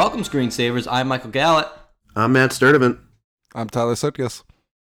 Welcome, 0.00 0.22
screensavers. 0.22 0.88
I'm 0.90 1.08
Michael 1.08 1.28
Gallant. 1.28 1.68
I'm 2.16 2.32
Matt 2.32 2.52
Sturdivant. 2.52 3.00
I'm 3.54 3.68
Tyler 3.68 3.92
Sutkus. 3.92 4.44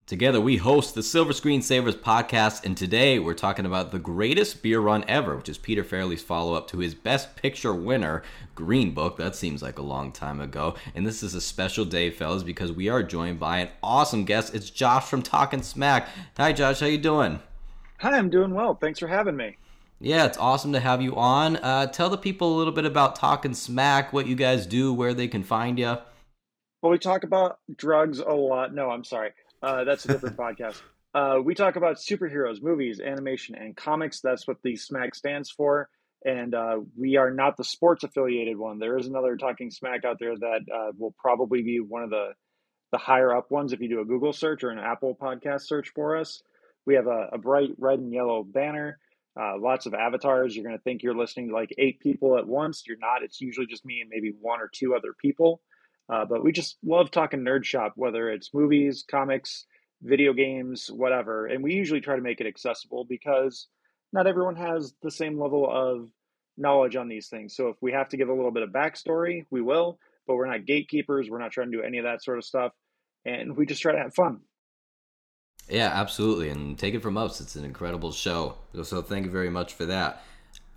Together, 0.06 0.40
we 0.40 0.56
host 0.56 0.94
the 0.94 1.02
Silver 1.02 1.34
Screensavers 1.34 1.98
podcast, 1.98 2.64
and 2.64 2.74
today 2.74 3.18
we're 3.18 3.34
talking 3.34 3.66
about 3.66 3.92
the 3.92 3.98
greatest 3.98 4.62
beer 4.62 4.80
run 4.80 5.04
ever, 5.06 5.36
which 5.36 5.50
is 5.50 5.58
Peter 5.58 5.84
Farrelly's 5.84 6.22
follow 6.22 6.54
up 6.54 6.66
to 6.68 6.78
his 6.78 6.94
Best 6.94 7.36
Picture 7.36 7.74
winner, 7.74 8.22
Green 8.54 8.94
Book. 8.94 9.18
That 9.18 9.36
seems 9.36 9.62
like 9.62 9.78
a 9.78 9.82
long 9.82 10.12
time 10.12 10.40
ago. 10.40 10.76
And 10.94 11.06
this 11.06 11.22
is 11.22 11.34
a 11.34 11.42
special 11.42 11.84
day, 11.84 12.10
fellas, 12.10 12.42
because 12.42 12.72
we 12.72 12.88
are 12.88 13.02
joined 13.02 13.38
by 13.38 13.58
an 13.58 13.68
awesome 13.82 14.24
guest. 14.24 14.54
It's 14.54 14.70
Josh 14.70 15.04
from 15.04 15.20
Talking 15.20 15.60
SMAC. 15.60 16.06
Hi, 16.38 16.54
Josh. 16.54 16.80
How 16.80 16.86
you 16.86 16.96
doing? 16.96 17.40
Hi, 17.98 18.16
I'm 18.16 18.30
doing 18.30 18.54
well. 18.54 18.78
Thanks 18.80 18.98
for 18.98 19.08
having 19.08 19.36
me. 19.36 19.58
Yeah, 20.02 20.26
it's 20.26 20.36
awesome 20.36 20.72
to 20.72 20.80
have 20.80 21.00
you 21.00 21.14
on. 21.14 21.58
Uh, 21.58 21.86
tell 21.86 22.10
the 22.10 22.18
people 22.18 22.56
a 22.56 22.58
little 22.58 22.72
bit 22.72 22.84
about 22.84 23.14
Talking 23.14 23.52
SMAC, 23.52 24.12
what 24.12 24.26
you 24.26 24.34
guys 24.34 24.66
do, 24.66 24.92
where 24.92 25.14
they 25.14 25.28
can 25.28 25.44
find 25.44 25.78
you. 25.78 25.96
Well, 26.82 26.90
we 26.90 26.98
talk 26.98 27.22
about 27.22 27.60
drugs 27.76 28.18
a 28.18 28.34
lot. 28.34 28.74
No, 28.74 28.90
I'm 28.90 29.04
sorry. 29.04 29.30
Uh, 29.62 29.84
that's 29.84 30.04
a 30.04 30.08
different 30.08 30.36
podcast. 30.38 30.82
Uh, 31.14 31.38
we 31.44 31.54
talk 31.54 31.76
about 31.76 31.98
superheroes, 31.98 32.60
movies, 32.60 33.00
animation, 33.00 33.54
and 33.54 33.76
comics. 33.76 34.20
That's 34.20 34.48
what 34.48 34.56
the 34.64 34.72
SMAC 34.72 35.14
stands 35.14 35.52
for. 35.52 35.88
And 36.24 36.52
uh, 36.52 36.80
we 36.98 37.16
are 37.16 37.30
not 37.30 37.56
the 37.56 37.62
sports 37.62 38.02
affiliated 38.02 38.58
one. 38.58 38.80
There 38.80 38.98
is 38.98 39.06
another 39.06 39.36
Talking 39.36 39.70
Smack 39.70 40.04
out 40.04 40.16
there 40.18 40.36
that 40.36 40.60
uh, 40.74 40.90
will 40.98 41.14
probably 41.16 41.62
be 41.62 41.78
one 41.78 42.02
of 42.02 42.10
the 42.10 42.32
the 42.90 42.98
higher 42.98 43.34
up 43.34 43.50
ones 43.50 43.72
if 43.72 43.80
you 43.80 43.88
do 43.88 44.00
a 44.00 44.04
Google 44.04 44.32
search 44.32 44.64
or 44.64 44.70
an 44.70 44.78
Apple 44.78 45.16
podcast 45.18 45.62
search 45.62 45.92
for 45.94 46.16
us. 46.16 46.42
We 46.86 46.96
have 46.96 47.06
a, 47.06 47.30
a 47.32 47.38
bright 47.38 47.70
red 47.78 48.00
and 48.00 48.12
yellow 48.12 48.42
banner, 48.42 48.98
uh, 49.40 49.54
lots 49.58 49.86
of 49.86 49.94
avatars. 49.94 50.54
You're 50.54 50.64
going 50.64 50.76
to 50.76 50.82
think 50.82 51.02
you're 51.02 51.16
listening 51.16 51.48
to 51.48 51.54
like 51.54 51.74
eight 51.78 52.00
people 52.00 52.38
at 52.38 52.46
once. 52.46 52.84
You're 52.86 52.98
not. 52.98 53.22
It's 53.22 53.40
usually 53.40 53.66
just 53.66 53.84
me 53.84 54.00
and 54.00 54.10
maybe 54.10 54.32
one 54.40 54.60
or 54.60 54.70
two 54.72 54.94
other 54.94 55.14
people. 55.18 55.60
Uh, 56.12 56.24
but 56.24 56.44
we 56.44 56.52
just 56.52 56.76
love 56.84 57.10
talking 57.10 57.40
nerd 57.40 57.64
shop, 57.64 57.92
whether 57.96 58.28
it's 58.28 58.52
movies, 58.52 59.04
comics, 59.10 59.64
video 60.02 60.32
games, 60.32 60.90
whatever. 60.92 61.46
And 61.46 61.62
we 61.62 61.74
usually 61.74 62.00
try 62.00 62.16
to 62.16 62.22
make 62.22 62.40
it 62.40 62.46
accessible 62.46 63.06
because 63.08 63.68
not 64.12 64.26
everyone 64.26 64.56
has 64.56 64.92
the 65.02 65.10
same 65.10 65.40
level 65.40 65.68
of 65.70 66.08
knowledge 66.58 66.96
on 66.96 67.08
these 67.08 67.28
things. 67.28 67.56
So 67.56 67.68
if 67.68 67.76
we 67.80 67.92
have 67.92 68.08
to 68.10 68.16
give 68.16 68.28
a 68.28 68.34
little 68.34 68.50
bit 68.50 68.62
of 68.62 68.70
backstory, 68.70 69.46
we 69.50 69.62
will, 69.62 69.98
but 70.26 70.36
we're 70.36 70.50
not 70.50 70.66
gatekeepers. 70.66 71.30
We're 71.30 71.38
not 71.38 71.52
trying 71.52 71.70
to 71.70 71.78
do 71.78 71.82
any 71.82 71.98
of 71.98 72.04
that 72.04 72.22
sort 72.22 72.38
of 72.38 72.44
stuff. 72.44 72.72
And 73.24 73.56
we 73.56 73.64
just 73.64 73.80
try 73.80 73.92
to 73.92 73.98
have 73.98 74.14
fun. 74.14 74.40
Yeah, 75.72 75.90
absolutely. 75.94 76.50
And 76.50 76.78
take 76.78 76.92
it 76.92 77.00
from 77.00 77.16
us, 77.16 77.40
it's 77.40 77.56
an 77.56 77.64
incredible 77.64 78.12
show. 78.12 78.58
So 78.82 79.00
thank 79.00 79.24
you 79.24 79.30
very 79.30 79.48
much 79.48 79.72
for 79.72 79.86
that. 79.86 80.22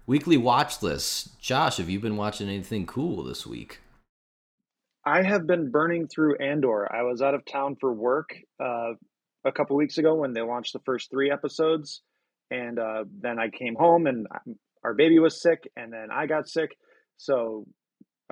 Weekly 0.08 0.38
watch 0.38 0.82
list. 0.82 1.38
Josh, 1.38 1.78
have 1.78 1.90
you 1.90 2.00
been 2.00 2.16
watching 2.16 2.48
anything 2.48 2.86
cool 2.86 3.22
this 3.22 3.46
week? 3.46 3.82
I 5.06 5.22
have 5.22 5.46
been 5.46 5.70
burning 5.70 6.08
through 6.08 6.38
Andor. 6.38 6.88
I 6.90 7.04
was 7.04 7.22
out 7.22 7.34
of 7.34 7.44
town 7.44 7.76
for 7.76 7.92
work 7.92 8.30
uh, 8.64 8.94
a 9.44 9.52
couple 9.52 9.76
weeks 9.76 9.98
ago 9.98 10.16
when 10.16 10.32
they 10.32 10.42
launched 10.42 10.72
the 10.72 10.82
first 10.86 11.12
three 11.12 11.30
episodes, 11.30 12.02
and 12.50 12.80
uh, 12.80 13.04
then 13.20 13.38
I 13.38 13.50
came 13.50 13.76
home 13.76 14.08
and 14.08 14.26
our 14.86 14.94
baby 14.94 15.20
was 15.20 15.42
sick, 15.42 15.70
and 15.76 15.92
then 15.92 16.08
I 16.10 16.26
got 16.26 16.48
sick. 16.48 16.74
So 17.18 17.66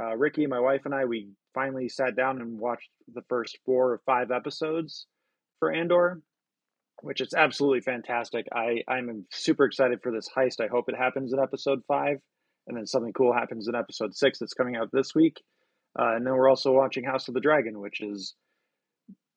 uh, 0.01 0.15
Ricky, 0.15 0.47
my 0.47 0.61
wife, 0.61 0.83
and 0.85 0.95
I 0.95 1.03
we 1.03 1.27
finally 1.53 1.89
sat 1.89 2.15
down 2.15 2.39
and 2.39 2.57
watched 2.57 2.89
the 3.13 3.23
first 3.27 3.57
four 3.65 3.91
or 3.91 4.01
five 4.05 4.31
episodes 4.31 5.07
for 5.59 5.69
Andor, 5.69 6.21
which 7.03 7.19
is 7.19 7.33
absolutely 7.33 7.81
fantastic. 7.81 8.47
I 8.53 8.81
I'm 8.87 9.25
super 9.29 9.65
excited 9.65 10.01
for 10.01 10.11
this 10.11 10.29
heist. 10.35 10.63
I 10.63 10.67
hope 10.67 10.87
it 10.87 10.95
happens 10.95 11.33
in 11.33 11.39
episode 11.39 11.81
five, 11.85 12.19
and 12.65 12.77
then 12.77 12.87
something 12.87 13.11
cool 13.11 13.33
happens 13.33 13.67
in 13.67 13.75
episode 13.75 14.15
six 14.15 14.39
that's 14.39 14.53
coming 14.53 14.77
out 14.77 14.89
this 14.93 15.13
week. 15.13 15.43
Uh, 15.99 16.15
and 16.15 16.25
then 16.25 16.33
we're 16.33 16.49
also 16.49 16.71
watching 16.71 17.03
House 17.03 17.27
of 17.27 17.33
the 17.33 17.41
Dragon, 17.41 17.81
which 17.81 18.01
is 18.01 18.35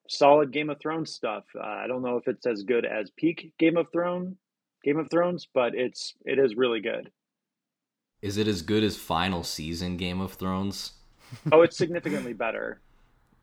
solid 0.09 0.53
Game 0.53 0.71
of 0.71 0.79
Thrones 0.81 1.13
stuff. 1.13 1.45
Uh, 1.59 1.67
I 1.67 1.89
don't 1.89 2.03
know 2.03 2.17
if 2.17 2.29
it's 2.29 2.47
as 2.47 2.63
good 2.63 2.87
as 2.87 3.11
peak 3.17 3.53
Game 3.59 3.77
of 3.77 3.89
Thrones, 3.93 4.37
Game 4.85 4.99
of 4.99 5.11
Thrones, 5.11 5.49
but 5.53 5.75
it's 5.75 6.15
it 6.25 6.39
is 6.39 6.55
really 6.55 6.81
good. 6.81 7.11
Is 8.23 8.37
it 8.39 8.47
as 8.47 8.63
good 8.63 8.85
as 8.85 8.97
final 8.97 9.43
season 9.43 9.97
Game 9.97 10.21
of 10.21 10.35
Thrones? 10.35 10.93
oh, 11.51 11.63
it's 11.63 11.77
significantly 11.77 12.33
better. 12.33 12.81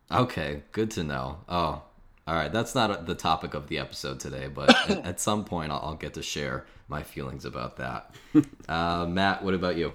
Okay, 0.09 0.63
good 0.71 0.91
to 0.91 1.03
know. 1.03 1.39
Oh, 1.49 1.83
all 2.25 2.35
right. 2.35 2.51
That's 2.51 2.73
not 2.73 3.05
the 3.05 3.15
topic 3.15 3.53
of 3.53 3.67
the 3.67 3.79
episode 3.79 4.19
today, 4.19 4.47
but 4.47 4.69
at, 4.89 5.05
at, 5.05 5.19
some 5.19 5.43
point 5.43 5.71
I'll, 5.71 5.81
I'll, 5.83 5.95
get 5.95 6.13
to 6.13 6.23
share 6.23 6.65
my 6.87 7.03
feelings 7.03 7.45
about 7.45 7.77
that. 7.77 8.13
Uh, 8.69 9.05
Matt, 9.05 9.43
what 9.43 9.53
about 9.53 9.75
you? 9.75 9.93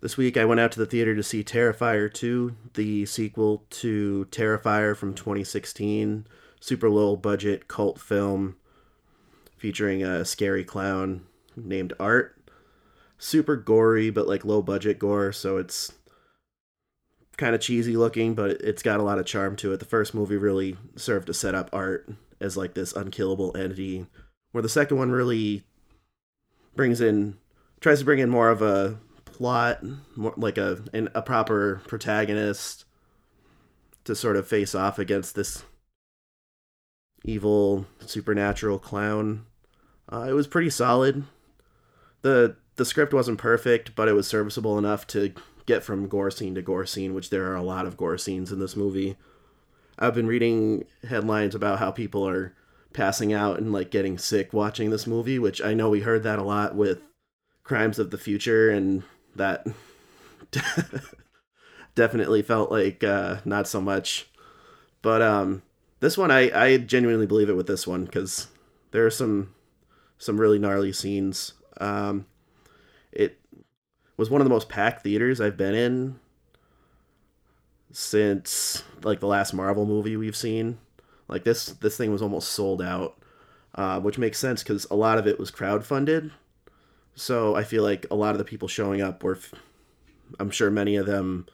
This 0.00 0.18
week 0.18 0.36
I 0.36 0.44
went 0.44 0.60
out 0.60 0.70
to 0.72 0.78
the 0.78 0.86
theater 0.86 1.14
to 1.16 1.22
see 1.22 1.42
Terrifier 1.42 2.12
2, 2.12 2.54
the 2.74 3.06
sequel 3.06 3.64
to 3.70 4.28
Terrifier 4.30 4.94
from 4.94 5.14
2016, 5.14 6.26
super 6.60 6.90
low 6.90 7.16
budget 7.16 7.66
cult 7.66 7.98
film 7.98 8.56
featuring 9.56 10.04
a 10.04 10.26
scary 10.26 10.62
clown 10.62 11.22
named 11.56 11.94
Art. 11.98 12.36
Super 13.16 13.56
gory, 13.56 14.10
but 14.10 14.28
like 14.28 14.44
low 14.44 14.60
budget 14.60 14.98
gore, 14.98 15.32
so 15.32 15.56
it's 15.56 15.94
kind 17.36 17.54
of 17.54 17.60
cheesy 17.60 17.96
looking, 17.96 18.34
but 18.34 18.52
it's 18.62 18.82
got 18.82 19.00
a 19.00 19.02
lot 19.02 19.18
of 19.18 19.26
charm 19.26 19.56
to 19.56 19.72
it. 19.72 19.78
The 19.78 19.84
first 19.84 20.14
movie 20.14 20.36
really 20.36 20.76
served 20.96 21.26
to 21.26 21.34
set 21.34 21.54
up 21.54 21.70
Art 21.72 22.08
as 22.40 22.56
like 22.56 22.74
this 22.74 22.92
unkillable 22.92 23.56
entity, 23.56 24.06
where 24.52 24.62
the 24.62 24.68
second 24.68 24.98
one 24.98 25.10
really 25.10 25.64
brings 26.76 27.00
in 27.00 27.36
tries 27.80 28.00
to 28.00 28.04
bring 28.04 28.18
in 28.18 28.30
more 28.30 28.50
of 28.50 28.62
a 28.62 28.98
plot, 29.24 29.82
more 30.16 30.34
like 30.36 30.58
a 30.58 30.82
a 31.14 31.22
proper 31.22 31.82
protagonist 31.86 32.84
to 34.04 34.14
sort 34.14 34.36
of 34.36 34.46
face 34.46 34.74
off 34.74 34.98
against 34.98 35.34
this 35.34 35.64
evil 37.24 37.86
supernatural 38.00 38.78
clown. 38.78 39.46
Uh, 40.12 40.26
it 40.28 40.32
was 40.32 40.46
pretty 40.46 40.70
solid. 40.70 41.24
the 42.22 42.56
The 42.76 42.84
script 42.84 43.14
wasn't 43.14 43.38
perfect, 43.38 43.94
but 43.94 44.08
it 44.08 44.12
was 44.12 44.26
serviceable 44.26 44.78
enough 44.78 45.06
to 45.08 45.32
get 45.66 45.82
from 45.82 46.08
gore 46.08 46.30
scene 46.30 46.54
to 46.54 46.62
gore 46.62 46.86
scene, 46.86 47.14
which 47.14 47.30
there 47.30 47.50
are 47.50 47.56
a 47.56 47.62
lot 47.62 47.86
of 47.86 47.96
gore 47.96 48.18
scenes 48.18 48.52
in 48.52 48.58
this 48.58 48.76
movie. 48.76 49.16
I've 49.98 50.14
been 50.14 50.26
reading 50.26 50.84
headlines 51.08 51.54
about 51.54 51.78
how 51.78 51.90
people 51.90 52.26
are 52.28 52.54
passing 52.92 53.32
out 53.32 53.58
and 53.58 53.72
like 53.72 53.90
getting 53.90 54.18
sick 54.18 54.52
watching 54.52 54.90
this 54.90 55.06
movie, 55.06 55.38
which 55.38 55.62
I 55.62 55.74
know 55.74 55.90
we 55.90 56.00
heard 56.00 56.22
that 56.24 56.38
a 56.38 56.44
lot 56.44 56.74
with 56.74 57.00
Crimes 57.62 57.98
of 57.98 58.10
the 58.10 58.18
Future 58.18 58.70
and 58.70 59.02
that 59.36 59.66
definitely 61.94 62.42
felt 62.42 62.70
like 62.70 63.02
uh, 63.04 63.38
not 63.44 63.66
so 63.66 63.80
much. 63.80 64.28
But 65.02 65.22
um, 65.22 65.62
this 66.00 66.16
one, 66.18 66.30
I, 66.30 66.50
I 66.58 66.76
genuinely 66.78 67.26
believe 67.26 67.48
it 67.48 67.56
with 67.56 67.66
this 67.66 67.86
one 67.86 68.04
because 68.04 68.48
there 68.90 69.04
are 69.04 69.10
some 69.10 69.54
some 70.18 70.40
really 70.40 70.58
gnarly 70.58 70.92
scenes. 70.92 71.54
Um, 71.78 72.26
it 73.12 73.38
was 74.16 74.30
one 74.30 74.40
of 74.40 74.44
the 74.44 74.50
most 74.50 74.68
packed 74.68 75.02
theaters 75.02 75.40
I've 75.40 75.56
been 75.56 75.74
in 75.74 76.20
since 77.92 78.82
like 79.02 79.20
the 79.20 79.26
last 79.26 79.52
Marvel 79.54 79.86
movie 79.86 80.16
we've 80.16 80.36
seen. 80.36 80.78
Like 81.28 81.44
this 81.44 81.66
this 81.66 81.96
thing 81.96 82.12
was 82.12 82.22
almost 82.22 82.52
sold 82.52 82.82
out, 82.82 83.16
uh, 83.74 84.00
which 84.00 84.18
makes 84.18 84.38
sense 84.38 84.62
because 84.62 84.86
a 84.90 84.96
lot 84.96 85.18
of 85.18 85.26
it 85.26 85.38
was 85.38 85.50
crowd 85.50 85.84
funded 85.84 86.30
so 87.14 87.54
I 87.54 87.64
feel 87.64 87.82
like 87.82 88.06
a 88.10 88.14
lot 88.14 88.32
of 88.32 88.38
the 88.38 88.44
people 88.44 88.68
showing 88.68 89.00
up 89.00 89.22
were, 89.22 89.38
I'm 90.38 90.50
sure 90.50 90.70
many 90.70 90.96
of 90.96 91.06
them 91.06 91.46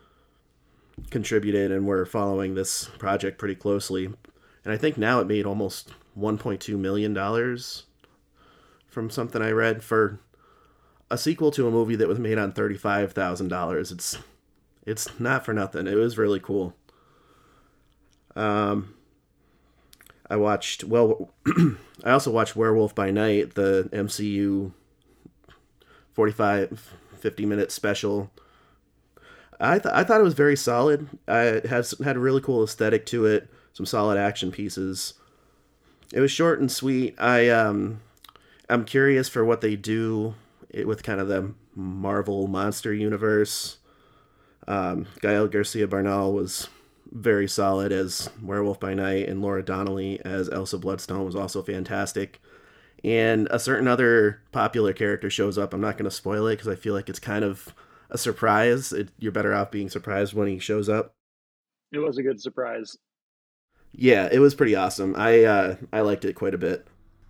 contributed 1.10 1.70
and 1.70 1.86
were 1.86 2.06
following 2.06 2.54
this 2.54 2.86
project 2.98 3.38
pretty 3.38 3.54
closely. 3.54 4.06
And 4.64 4.72
I 4.72 4.76
think 4.76 4.96
now 4.96 5.20
it 5.20 5.26
made 5.26 5.46
almost 5.46 5.92
1.2 6.18 6.78
million 6.78 7.14
dollars 7.14 7.84
from 8.88 9.10
something 9.10 9.40
I 9.40 9.50
read 9.50 9.84
for 9.84 10.18
a 11.10 11.18
sequel 11.18 11.50
to 11.52 11.66
a 11.66 11.70
movie 11.70 11.96
that 11.96 12.08
was 12.08 12.18
made 12.18 12.38
on 12.38 12.52
$35,000. 12.52 13.92
It's 13.92 14.18
it's 14.86 15.20
not 15.20 15.44
for 15.44 15.52
nothing. 15.52 15.86
It 15.86 15.94
was 15.94 16.16
really 16.18 16.40
cool. 16.40 16.74
Um 18.36 18.94
I 20.28 20.36
watched 20.36 20.84
well 20.84 21.32
I 22.04 22.10
also 22.12 22.30
watched 22.30 22.56
Werewolf 22.56 22.94
by 22.94 23.10
Night, 23.10 23.54
the 23.54 23.88
MCU 23.92 24.72
45 26.12 26.96
50 27.18 27.46
minute 27.46 27.70
special 27.70 28.30
i 29.58 29.78
th- 29.78 29.94
i 29.94 30.02
thought 30.02 30.20
it 30.20 30.24
was 30.24 30.34
very 30.34 30.56
solid 30.56 31.08
it 31.28 31.66
has 31.66 31.94
had 32.02 32.16
a 32.16 32.20
really 32.20 32.40
cool 32.40 32.64
aesthetic 32.64 33.06
to 33.06 33.26
it 33.26 33.48
some 33.72 33.86
solid 33.86 34.18
action 34.18 34.50
pieces 34.50 35.14
it 36.12 36.20
was 36.20 36.30
short 36.30 36.60
and 36.60 36.70
sweet 36.72 37.14
i 37.18 37.48
um 37.48 38.00
i'm 38.68 38.84
curious 38.84 39.28
for 39.28 39.44
what 39.44 39.60
they 39.60 39.76
do 39.76 40.34
with 40.84 41.02
kind 41.02 41.20
of 41.20 41.28
the 41.28 41.52
marvel 41.74 42.46
monster 42.46 42.92
universe 42.92 43.78
um 44.68 45.06
gael 45.20 45.48
garcia 45.48 45.86
bernal 45.86 46.32
was 46.32 46.68
very 47.12 47.48
solid 47.48 47.90
as 47.90 48.30
werewolf 48.42 48.78
by 48.78 48.94
night 48.94 49.28
and 49.28 49.42
laura 49.42 49.62
donnelly 49.62 50.20
as 50.24 50.48
elsa 50.50 50.78
bloodstone 50.78 51.24
was 51.24 51.34
also 51.34 51.62
fantastic 51.62 52.40
and 53.02 53.48
a 53.50 53.58
certain 53.58 53.88
other 53.88 54.42
popular 54.52 54.92
character 54.92 55.30
shows 55.30 55.56
up. 55.56 55.72
I'm 55.72 55.80
not 55.80 55.96
going 55.96 56.04
to 56.04 56.10
spoil 56.10 56.46
it 56.48 56.56
because 56.56 56.68
I 56.68 56.74
feel 56.74 56.94
like 56.94 57.08
it's 57.08 57.18
kind 57.18 57.44
of 57.44 57.74
a 58.10 58.18
surprise. 58.18 58.92
It, 58.92 59.08
you're 59.18 59.32
better 59.32 59.54
off 59.54 59.70
being 59.70 59.88
surprised 59.88 60.34
when 60.34 60.48
he 60.48 60.58
shows 60.58 60.88
up. 60.88 61.14
It 61.92 61.98
was 61.98 62.18
a 62.18 62.22
good 62.22 62.40
surprise. 62.40 62.96
Yeah, 63.92 64.28
it 64.30 64.38
was 64.38 64.54
pretty 64.54 64.76
awesome. 64.76 65.14
I 65.16 65.44
uh, 65.44 65.76
I 65.92 66.02
liked 66.02 66.24
it 66.24 66.34
quite 66.34 66.54
a 66.54 66.58
bit. 66.58 66.86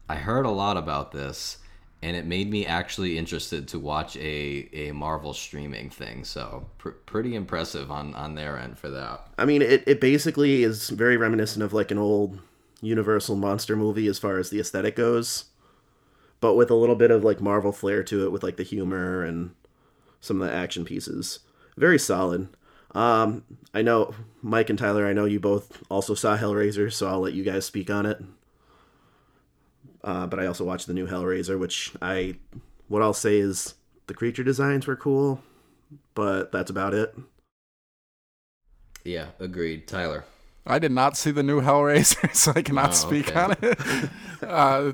I 0.08 0.16
heard 0.16 0.44
a 0.44 0.50
lot 0.50 0.76
about 0.76 1.12
this, 1.12 1.58
and 2.02 2.16
it 2.16 2.24
made 2.24 2.50
me 2.50 2.64
actually 2.64 3.18
interested 3.18 3.68
to 3.68 3.78
watch 3.78 4.16
a, 4.16 4.68
a 4.72 4.92
Marvel 4.92 5.34
streaming 5.34 5.90
thing. 5.90 6.24
So 6.24 6.66
pr- 6.78 6.90
pretty 6.90 7.34
impressive 7.34 7.90
on, 7.90 8.14
on 8.14 8.34
their 8.34 8.58
end 8.58 8.78
for 8.78 8.88
that. 8.90 9.28
I 9.36 9.44
mean, 9.44 9.60
it, 9.60 9.84
it 9.86 10.00
basically 10.00 10.62
is 10.62 10.88
very 10.90 11.16
reminiscent 11.16 11.62
of 11.62 11.72
like 11.72 11.90
an 11.90 11.98
old 11.98 12.40
Universal 12.80 13.36
monster 13.36 13.76
movie 13.76 14.06
as 14.06 14.18
far 14.18 14.38
as 14.38 14.48
the 14.48 14.58
aesthetic 14.58 14.96
goes, 14.96 15.46
but 16.40 16.54
with 16.54 16.70
a 16.70 16.74
little 16.74 16.94
bit 16.94 17.10
of 17.10 17.22
like 17.22 17.40
Marvel 17.40 17.72
flair 17.72 18.02
to 18.04 18.24
it 18.24 18.32
with 18.32 18.42
like 18.42 18.56
the 18.56 18.62
humor 18.62 19.22
and 19.22 19.54
some 20.20 20.40
of 20.40 20.48
the 20.48 20.54
action 20.54 20.86
pieces. 20.86 21.40
Very 21.76 21.98
solid. 21.98 22.48
Um, 22.94 23.44
I 23.74 23.82
know 23.82 24.14
Mike 24.42 24.70
and 24.70 24.78
Tyler. 24.78 25.06
I 25.06 25.12
know 25.12 25.26
you 25.26 25.38
both 25.38 25.82
also 25.90 26.14
saw 26.14 26.36
Hellraiser, 26.38 26.90
so 26.92 27.08
I'll 27.08 27.20
let 27.20 27.34
you 27.34 27.44
guys 27.44 27.66
speak 27.66 27.90
on 27.90 28.06
it. 28.06 28.22
Uh, 30.02 30.26
but 30.26 30.40
I 30.40 30.46
also 30.46 30.64
watched 30.64 30.86
the 30.86 30.94
new 30.94 31.06
Hellraiser, 31.06 31.58
which 31.58 31.92
I, 32.00 32.36
what 32.88 33.02
I'll 33.02 33.12
say 33.12 33.38
is 33.38 33.74
the 34.06 34.14
creature 34.14 34.42
designs 34.44 34.86
were 34.86 34.96
cool, 34.96 35.42
but 36.14 36.52
that's 36.52 36.70
about 36.70 36.94
it. 36.94 37.14
Yeah, 39.04 39.28
agreed. 39.38 39.86
Tyler. 39.88 40.24
I 40.66 40.78
did 40.78 40.92
not 40.92 41.16
see 41.16 41.30
the 41.30 41.42
new 41.42 41.60
Hellraiser, 41.60 42.34
so 42.34 42.52
I 42.54 42.62
cannot 42.62 42.90
Oh, 42.90 42.92
speak 42.92 43.28
okay. 43.30 43.40
on 43.40 43.56
it. 43.62 44.10
uh, 44.42 44.92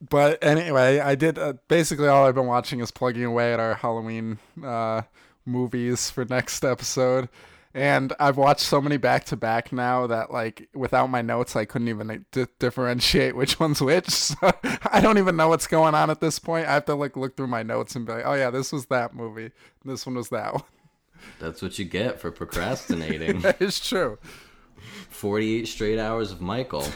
but 0.00 0.42
anyway, 0.42 0.98
I 1.00 1.14
did. 1.14 1.38
Uh, 1.38 1.54
basically, 1.68 2.08
all 2.08 2.26
I've 2.26 2.34
been 2.34 2.46
watching 2.46 2.80
is 2.80 2.90
plugging 2.90 3.24
away 3.24 3.52
at 3.52 3.60
our 3.60 3.74
Halloween 3.74 4.38
uh, 4.64 5.02
movies 5.44 6.10
for 6.10 6.24
next 6.24 6.64
episode. 6.64 7.28
And 7.74 8.12
I've 8.20 8.36
watched 8.36 8.60
so 8.60 8.82
many 8.82 8.98
back 8.98 9.24
to 9.26 9.36
back 9.36 9.72
now 9.72 10.06
that, 10.06 10.30
like, 10.30 10.68
without 10.74 11.08
my 11.08 11.22
notes, 11.22 11.56
I 11.56 11.64
couldn't 11.64 11.88
even 11.88 12.06
like, 12.06 12.30
di- 12.30 12.46
differentiate 12.58 13.34
which 13.34 13.58
one's 13.58 13.80
which. 13.80 14.08
So 14.12 14.52
I 14.90 15.00
don't 15.00 15.18
even 15.18 15.36
know 15.36 15.48
what's 15.48 15.66
going 15.66 15.94
on 15.94 16.10
at 16.10 16.20
this 16.20 16.38
point. 16.38 16.66
I 16.66 16.72
have 16.74 16.84
to 16.86 16.94
like 16.94 17.16
look 17.16 17.36
through 17.36 17.46
my 17.46 17.62
notes 17.62 17.96
and 17.96 18.06
be 18.06 18.12
like, 18.12 18.24
"Oh 18.26 18.34
yeah, 18.34 18.50
this 18.50 18.72
was 18.72 18.86
that 18.86 19.14
movie. 19.14 19.50
This 19.84 20.04
one 20.06 20.16
was 20.16 20.28
that 20.28 20.54
one." 20.54 20.62
That's 21.38 21.62
what 21.62 21.78
you 21.78 21.84
get 21.84 22.20
for 22.20 22.30
procrastinating. 22.30 23.42
it's 23.60 23.86
true. 23.86 24.18
48 25.10 25.66
straight 25.66 25.98
hours 25.98 26.32
of 26.32 26.40
Michael. 26.40 26.86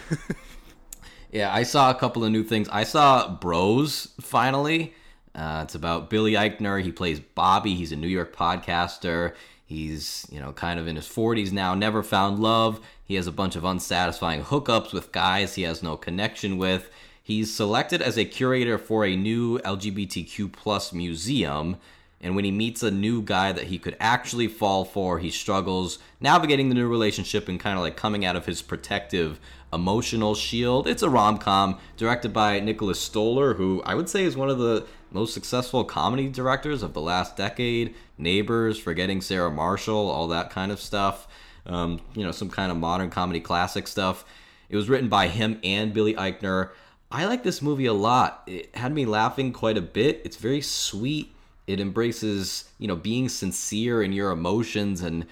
yeah, 1.32 1.52
I 1.52 1.62
saw 1.62 1.90
a 1.90 1.94
couple 1.94 2.25
of 2.25 2.32
new 2.32 2.43
things. 2.43 2.69
I 2.69 2.84
saw 2.84 3.28
Bros 3.37 4.14
finally. 4.20 4.94
Uh, 5.34 5.62
it's 5.64 5.75
about 5.75 6.11
Billy 6.11 6.32
Eichner. 6.32 6.82
He 6.82 6.90
plays 6.93 7.20
Bobby. 7.20 7.75
He's 7.75 7.93
a 7.93 7.96
New 7.96 8.08
York 8.08 8.34
podcaster. 8.34 9.34
He's, 9.66 10.26
you 10.30 10.40
know, 10.40 10.52
kind 10.52 10.78
of 10.78 10.86
in 10.86 10.94
his 10.94 11.06
40s 11.06 11.50
now, 11.50 11.74
never 11.74 12.04
found 12.04 12.38
love. 12.38 12.80
He 13.04 13.16
has 13.16 13.26
a 13.26 13.32
bunch 13.32 13.56
of 13.56 13.64
unsatisfying 13.64 14.44
hookups 14.44 14.92
with 14.92 15.10
guys 15.10 15.56
he 15.56 15.62
has 15.62 15.82
no 15.82 15.96
connection 15.96 16.56
with. 16.56 16.88
He's 17.20 17.52
selected 17.52 18.00
as 18.00 18.16
a 18.16 18.24
curator 18.24 18.78
for 18.78 19.04
a 19.04 19.16
new 19.16 19.58
LGBTQ 19.58 20.52
plus 20.52 20.92
museum. 20.92 21.78
And 22.20 22.36
when 22.36 22.44
he 22.44 22.52
meets 22.52 22.84
a 22.84 22.92
new 22.92 23.20
guy 23.20 23.50
that 23.50 23.64
he 23.64 23.78
could 23.78 23.96
actually 23.98 24.46
fall 24.46 24.84
for, 24.84 25.18
he 25.18 25.30
struggles 25.30 25.98
navigating 26.20 26.68
the 26.68 26.76
new 26.76 26.88
relationship 26.88 27.48
and 27.48 27.58
kind 27.58 27.76
of 27.76 27.82
like 27.82 27.96
coming 27.96 28.24
out 28.24 28.36
of 28.36 28.46
his 28.46 28.62
protective 28.62 29.40
emotional 29.72 30.36
shield. 30.36 30.86
It's 30.86 31.02
a 31.02 31.10
rom 31.10 31.38
com 31.38 31.78
directed 31.96 32.32
by 32.32 32.60
Nicholas 32.60 33.00
Stoller, 33.00 33.54
who 33.54 33.82
I 33.84 33.96
would 33.96 34.08
say 34.08 34.22
is 34.22 34.36
one 34.36 34.48
of 34.48 34.58
the 34.58 34.86
most 35.10 35.34
successful 35.34 35.84
comedy 35.84 36.28
directors 36.28 36.82
of 36.82 36.92
the 36.92 37.00
last 37.00 37.36
decade. 37.36 37.94
Neighbors, 38.18 38.78
Forgetting 38.78 39.20
Sarah 39.20 39.50
Marshall, 39.50 40.10
all 40.10 40.28
that 40.28 40.50
kind 40.50 40.72
of 40.72 40.80
stuff. 40.80 41.28
Um, 41.66 42.00
you 42.14 42.24
know, 42.24 42.32
some 42.32 42.50
kind 42.50 42.70
of 42.70 42.78
modern 42.78 43.10
comedy 43.10 43.40
classic 43.40 43.88
stuff. 43.88 44.24
It 44.68 44.76
was 44.76 44.88
written 44.88 45.08
by 45.08 45.28
him 45.28 45.60
and 45.62 45.92
Billy 45.92 46.14
Eichner. 46.14 46.70
I 47.10 47.26
like 47.26 47.42
this 47.42 47.62
movie 47.62 47.86
a 47.86 47.92
lot. 47.92 48.42
It 48.46 48.74
had 48.74 48.92
me 48.92 49.06
laughing 49.06 49.52
quite 49.52 49.78
a 49.78 49.82
bit. 49.82 50.22
It's 50.24 50.36
very 50.36 50.60
sweet. 50.60 51.32
It 51.66 51.80
embraces, 51.80 52.64
you 52.78 52.88
know, 52.88 52.96
being 52.96 53.28
sincere 53.28 54.02
in 54.02 54.12
your 54.12 54.30
emotions 54.30 55.02
and, 55.02 55.26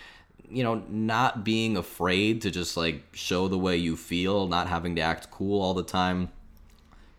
you 0.48 0.62
know, 0.62 0.82
not 0.88 1.44
being 1.44 1.76
afraid 1.76 2.42
to 2.42 2.50
just 2.50 2.76
like 2.76 3.02
show 3.12 3.48
the 3.48 3.58
way 3.58 3.76
you 3.76 3.96
feel, 3.96 4.46
not 4.46 4.68
having 4.68 4.96
to 4.96 5.02
act 5.02 5.30
cool 5.30 5.60
all 5.60 5.74
the 5.74 5.82
time. 5.84 6.30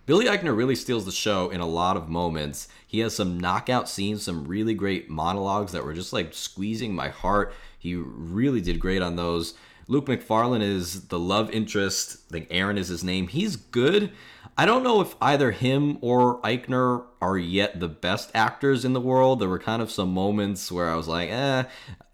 Billy 0.05 0.25
Eichner 0.25 0.55
really 0.55 0.75
steals 0.75 1.05
the 1.05 1.11
show 1.11 1.49
in 1.49 1.61
a 1.61 1.65
lot 1.65 1.97
of 1.97 2.09
moments. 2.09 2.67
He 2.85 2.99
has 2.99 3.15
some 3.15 3.39
knockout 3.39 3.89
scenes, 3.89 4.23
some 4.23 4.45
really 4.45 4.73
great 4.73 5.09
monologues 5.09 5.71
that 5.71 5.83
were 5.83 5.93
just 5.93 6.13
like 6.13 6.33
squeezing 6.33 6.93
my 6.93 7.09
heart. 7.09 7.53
He 7.79 7.95
really 7.95 8.61
did 8.61 8.79
great 8.79 9.01
on 9.01 9.15
those. 9.15 9.55
Luke 9.87 10.05
McFarlane 10.05 10.61
is 10.61 11.07
the 11.07 11.19
love 11.19 11.49
interest. 11.51 12.17
I 12.29 12.33
think 12.33 12.47
Aaron 12.51 12.77
is 12.77 12.87
his 12.87 13.03
name. 13.03 13.27
He's 13.27 13.55
good. 13.55 14.11
I 14.57 14.65
don't 14.65 14.83
know 14.83 15.01
if 15.01 15.15
either 15.21 15.51
him 15.51 15.97
or 16.01 16.39
Eichner 16.41 17.03
are 17.21 17.37
yet 17.37 17.79
the 17.79 17.89
best 17.89 18.31
actors 18.33 18.85
in 18.85 18.93
the 18.93 19.01
world. 19.01 19.39
There 19.39 19.49
were 19.49 19.59
kind 19.59 19.81
of 19.81 19.91
some 19.91 20.13
moments 20.13 20.71
where 20.71 20.89
I 20.89 20.95
was 20.95 21.07
like, 21.07 21.29
eh. 21.29 21.63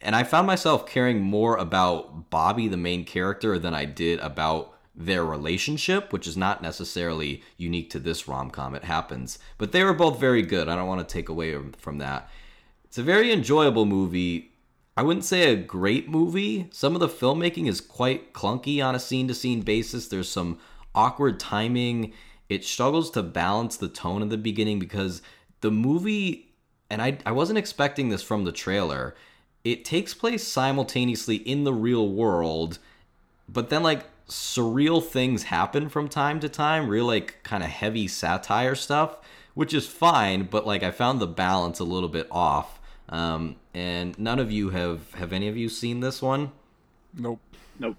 And 0.01 0.15
I 0.15 0.23
found 0.23 0.47
myself 0.47 0.87
caring 0.87 1.21
more 1.21 1.55
about 1.57 2.29
Bobby, 2.29 2.67
the 2.67 2.77
main 2.77 3.05
character, 3.05 3.59
than 3.59 3.75
I 3.75 3.85
did 3.85 4.19
about 4.21 4.73
their 4.93 5.23
relationship, 5.25 6.11
which 6.11 6.27
is 6.27 6.35
not 6.35 6.61
necessarily 6.61 7.41
unique 7.57 7.89
to 7.91 7.99
this 7.99 8.27
rom 8.27 8.51
com. 8.51 8.75
It 8.75 8.83
happens. 8.83 9.39
But 9.57 9.71
they 9.71 9.83
were 9.83 9.93
both 9.93 10.19
very 10.19 10.41
good. 10.41 10.67
I 10.67 10.75
don't 10.75 10.87
want 10.87 11.07
to 11.07 11.13
take 11.13 11.29
away 11.29 11.57
from 11.77 11.97
that. 11.99 12.29
It's 12.85 12.97
a 12.97 13.03
very 13.03 13.31
enjoyable 13.31 13.85
movie. 13.85 14.51
I 14.97 15.03
wouldn't 15.03 15.23
say 15.23 15.51
a 15.51 15.55
great 15.55 16.09
movie. 16.09 16.67
Some 16.71 16.93
of 16.93 16.99
the 16.99 17.07
filmmaking 17.07 17.67
is 17.67 17.79
quite 17.79 18.33
clunky 18.33 18.83
on 18.85 18.93
a 18.93 18.99
scene 18.99 19.27
to 19.29 19.33
scene 19.33 19.61
basis. 19.61 20.07
There's 20.07 20.27
some 20.27 20.59
awkward 20.93 21.39
timing. 21.39 22.13
It 22.49 22.65
struggles 22.65 23.09
to 23.11 23.23
balance 23.23 23.77
the 23.77 23.87
tone 23.87 24.21
in 24.21 24.27
the 24.27 24.37
beginning 24.37 24.77
because 24.77 25.21
the 25.61 25.71
movie, 25.71 26.51
and 26.89 27.01
I, 27.01 27.17
I 27.25 27.31
wasn't 27.31 27.59
expecting 27.59 28.09
this 28.09 28.21
from 28.21 28.43
the 28.43 28.51
trailer, 28.51 29.15
it 29.63 29.85
takes 29.85 30.13
place 30.13 30.45
simultaneously 30.45 31.37
in 31.37 31.63
the 31.63 31.73
real 31.73 32.09
world, 32.09 32.79
but 33.47 33.69
then 33.69 33.83
like 33.83 34.05
surreal 34.31 35.03
things 35.03 35.43
happen 35.43 35.89
from 35.89 36.07
time 36.07 36.39
to 36.39 36.49
time, 36.49 36.87
real 36.87 37.05
like 37.05 37.43
kind 37.43 37.63
of 37.63 37.69
heavy 37.69 38.07
satire 38.07 38.75
stuff, 38.75 39.17
which 39.53 39.73
is 39.73 39.85
fine, 39.85 40.43
but 40.43 40.65
like 40.65 40.83
I 40.83 40.91
found 40.91 41.19
the 41.19 41.27
balance 41.27 41.79
a 41.79 41.83
little 41.83 42.09
bit 42.09 42.27
off. 42.31 42.79
Um, 43.09 43.57
and 43.73 44.17
none 44.17 44.39
of 44.39 44.49
you 44.51 44.69
have 44.69 45.13
have 45.15 45.33
any 45.33 45.49
of 45.49 45.57
you 45.57 45.67
seen 45.67 45.99
this 45.99 46.21
one? 46.21 46.51
Nope. 47.13 47.41
Nope. 47.77 47.97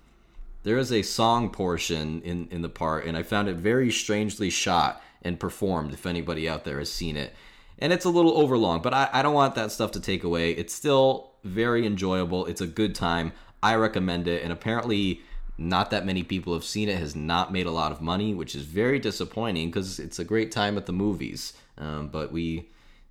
There 0.63 0.79
is 0.79 0.91
a 0.91 1.03
song 1.03 1.51
portion 1.51 2.23
in 2.23 2.49
in 2.51 2.63
the 2.63 2.71
part, 2.71 3.05
and 3.05 3.17
I 3.17 3.23
found 3.23 3.49
it 3.49 3.57
very 3.57 3.91
strangely 3.91 4.49
shot 4.49 5.03
and 5.21 5.39
performed. 5.39 5.93
If 5.93 6.07
anybody 6.07 6.49
out 6.49 6.65
there 6.65 6.79
has 6.79 6.91
seen 6.91 7.17
it, 7.17 7.35
and 7.79 7.93
it's 7.93 8.07
a 8.07 8.11
little 8.11 8.39
overlong, 8.39 8.81
but 8.81 8.95
I, 8.95 9.11
I 9.13 9.23
don't 9.23 9.35
want 9.35 9.55
that 9.57 9.71
stuff 9.71 9.91
to 9.93 10.01
take 10.01 10.25
away. 10.25 10.53
It's 10.53 10.73
still 10.73 11.33
very 11.45 11.85
enjoyable. 11.85 12.47
It's 12.47 12.63
a 12.63 12.67
good 12.67 12.95
time. 12.95 13.33
I 13.63 13.75
recommend 13.75 14.27
it, 14.29 14.43
and 14.43 14.51
apparently 14.51 15.21
not 15.69 15.91
that 15.91 16.05
many 16.05 16.23
people 16.23 16.53
have 16.55 16.65
seen 16.65 16.89
it. 16.89 16.99
Has 16.99 17.17
not 17.17 17.53
made 17.53 17.67
a 17.67 17.71
lot 17.71 17.93
of 17.93 18.01
money, 18.01 18.35
which 18.35 18.55
is 18.55 18.63
very 18.63 18.99
disappointing 18.99 19.69
because 19.69 19.99
it's 19.99 20.19
a 20.19 20.25
great 20.25 20.53
time 20.53 20.77
at 20.77 20.87
the 20.87 20.93
movies. 20.93 21.53
Um, 21.79 22.09
but 22.09 22.33
we 22.33 22.69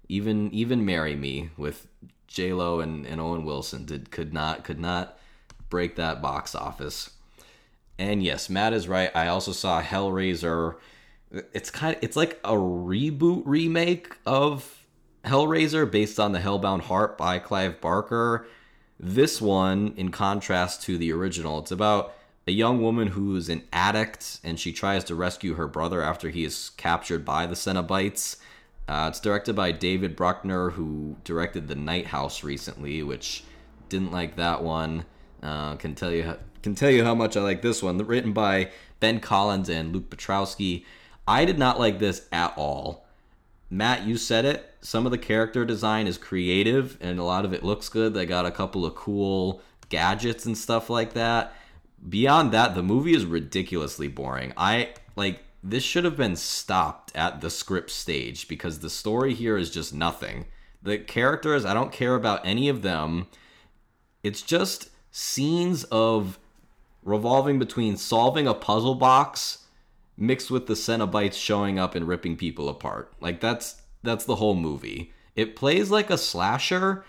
even 0.07 0.51
even 0.53 0.85
marry 0.85 1.15
me 1.15 1.49
with 1.57 1.87
J 2.27 2.53
Lo 2.53 2.79
and, 2.79 3.05
and 3.05 3.19
Owen 3.19 3.45
Wilson 3.45 3.85
did 3.85 4.11
could 4.11 4.33
not 4.33 4.63
could 4.63 4.79
not 4.79 5.17
break 5.69 5.95
that 5.95 6.21
box 6.21 6.53
office. 6.53 7.11
And 7.97 8.23
yes, 8.23 8.49
Matt 8.49 8.73
is 8.73 8.87
right. 8.87 9.11
I 9.15 9.27
also 9.27 9.51
saw 9.51 9.81
Hellraiser. 9.81 10.75
It's 11.31 11.69
kind 11.69 11.95
of 11.95 12.03
it's 12.03 12.15
like 12.15 12.39
a 12.43 12.53
reboot 12.53 13.43
remake 13.45 14.15
of 14.25 14.85
Hellraiser 15.23 15.89
based 15.89 16.19
on 16.19 16.31
the 16.31 16.39
Hellbound 16.39 16.81
Heart 16.81 17.17
by 17.17 17.39
Clive 17.39 17.79
Barker. 17.79 18.47
This 18.99 19.41
one, 19.41 19.93
in 19.97 20.11
contrast 20.11 20.83
to 20.83 20.97
the 20.97 21.11
original, 21.11 21.59
it's 21.59 21.71
about 21.71 22.13
a 22.47 22.51
young 22.51 22.81
woman 22.81 23.07
who's 23.07 23.49
an 23.49 23.63
addict 23.71 24.39
and 24.43 24.59
she 24.59 24.71
tries 24.71 25.03
to 25.05 25.15
rescue 25.15 25.55
her 25.55 25.67
brother 25.67 26.01
after 26.01 26.29
he 26.29 26.43
is 26.43 26.71
captured 26.77 27.23
by 27.23 27.45
the 27.45 27.55
Cenobites. 27.55 28.37
Uh, 28.87 29.07
it's 29.09 29.19
directed 29.19 29.55
by 29.55 29.71
David 29.71 30.15
Bruckner, 30.15 30.71
who 30.71 31.15
directed 31.23 31.67
The 31.67 31.75
Night 31.75 32.07
House 32.07 32.43
recently, 32.43 33.03
which 33.03 33.43
didn't 33.89 34.11
like 34.11 34.35
that 34.37 34.63
one. 34.63 35.05
Uh, 35.41 35.75
can 35.75 35.95
tell 35.95 36.11
you 36.11 36.23
how, 36.23 36.37
can 36.63 36.75
tell 36.75 36.89
you 36.89 37.03
how 37.03 37.15
much 37.15 37.37
I 37.37 37.41
like 37.41 37.61
this 37.61 37.81
one. 37.83 37.97
Written 37.99 38.33
by 38.33 38.71
Ben 38.99 39.19
Collins 39.19 39.69
and 39.69 39.93
Luke 39.93 40.09
Piotrowski. 40.09 40.83
I 41.27 41.45
did 41.45 41.59
not 41.59 41.79
like 41.79 41.99
this 41.99 42.27
at 42.31 42.53
all. 42.57 43.05
Matt, 43.69 44.05
you 44.05 44.17
said 44.17 44.45
it. 44.45 44.73
Some 44.81 45.05
of 45.05 45.11
the 45.11 45.17
character 45.17 45.63
design 45.63 46.07
is 46.07 46.17
creative, 46.17 46.97
and 46.99 47.19
a 47.19 47.23
lot 47.23 47.45
of 47.45 47.53
it 47.53 47.63
looks 47.63 47.87
good. 47.87 48.13
They 48.13 48.25
got 48.25 48.45
a 48.45 48.51
couple 48.51 48.85
of 48.85 48.95
cool 48.95 49.61
gadgets 49.89 50.45
and 50.45 50.57
stuff 50.57 50.89
like 50.89 51.13
that. 51.13 51.53
Beyond 52.07 52.51
that, 52.51 52.75
the 52.75 52.83
movie 52.83 53.13
is 53.13 53.25
ridiculously 53.25 54.07
boring. 54.07 54.53
I 54.57 54.93
like 55.15 55.43
this 55.63 55.83
should 55.83 56.05
have 56.05 56.17
been 56.17 56.35
stopped 56.35 57.15
at 57.15 57.41
the 57.41 57.49
script 57.49 57.91
stage 57.91 58.47
because 58.47 58.79
the 58.79 58.89
story 58.89 59.33
here 59.33 59.57
is 59.57 59.69
just 59.69 59.93
nothing. 59.93 60.47
The 60.81 60.97
characters, 60.97 61.63
I 61.65 61.75
don't 61.75 61.91
care 61.91 62.15
about 62.15 62.45
any 62.45 62.67
of 62.69 62.81
them. 62.81 63.27
It's 64.23 64.41
just 64.41 64.89
scenes 65.11 65.83
of 65.85 66.39
revolving 67.03 67.59
between 67.59 67.97
solving 67.97 68.47
a 68.47 68.53
puzzle 68.53 68.95
box 68.95 69.65
mixed 70.17 70.49
with 70.49 70.67
the 70.67 70.73
Cenobites 70.73 71.33
showing 71.33 71.77
up 71.77 71.95
and 71.95 72.07
ripping 72.07 72.37
people 72.37 72.69
apart. 72.69 73.13
Like 73.19 73.39
that's 73.39 73.81
that's 74.03 74.25
the 74.25 74.37
whole 74.37 74.55
movie. 74.55 75.13
It 75.35 75.55
plays 75.55 75.91
like 75.91 76.09
a 76.09 76.17
slasher. 76.17 77.05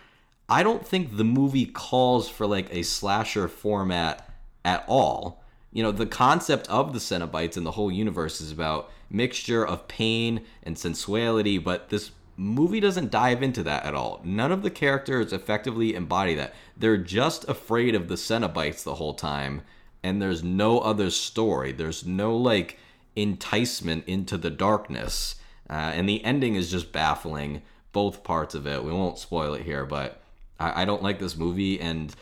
I 0.48 0.62
don't 0.62 0.86
think 0.86 1.16
the 1.16 1.24
movie 1.24 1.66
calls 1.66 2.28
for 2.28 2.46
like 2.46 2.72
a 2.74 2.82
slasher 2.82 3.48
format 3.48 4.28
at 4.64 4.84
all. 4.86 5.42
You 5.72 5.82
know, 5.82 5.92
the 5.92 6.06
concept 6.06 6.68
of 6.68 6.92
the 6.92 6.98
Cenobites 6.98 7.56
and 7.56 7.64
the 7.64 7.72
whole 7.72 7.90
universe 7.90 8.40
is 8.40 8.52
about 8.52 8.90
mixture 9.08 9.66
of 9.66 9.88
pain 9.88 10.42
and 10.62 10.78
sensuality, 10.78 11.58
but 11.58 11.88
this 11.88 12.10
movie 12.36 12.80
doesn't 12.80 13.10
dive 13.10 13.42
into 13.42 13.62
that 13.62 13.84
at 13.84 13.94
all. 13.94 14.20
None 14.24 14.52
of 14.52 14.62
the 14.62 14.70
characters 14.70 15.32
effectively 15.32 15.94
embody 15.94 16.34
that. 16.34 16.54
They're 16.76 16.96
just 16.96 17.48
afraid 17.48 17.94
of 17.94 18.08
the 18.08 18.16
Cenobites 18.16 18.82
the 18.82 18.96
whole 18.96 19.14
time, 19.14 19.62
and 20.02 20.20
there's 20.20 20.42
no 20.42 20.80
other 20.80 21.10
story. 21.10 21.72
There's 21.72 22.04
no 22.04 22.36
like 22.36 22.78
enticement 23.16 24.04
into 24.06 24.36
the 24.36 24.50
darkness. 24.50 25.36
Uh, 25.68 25.92
and 25.94 26.08
the 26.08 26.24
ending 26.24 26.54
is 26.54 26.70
just 26.70 26.92
baffling, 26.92 27.62
both 27.92 28.24
parts 28.24 28.54
of 28.54 28.66
it. 28.66 28.84
We 28.84 28.92
won't 28.92 29.18
spoil 29.18 29.54
it 29.54 29.62
here, 29.62 29.86
but 29.86 30.22
I, 30.58 30.82
I 30.82 30.84
don't 30.84 31.02
like 31.02 31.18
this 31.18 31.36
movie, 31.36 31.80
and 31.80 32.14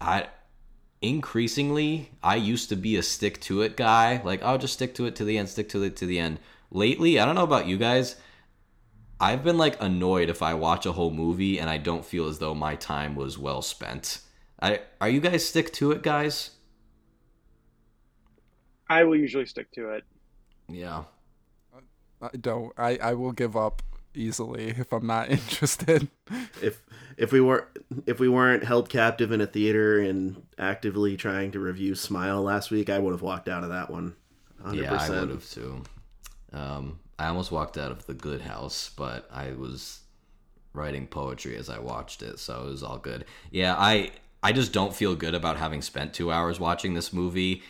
I 0.00 0.28
increasingly 1.08 2.10
I 2.22 2.36
used 2.36 2.68
to 2.70 2.76
be 2.76 2.96
a 2.96 3.02
stick 3.02 3.40
to 3.42 3.62
it 3.62 3.76
guy. 3.76 4.20
Like, 4.24 4.42
I'll 4.42 4.58
just 4.58 4.74
stick 4.74 4.94
to 4.96 5.06
it 5.06 5.16
to 5.16 5.24
the 5.24 5.38
end, 5.38 5.48
stick 5.48 5.68
to 5.70 5.82
it 5.82 5.96
to 5.96 6.06
the 6.06 6.18
end. 6.18 6.38
Lately, 6.70 7.18
I 7.18 7.24
don't 7.24 7.34
know 7.34 7.44
about 7.44 7.66
you 7.66 7.76
guys. 7.76 8.16
I've 9.18 9.42
been 9.42 9.56
like 9.56 9.80
annoyed 9.80 10.28
if 10.28 10.42
I 10.42 10.54
watch 10.54 10.84
a 10.84 10.92
whole 10.92 11.10
movie 11.10 11.58
and 11.58 11.70
I 11.70 11.78
don't 11.78 12.04
feel 12.04 12.26
as 12.26 12.38
though 12.38 12.54
my 12.54 12.76
time 12.76 13.14
was 13.14 13.38
well 13.38 13.62
spent. 13.62 14.20
I 14.60 14.80
are 15.00 15.08
you 15.08 15.20
guys 15.20 15.46
stick 15.46 15.72
to 15.74 15.92
it 15.92 16.02
guys? 16.02 16.50
I 18.88 19.04
will 19.04 19.16
usually 19.16 19.46
stick 19.46 19.70
to 19.72 19.90
it. 19.90 20.04
Yeah. 20.68 21.04
I 22.20 22.28
don't. 22.40 22.72
I, 22.78 22.98
I 23.02 23.14
will 23.14 23.32
give 23.32 23.56
up 23.56 23.82
easily 24.14 24.68
if 24.68 24.92
I'm 24.92 25.06
not 25.06 25.30
interested. 25.30 26.08
If 26.62 26.82
if 27.16 27.32
we 27.32 27.40
weren't 27.40 27.66
if 28.06 28.20
we 28.20 28.28
weren't 28.28 28.64
held 28.64 28.88
captive 28.88 29.32
in 29.32 29.40
a 29.40 29.46
theater 29.46 30.00
and 30.00 30.42
actively 30.58 31.16
trying 31.16 31.52
to 31.52 31.60
review 31.60 31.94
Smile 31.94 32.42
last 32.42 32.70
week, 32.70 32.90
I 32.90 32.98
would 32.98 33.12
have 33.12 33.22
walked 33.22 33.48
out 33.48 33.62
of 33.62 33.70
that 33.70 33.90
one. 33.90 34.14
100%. 34.64 34.82
Yeah, 34.82 34.94
I 34.94 35.10
would 35.10 35.30
have 35.30 35.50
too. 35.50 35.82
Um, 36.52 36.98
I 37.18 37.28
almost 37.28 37.52
walked 37.52 37.78
out 37.78 37.90
of 37.90 38.06
the 38.06 38.14
Good 38.14 38.42
House, 38.42 38.90
but 38.96 39.28
I 39.32 39.52
was 39.52 40.00
writing 40.72 41.06
poetry 41.06 41.56
as 41.56 41.70
I 41.70 41.78
watched 41.78 42.22
it, 42.22 42.38
so 42.38 42.62
it 42.62 42.70
was 42.70 42.82
all 42.82 42.98
good. 42.98 43.24
Yeah, 43.50 43.74
I 43.76 44.12
I 44.42 44.52
just 44.52 44.72
don't 44.72 44.94
feel 44.94 45.14
good 45.14 45.34
about 45.34 45.56
having 45.56 45.82
spent 45.82 46.12
two 46.14 46.30
hours 46.30 46.60
watching 46.60 46.94
this 46.94 47.12
movie. 47.12 47.62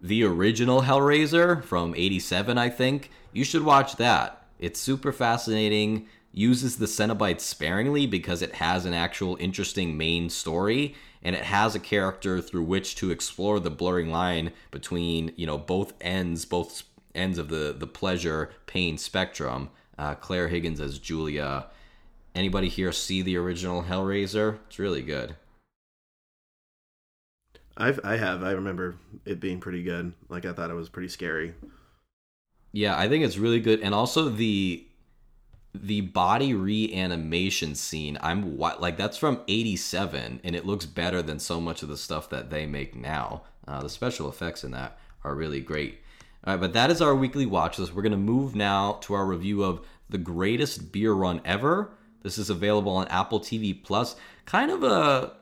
The 0.00 0.24
original 0.24 0.82
Hellraiser 0.82 1.62
from 1.64 1.94
'87, 1.94 2.58
I 2.58 2.68
think 2.68 3.10
you 3.32 3.44
should 3.44 3.62
watch 3.62 3.96
that. 3.96 4.46
It's 4.58 4.80
super 4.80 5.12
fascinating. 5.12 6.06
Uses 6.36 6.76
the 6.76 6.86
Cenobites 6.86 7.42
sparingly 7.42 8.06
because 8.06 8.42
it 8.42 8.56
has 8.56 8.84
an 8.84 8.92
actual 8.92 9.36
interesting 9.38 9.96
main 9.96 10.28
story 10.28 10.96
and 11.22 11.36
it 11.36 11.44
has 11.44 11.74
a 11.76 11.80
character 11.80 12.40
through 12.40 12.64
which 12.64 12.96
to 12.96 13.12
explore 13.12 13.60
the 13.60 13.70
blurring 13.70 14.10
line 14.10 14.52
between 14.72 15.32
you 15.36 15.46
know 15.46 15.56
both 15.56 15.94
ends, 16.00 16.44
both 16.44 16.82
ends 17.14 17.38
of 17.38 17.48
the 17.48 17.74
the 17.78 17.86
pleasure 17.86 18.50
pain 18.66 18.98
spectrum. 18.98 19.70
Uh, 19.96 20.14
Clare 20.16 20.48
Higgins 20.48 20.80
as 20.80 20.98
Julia. 20.98 21.66
Anybody 22.34 22.68
here 22.68 22.90
see 22.90 23.22
the 23.22 23.36
original 23.36 23.84
Hellraiser? 23.84 24.58
It's 24.66 24.80
really 24.80 25.02
good. 25.02 25.36
I've 27.76 28.00
I 28.04 28.16
have. 28.16 28.42
I 28.42 28.50
remember 28.50 28.96
it 29.24 29.40
being 29.40 29.60
pretty 29.60 29.82
good. 29.82 30.12
Like 30.28 30.44
I 30.44 30.52
thought 30.52 30.70
it 30.70 30.74
was 30.74 30.88
pretty 30.88 31.08
scary. 31.08 31.54
Yeah, 32.72 32.98
I 32.98 33.08
think 33.08 33.24
it's 33.24 33.38
really 33.38 33.60
good, 33.60 33.80
and 33.80 33.94
also 33.94 34.28
the 34.28 34.84
the 35.74 36.02
body 36.02 36.54
reanimation 36.54 37.74
scene. 37.74 38.16
I'm 38.20 38.56
like 38.58 38.96
that's 38.96 39.16
from 39.16 39.42
'87, 39.48 40.40
and 40.44 40.56
it 40.56 40.64
looks 40.64 40.86
better 40.86 41.20
than 41.20 41.38
so 41.38 41.60
much 41.60 41.82
of 41.82 41.88
the 41.88 41.96
stuff 41.96 42.30
that 42.30 42.50
they 42.50 42.66
make 42.66 42.94
now. 42.94 43.42
Uh, 43.66 43.82
the 43.82 43.88
special 43.88 44.28
effects 44.28 44.62
in 44.62 44.70
that 44.70 44.98
are 45.24 45.34
really 45.34 45.60
great. 45.60 45.98
All 46.46 46.54
right, 46.54 46.60
but 46.60 46.74
that 46.74 46.90
is 46.90 47.02
our 47.02 47.14
weekly 47.14 47.46
watch 47.46 47.78
list. 47.78 47.94
We're 47.94 48.02
gonna 48.02 48.16
move 48.16 48.54
now 48.54 48.98
to 49.02 49.14
our 49.14 49.26
review 49.26 49.64
of 49.64 49.84
the 50.08 50.18
greatest 50.18 50.92
beer 50.92 51.12
run 51.12 51.40
ever. 51.44 51.90
This 52.22 52.38
is 52.38 52.50
available 52.50 52.92
on 52.92 53.08
Apple 53.08 53.40
TV 53.40 53.82
Plus. 53.82 54.16
Kind 54.46 54.70
of 54.70 54.84
a 54.84 55.32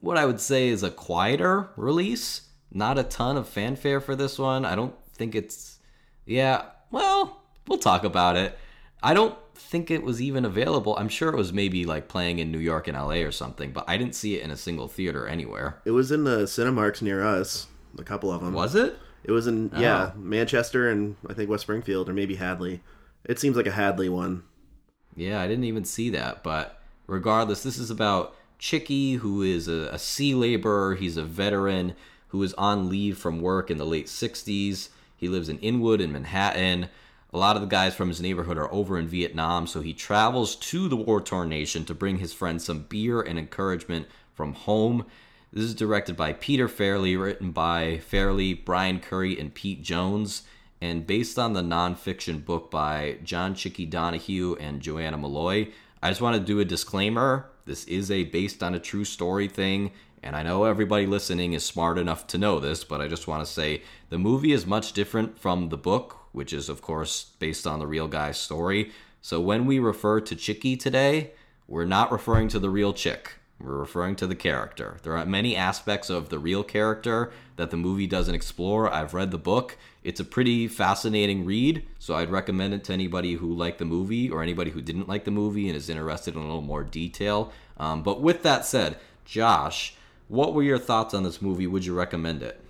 what 0.00 0.16
I 0.16 0.24
would 0.26 0.40
say 0.40 0.68
is 0.68 0.82
a 0.82 0.90
quieter 0.90 1.70
release. 1.76 2.48
Not 2.72 2.98
a 2.98 3.02
ton 3.02 3.36
of 3.36 3.48
fanfare 3.48 4.00
for 4.00 4.16
this 4.16 4.38
one. 4.38 4.64
I 4.64 4.74
don't 4.74 4.94
think 5.14 5.34
it's. 5.34 5.78
Yeah, 6.24 6.62
well, 6.90 7.42
we'll 7.68 7.78
talk 7.78 8.04
about 8.04 8.36
it. 8.36 8.56
I 9.02 9.14
don't 9.14 9.36
think 9.54 9.90
it 9.90 10.02
was 10.02 10.20
even 10.20 10.44
available. 10.44 10.96
I'm 10.96 11.08
sure 11.08 11.30
it 11.30 11.36
was 11.36 11.52
maybe 11.52 11.84
like 11.84 12.08
playing 12.08 12.38
in 12.38 12.50
New 12.50 12.58
York 12.58 12.88
and 12.88 12.96
LA 12.96 13.16
or 13.16 13.32
something, 13.32 13.72
but 13.72 13.84
I 13.88 13.96
didn't 13.96 14.14
see 14.14 14.36
it 14.36 14.42
in 14.42 14.50
a 14.50 14.56
single 14.56 14.88
theater 14.88 15.26
anywhere. 15.26 15.80
It 15.84 15.92
was 15.92 16.10
in 16.12 16.24
the 16.24 16.46
Cinemarks 16.46 17.02
near 17.02 17.24
us, 17.24 17.66
a 17.98 18.04
couple 18.04 18.30
of 18.30 18.42
them. 18.42 18.54
Was 18.54 18.74
it? 18.74 18.96
It 19.24 19.32
was 19.32 19.46
in 19.46 19.70
oh. 19.74 19.80
yeah, 19.80 20.12
Manchester 20.16 20.90
and 20.90 21.16
I 21.28 21.34
think 21.34 21.48
West 21.48 21.62
Springfield 21.62 22.08
or 22.08 22.12
maybe 22.12 22.36
Hadley. 22.36 22.80
It 23.24 23.38
seems 23.38 23.56
like 23.56 23.66
a 23.66 23.72
Hadley 23.72 24.08
one. 24.08 24.42
Yeah, 25.14 25.40
I 25.40 25.46
didn't 25.46 25.64
even 25.64 25.84
see 25.84 26.10
that, 26.10 26.42
but 26.42 26.80
regardless, 27.06 27.62
this 27.62 27.78
is 27.78 27.90
about 27.90 28.34
Chicky, 28.58 29.14
who 29.14 29.42
is 29.42 29.68
a, 29.68 29.88
a 29.92 29.98
sea 29.98 30.34
laborer. 30.34 30.94
He's 30.94 31.16
a 31.16 31.22
veteran 31.22 31.94
who 32.28 32.42
is 32.42 32.54
on 32.54 32.88
leave 32.88 33.18
from 33.18 33.40
work 33.40 33.70
in 33.70 33.78
the 33.78 33.84
late 33.84 34.06
60s. 34.06 34.88
He 35.16 35.28
lives 35.28 35.48
in 35.48 35.58
Inwood 35.58 36.00
in 36.00 36.12
Manhattan. 36.12 36.88
A 37.32 37.38
lot 37.38 37.56
of 37.56 37.62
the 37.62 37.68
guys 37.68 37.94
from 37.94 38.08
his 38.08 38.20
neighborhood 38.20 38.58
are 38.58 38.72
over 38.72 38.98
in 38.98 39.08
Vietnam, 39.08 39.66
so 39.66 39.80
he 39.80 39.94
travels 39.94 40.54
to 40.56 40.88
the 40.88 40.96
war 40.96 41.20
torn 41.20 41.48
nation 41.48 41.84
to 41.86 41.94
bring 41.94 42.18
his 42.18 42.32
friends 42.32 42.64
some 42.64 42.82
beer 42.82 43.22
and 43.22 43.38
encouragement 43.38 44.06
from 44.34 44.52
home. 44.52 45.06
This 45.52 45.64
is 45.64 45.74
directed 45.74 46.16
by 46.16 46.34
Peter 46.34 46.68
Farrelly, 46.68 47.18
written 47.18 47.50
by 47.50 48.00
Farrelly, 48.10 48.62
Brian 48.64 49.00
Currie, 49.00 49.38
and 49.38 49.54
Pete 49.54 49.82
Jones, 49.82 50.42
and 50.80 51.06
based 51.06 51.38
on 51.38 51.54
the 51.54 51.62
nonfiction 51.62 52.44
book 52.44 52.70
by 52.70 53.18
John 53.24 53.54
Chicky 53.54 53.86
Donohue 53.86 54.56
and 54.60 54.82
Joanna 54.82 55.16
Molloy. 55.16 55.68
I 56.02 56.10
just 56.10 56.20
want 56.20 56.36
to 56.36 56.42
do 56.42 56.60
a 56.60 56.64
disclaimer 56.64 57.48
this 57.64 57.84
is 57.84 58.10
a 58.10 58.24
based 58.24 58.62
on 58.62 58.74
a 58.74 58.80
true 58.80 59.04
story 59.04 59.46
thing, 59.48 59.92
and 60.22 60.34
I 60.34 60.42
know 60.42 60.64
everybody 60.64 61.06
listening 61.06 61.52
is 61.52 61.64
smart 61.64 61.96
enough 61.96 62.26
to 62.28 62.38
know 62.38 62.58
this, 62.58 62.82
but 62.84 63.00
I 63.00 63.08
just 63.08 63.28
want 63.28 63.44
to 63.44 63.50
say 63.50 63.82
the 64.08 64.18
movie 64.18 64.52
is 64.52 64.66
much 64.66 64.92
different 64.92 65.38
from 65.38 65.68
the 65.68 65.76
book, 65.76 66.18
which 66.32 66.52
is, 66.52 66.68
of 66.68 66.82
course, 66.82 67.30
based 67.38 67.66
on 67.66 67.78
the 67.78 67.86
real 67.86 68.08
guy's 68.08 68.38
story. 68.38 68.90
So 69.20 69.40
when 69.40 69.66
we 69.66 69.78
refer 69.78 70.20
to 70.20 70.34
Chicky 70.34 70.76
today, 70.76 71.32
we're 71.68 71.84
not 71.84 72.10
referring 72.10 72.48
to 72.48 72.58
the 72.58 72.70
real 72.70 72.92
chick. 72.92 73.34
We're 73.60 73.78
referring 73.78 74.16
to 74.16 74.26
the 74.26 74.34
character. 74.34 74.96
There 75.04 75.16
are 75.16 75.24
many 75.24 75.54
aspects 75.54 76.10
of 76.10 76.30
the 76.30 76.40
real 76.40 76.64
character 76.64 77.30
that 77.56 77.70
the 77.70 77.76
movie 77.76 78.08
doesn't 78.08 78.34
explore. 78.34 78.92
I've 78.92 79.14
read 79.14 79.30
the 79.30 79.38
book. 79.38 79.76
It's 80.02 80.18
a 80.18 80.24
pretty 80.24 80.66
fascinating 80.66 81.44
read, 81.44 81.86
so 82.00 82.16
I'd 82.16 82.30
recommend 82.30 82.74
it 82.74 82.82
to 82.84 82.92
anybody 82.92 83.34
who 83.34 83.54
liked 83.54 83.78
the 83.78 83.84
movie 83.84 84.28
or 84.28 84.42
anybody 84.42 84.72
who 84.72 84.82
didn't 84.82 85.08
like 85.08 85.24
the 85.24 85.30
movie 85.30 85.68
and 85.68 85.76
is 85.76 85.88
interested 85.88 86.34
in 86.34 86.40
a 86.40 86.44
little 86.44 86.60
more 86.60 86.82
detail. 86.82 87.52
Um, 87.76 88.02
but 88.02 88.20
with 88.20 88.42
that 88.42 88.66
said, 88.66 88.98
Josh, 89.24 89.94
what 90.26 90.54
were 90.54 90.64
your 90.64 90.78
thoughts 90.78 91.14
on 91.14 91.22
this 91.22 91.40
movie? 91.40 91.68
Would 91.68 91.84
you 91.84 91.94
recommend 91.94 92.42
it? 92.42 92.60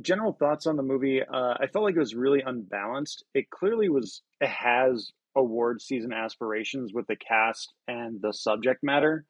General 0.00 0.32
thoughts 0.32 0.66
on 0.66 0.76
the 0.76 0.82
movie. 0.82 1.22
Uh, 1.22 1.54
I 1.60 1.66
felt 1.72 1.84
like 1.84 1.96
it 1.96 2.00
was 2.00 2.14
really 2.14 2.42
unbalanced. 2.44 3.24
It 3.34 3.50
clearly 3.50 3.88
was. 3.88 4.22
It 4.40 4.48
has 4.48 5.12
award 5.34 5.80
season 5.82 6.12
aspirations 6.12 6.92
with 6.94 7.06
the 7.06 7.16
cast 7.16 7.72
and 7.86 8.20
the 8.22 8.32
subject 8.32 8.82
matter 8.82 9.26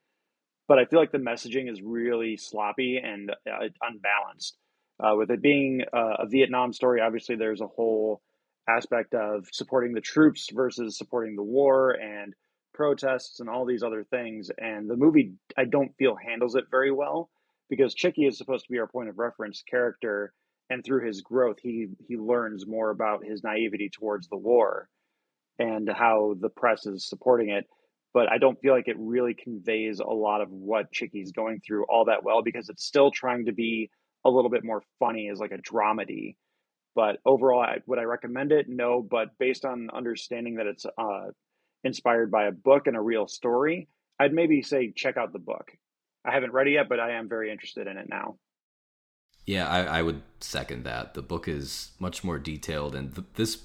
but 0.68 0.78
I 0.78 0.84
feel 0.84 0.98
like 0.98 1.12
the 1.12 1.18
messaging 1.18 1.70
is 1.70 1.80
really 1.82 2.36
sloppy 2.36 2.98
and 3.02 3.30
uh, 3.30 3.68
unbalanced. 3.82 4.56
Uh, 4.98 5.14
with 5.16 5.30
it 5.30 5.42
being 5.42 5.82
uh, 5.92 6.16
a 6.20 6.26
Vietnam 6.26 6.72
story, 6.72 7.00
obviously 7.00 7.36
there's 7.36 7.60
a 7.60 7.66
whole 7.66 8.22
aspect 8.68 9.14
of 9.14 9.46
supporting 9.52 9.92
the 9.92 10.00
troops 10.00 10.48
versus 10.52 10.98
supporting 10.98 11.36
the 11.36 11.42
war 11.42 11.92
and 11.92 12.34
protests 12.74 13.40
and 13.40 13.48
all 13.48 13.64
these 13.64 13.82
other 13.82 14.04
things. 14.04 14.50
And 14.58 14.88
the 14.88 14.96
movie, 14.96 15.34
I 15.56 15.64
don't 15.64 15.94
feel 15.98 16.16
handles 16.16 16.56
it 16.56 16.64
very 16.70 16.90
well 16.90 17.30
because 17.68 17.94
Chicky 17.94 18.26
is 18.26 18.38
supposed 18.38 18.64
to 18.64 18.72
be 18.72 18.78
our 18.78 18.88
point 18.88 19.08
of 19.08 19.18
reference 19.18 19.62
character, 19.68 20.32
and 20.70 20.84
through 20.84 21.06
his 21.06 21.20
growth, 21.20 21.58
he 21.62 21.88
he 22.08 22.16
learns 22.16 22.66
more 22.66 22.90
about 22.90 23.24
his 23.24 23.42
naivety 23.42 23.90
towards 23.90 24.28
the 24.28 24.36
war 24.36 24.88
and 25.58 25.88
how 25.88 26.34
the 26.38 26.50
press 26.50 26.86
is 26.86 27.08
supporting 27.08 27.50
it 27.50 27.66
but 28.16 28.32
I 28.32 28.38
don't 28.38 28.58
feel 28.62 28.72
like 28.72 28.88
it 28.88 28.96
really 28.98 29.34
conveys 29.34 30.00
a 30.00 30.06
lot 30.06 30.40
of 30.40 30.50
what 30.50 30.90
Chicky's 30.90 31.32
going 31.32 31.60
through 31.60 31.84
all 31.84 32.06
that 32.06 32.24
well 32.24 32.40
because 32.42 32.70
it's 32.70 32.86
still 32.86 33.10
trying 33.10 33.44
to 33.44 33.52
be 33.52 33.90
a 34.24 34.30
little 34.30 34.48
bit 34.48 34.64
more 34.64 34.82
funny 34.98 35.28
as 35.28 35.38
like 35.38 35.52
a 35.52 35.58
dramedy. 35.58 36.36
But 36.94 37.18
overall, 37.26 37.60
I, 37.60 37.80
would 37.86 37.98
I 37.98 38.04
recommend 38.04 38.52
it? 38.52 38.70
No, 38.70 39.02
but 39.02 39.36
based 39.38 39.66
on 39.66 39.90
understanding 39.92 40.54
that 40.54 40.66
it's 40.66 40.86
uh, 40.86 41.26
inspired 41.84 42.30
by 42.30 42.46
a 42.46 42.52
book 42.52 42.86
and 42.86 42.96
a 42.96 43.02
real 43.02 43.28
story, 43.28 43.86
I'd 44.18 44.32
maybe 44.32 44.62
say 44.62 44.94
check 44.96 45.18
out 45.18 45.34
the 45.34 45.38
book. 45.38 45.72
I 46.24 46.32
haven't 46.32 46.54
read 46.54 46.68
it 46.68 46.72
yet, 46.72 46.88
but 46.88 46.98
I 46.98 47.18
am 47.18 47.28
very 47.28 47.52
interested 47.52 47.86
in 47.86 47.98
it 47.98 48.08
now. 48.08 48.38
Yeah, 49.46 49.68
I, 49.68 49.98
I 49.98 50.02
would 50.02 50.22
second 50.40 50.84
that. 50.84 51.14
The 51.14 51.22
book 51.22 51.46
is 51.46 51.92
much 52.00 52.24
more 52.24 52.38
detailed, 52.38 52.94
and 52.94 53.14
th- 53.14 53.26
this 53.34 53.62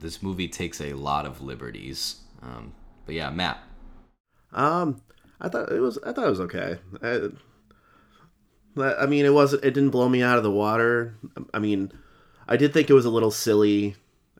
this 0.00 0.22
movie 0.22 0.48
takes 0.48 0.80
a 0.80 0.94
lot 0.94 1.24
of 1.24 1.40
liberties. 1.40 2.16
Um, 2.42 2.74
but 3.06 3.14
yeah, 3.14 3.30
Matt. 3.30 3.60
Um, 4.52 5.02
I 5.40 5.48
thought 5.48 5.70
it 5.70 5.80
was. 5.80 5.98
I 5.98 6.12
thought 6.12 6.26
it 6.26 6.30
was 6.30 6.40
okay. 6.40 6.78
I, 7.02 7.30
I 9.02 9.06
mean, 9.06 9.24
it 9.24 9.32
wasn't. 9.32 9.64
It 9.64 9.72
didn't 9.72 9.90
blow 9.90 10.08
me 10.08 10.22
out 10.22 10.36
of 10.36 10.42
the 10.42 10.50
water. 10.50 11.16
I 11.54 11.58
mean, 11.60 11.92
I 12.48 12.56
did 12.56 12.72
think 12.72 12.90
it 12.90 12.94
was 12.94 13.04
a 13.04 13.10
little 13.10 13.30
silly. 13.30 13.96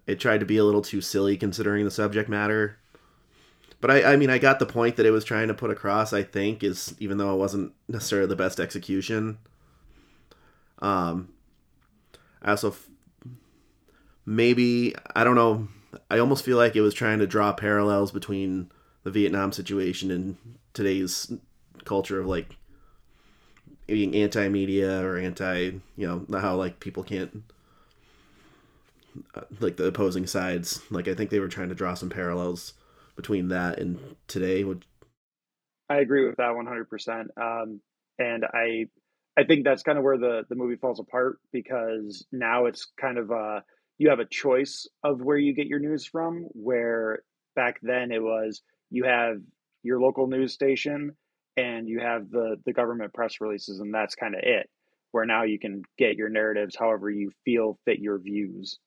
It 0.06 0.18
tried 0.18 0.40
to 0.40 0.47
be 0.47 0.56
a 0.56 0.64
little 0.64 0.82
too 0.82 1.00
silly 1.00 1.37
considering 1.37 1.85
the 1.85 1.90
subject 1.90 2.28
matter. 2.28 2.78
But 3.80 3.90
I, 3.90 4.12
I 4.12 4.16
mean, 4.16 4.28
I 4.28 4.38
got 4.38 4.59
the 4.59 4.66
point 4.66 4.97
that 4.97 5.06
it 5.06 5.11
was 5.11 5.25
trying 5.25 5.49
to 5.49 5.54
put 5.54 5.70
across. 5.70 6.12
I 6.12 6.23
think 6.23 6.64
is 6.64 6.94
even 6.99 7.18
though 7.18 7.32
it 7.32 7.38
wasn't 7.38 7.73
necessarily 7.88 8.28
the 8.28 8.37
best 8.37 8.59
execution. 8.59 9.38
Um, 10.80 11.28
I 12.42 12.50
also 12.50 12.70
f- 12.70 12.88
maybe 14.25 14.94
I 15.14 15.25
don't 15.25 15.34
know. 15.34 15.68
I 16.10 16.18
almost 16.18 16.44
feel 16.44 16.56
like 16.56 16.76
it 16.76 16.80
was 16.80 16.94
trying 16.94 17.18
to 17.18 17.26
draw 17.26 17.52
parallels 17.52 18.12
between 18.12 18.70
the 19.02 19.10
Vietnam 19.10 19.52
situation 19.52 20.10
and 20.10 20.37
today's 20.72 21.32
culture 21.84 22.20
of 22.20 22.26
like 22.26 22.56
being 23.87 24.14
anti-media 24.14 25.04
or 25.04 25.16
anti, 25.18 25.72
you 25.96 26.26
know, 26.28 26.38
how 26.38 26.54
like 26.54 26.78
people 26.80 27.02
can't 27.02 27.42
uh, 29.34 29.42
like 29.58 29.76
the 29.76 29.87
opposing 29.87 30.26
sides. 30.26 30.80
Like 30.90 31.08
I 31.08 31.14
think 31.14 31.30
they 31.30 31.40
were 31.40 31.49
trying 31.49 31.70
to 31.70 31.75
draw 31.75 31.94
some 31.94 32.08
parallels 32.10 32.75
between 33.16 33.49
that 33.49 33.78
and 33.78 34.16
today. 34.28 34.64
I 35.88 35.96
agree 35.96 36.26
with 36.26 36.37
that 36.37 36.52
100%. 36.52 37.26
Um, 37.37 37.80
and 38.18 38.44
I 38.44 38.87
I 39.40 39.44
think 39.44 39.64
that's 39.64 39.82
kind 39.82 39.97
of 39.97 40.04
where 40.04 40.18
the 40.18 40.42
the 40.50 40.54
movie 40.54 40.76
falls 40.76 41.00
apart 41.00 41.38
because 41.50 42.26
now 42.30 42.66
it's 42.66 42.88
kind 43.00 43.16
of 43.16 43.30
uh 43.30 43.61
you 43.97 44.11
have 44.11 44.18
a 44.18 44.26
choice 44.26 44.87
of 45.02 45.23
where 45.23 45.38
you 45.38 45.54
get 45.54 45.66
your 45.66 45.78
news 45.78 46.04
from 46.04 46.47
where 46.52 47.20
back 47.56 47.78
then 47.80 48.12
it 48.12 48.23
was 48.23 48.61
you 48.90 49.04
have 49.04 49.37
your 49.82 49.99
local 49.99 50.26
news 50.26 50.52
station 50.52 51.12
and 51.56 51.88
you 51.88 52.00
have 52.00 52.28
the 52.30 52.56
the 52.66 52.75
government 52.75 53.14
press 53.14 53.40
releases 53.40 53.80
and 53.80 53.94
that's 53.94 54.14
kind 54.14 54.35
of 54.35 54.40
it 54.42 54.68
where 55.12 55.25
now 55.25 55.44
you 55.44 55.59
can 55.59 55.80
get 55.97 56.16
your 56.16 56.28
narratives 56.28 56.76
however 56.78 57.09
you 57.09 57.30
feel 57.44 57.78
fit 57.87 57.99
your 57.99 58.18
views. 58.18 58.78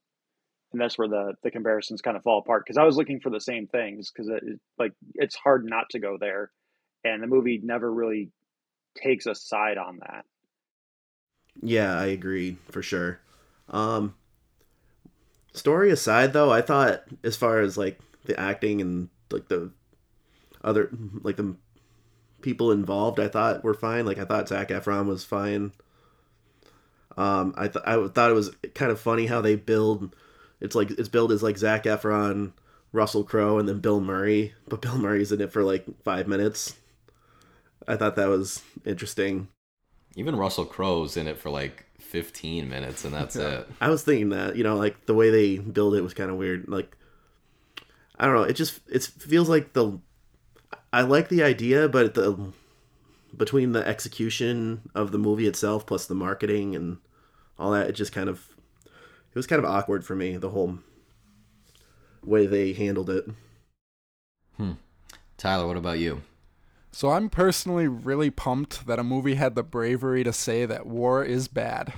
And 0.71 0.79
that's 0.79 0.99
where 0.99 1.07
the 1.07 1.33
the 1.41 1.51
comparisons 1.51 2.01
kind 2.01 2.15
of 2.15 2.21
fall 2.21 2.39
apart 2.39 2.63
because 2.63 2.77
i 2.77 2.83
was 2.83 2.95
looking 2.95 3.19
for 3.19 3.31
the 3.31 3.41
same 3.41 3.65
things 3.65 4.11
because 4.11 4.29
it, 4.29 4.43
like 4.77 4.93
it's 5.15 5.35
hard 5.35 5.65
not 5.65 5.89
to 5.91 5.99
go 5.99 6.17
there 6.19 6.51
and 7.03 7.23
the 7.23 7.27
movie 7.27 7.59
never 7.63 7.91
really 7.91 8.29
takes 8.95 9.25
a 9.25 9.33
side 9.33 9.79
on 9.79 9.97
that 10.01 10.25
yeah 11.61 11.97
i 11.97 12.05
agree 12.05 12.57
for 12.69 12.81
sure 12.81 13.19
um 13.69 14.15
story 15.53 15.91
aside 15.91 16.33
though 16.33 16.51
i 16.51 16.61
thought 16.61 17.03
as 17.23 17.35
far 17.35 17.59
as 17.59 17.77
like 17.77 17.99
the 18.25 18.39
acting 18.39 18.81
and 18.81 19.09
like 19.31 19.47
the 19.47 19.71
other 20.63 20.89
like 21.21 21.35
the 21.35 21.55
people 22.43 22.71
involved 22.71 23.19
I 23.19 23.27
thought 23.27 23.63
were 23.63 23.73
fine. 23.73 24.05
Like 24.05 24.19
I 24.19 24.25
thought 24.25 24.49
Zac 24.49 24.69
Efron 24.69 25.07
was 25.07 25.23
fine. 25.23 25.71
Um, 27.17 27.55
I 27.57 27.67
th- 27.67 27.85
I 27.85 28.07
thought 28.07 28.29
it 28.29 28.35
was 28.35 28.51
kind 28.75 28.91
of 28.91 28.99
funny 28.99 29.25
how 29.25 29.41
they 29.41 29.55
build. 29.55 30.15
It's 30.61 30.75
like 30.75 30.91
it's 30.91 31.09
billed 31.09 31.31
as 31.31 31.41
like 31.41 31.57
Zac 31.57 31.85
Efron, 31.85 32.51
Russell 32.91 33.23
Crowe, 33.23 33.57
and 33.57 33.67
then 33.67 33.79
Bill 33.79 33.99
Murray, 33.99 34.53
but 34.67 34.81
Bill 34.81 34.97
Murray's 34.97 35.31
in 35.31 35.41
it 35.41 35.51
for 35.51 35.63
like 35.63 35.85
five 36.03 36.27
minutes. 36.27 36.75
I 37.87 37.95
thought 37.95 38.15
that 38.15 38.29
was 38.29 38.61
interesting. 38.85 39.47
Even 40.15 40.35
Russell 40.35 40.65
Crowe's 40.65 41.17
in 41.17 41.27
it 41.27 41.37
for 41.37 41.49
like 41.49 41.85
15 41.99 42.69
minutes, 42.69 43.05
and 43.05 43.13
that's 43.13 43.35
yeah. 43.35 43.59
it. 43.59 43.69
I 43.81 43.89
was 43.89 44.03
thinking 44.03 44.29
that 44.29 44.55
you 44.55 44.63
know, 44.63 44.75
like 44.75 45.05
the 45.05 45.13
way 45.13 45.29
they 45.29 45.57
build 45.57 45.95
it 45.95 46.01
was 46.01 46.13
kind 46.13 46.29
of 46.29 46.37
weird. 46.37 46.67
Like 46.67 46.95
I 48.19 48.25
don't 48.25 48.35
know, 48.35 48.43
it 48.43 48.53
just 48.53 48.79
it 48.89 49.03
feels 49.03 49.49
like 49.49 49.73
the 49.73 49.99
I 50.91 51.01
like 51.01 51.29
the 51.29 51.43
idea, 51.43 51.89
but 51.89 52.13
the 52.13 52.53
between 53.35 53.71
the 53.71 53.85
execution 53.87 54.89
of 54.93 55.11
the 55.11 55.17
movie 55.17 55.47
itself 55.47 55.87
plus 55.87 56.05
the 56.05 56.13
marketing 56.13 56.75
and 56.75 56.97
all 57.57 57.71
that, 57.71 57.87
it 57.87 57.93
just 57.93 58.11
kind 58.11 58.29
of 58.29 58.47
it 58.85 59.35
was 59.35 59.47
kind 59.47 59.63
of 59.63 59.65
awkward 59.69 60.05
for 60.05 60.15
me 60.15 60.37
the 60.37 60.51
whole 60.51 60.77
way 62.23 62.45
they 62.45 62.73
handled 62.73 63.09
it. 63.09 63.25
Hmm. 64.57 64.73
Tyler, 65.37 65.65
what 65.65 65.77
about 65.77 65.97
you? 65.97 66.21
So 66.93 67.09
I'm 67.09 67.27
personally 67.27 67.87
really 67.87 68.29
pumped 68.29 68.85
that 68.85 68.99
a 68.99 69.03
movie 69.03 69.33
had 69.33 69.55
the 69.55 69.63
bravery 69.63 70.23
to 70.23 70.31
say 70.31 70.67
that 70.67 70.85
war 70.85 71.25
is 71.25 71.47
bad. 71.47 71.91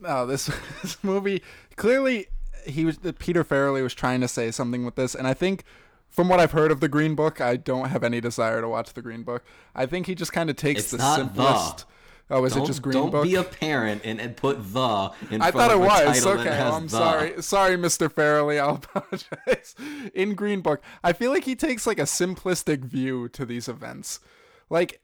no, 0.00 0.08
uh, 0.08 0.24
this 0.26 0.46
this 0.82 1.02
movie 1.02 1.42
clearly 1.76 2.26
he 2.66 2.84
was 2.84 2.98
Peter 3.18 3.42
Farrelly 3.42 3.82
was 3.82 3.94
trying 3.94 4.20
to 4.20 4.28
say 4.28 4.50
something 4.50 4.84
with 4.84 4.96
this, 4.96 5.14
and 5.14 5.26
I 5.26 5.34
think 5.34 5.64
from 6.10 6.28
what 6.28 6.40
I've 6.40 6.52
heard 6.52 6.70
of 6.70 6.80
the 6.80 6.88
Green 6.88 7.14
Book, 7.14 7.40
I 7.40 7.56
don't 7.56 7.88
have 7.88 8.04
any 8.04 8.20
desire 8.20 8.60
to 8.60 8.68
watch 8.68 8.92
the 8.92 9.02
Green 9.02 9.22
Book. 9.22 9.44
I 9.74 9.86
think 9.86 10.06
he 10.06 10.14
just 10.14 10.32
kind 10.32 10.50
of 10.50 10.56
takes 10.56 10.82
it's 10.82 10.90
the 10.90 11.16
simplest. 11.16 11.78
The. 11.78 11.84
Oh, 12.28 12.44
is 12.44 12.54
don't, 12.54 12.64
it 12.64 12.66
just 12.66 12.82
Green 12.82 12.94
don't 12.94 13.10
Book? 13.10 13.22
Don't 13.22 13.30
be 13.30 13.36
a 13.36 13.44
parent 13.44 14.02
and, 14.04 14.20
and 14.20 14.36
put 14.36 14.72
the 14.72 15.12
in 15.30 15.40
I 15.40 15.50
thought 15.50 15.70
it 15.70 15.78
was. 15.78 16.26
Okay, 16.26 16.60
I'm 16.60 16.84
the. 16.84 16.88
sorry. 16.88 17.42
Sorry, 17.42 17.76
Mr. 17.76 18.08
Farrelly. 18.08 18.60
I'll 18.60 18.76
apologize. 18.94 19.74
In 20.14 20.34
Green 20.34 20.60
Book, 20.60 20.82
I 21.04 21.12
feel 21.12 21.30
like 21.30 21.44
he 21.44 21.54
takes 21.54 21.86
like 21.86 21.98
a 21.98 22.02
simplistic 22.02 22.84
view 22.84 23.28
to 23.30 23.46
these 23.46 23.68
events. 23.68 24.20
Like 24.68 25.00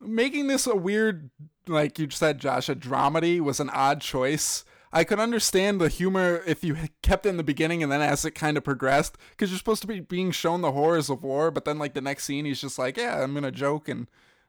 making 0.00 0.48
this 0.48 0.66
a 0.66 0.76
weird 0.76 1.30
like 1.66 1.98
you 1.98 2.10
said, 2.10 2.38
Josh, 2.38 2.68
a 2.68 2.76
dramedy 2.76 3.40
was 3.40 3.58
an 3.58 3.70
odd 3.70 4.00
choice 4.00 4.64
I 4.96 5.04
could 5.04 5.20
understand 5.20 5.78
the 5.78 5.90
humor 5.90 6.42
if 6.46 6.64
you 6.64 6.76
kept 7.02 7.26
it 7.26 7.28
in 7.28 7.36
the 7.36 7.42
beginning 7.42 7.82
and 7.82 7.90
then 7.90 8.00
as 8.00 8.24
it 8.24 8.30
kind 8.30 8.56
of 8.56 8.64
progressed, 8.64 9.18
because 9.30 9.50
you're 9.50 9.58
supposed 9.58 9.82
to 9.82 9.86
be 9.86 10.00
being 10.00 10.30
shown 10.30 10.62
the 10.62 10.72
horrors 10.72 11.10
of 11.10 11.22
war, 11.22 11.50
but 11.50 11.66
then 11.66 11.78
like 11.78 11.92
the 11.92 12.00
next 12.00 12.24
scene, 12.24 12.46
he's 12.46 12.62
just 12.62 12.78
like, 12.78 12.96
yeah, 12.96 13.22
I'm 13.22 13.34
gonna 13.34 13.50
joke 13.50 13.90
and 13.90 14.06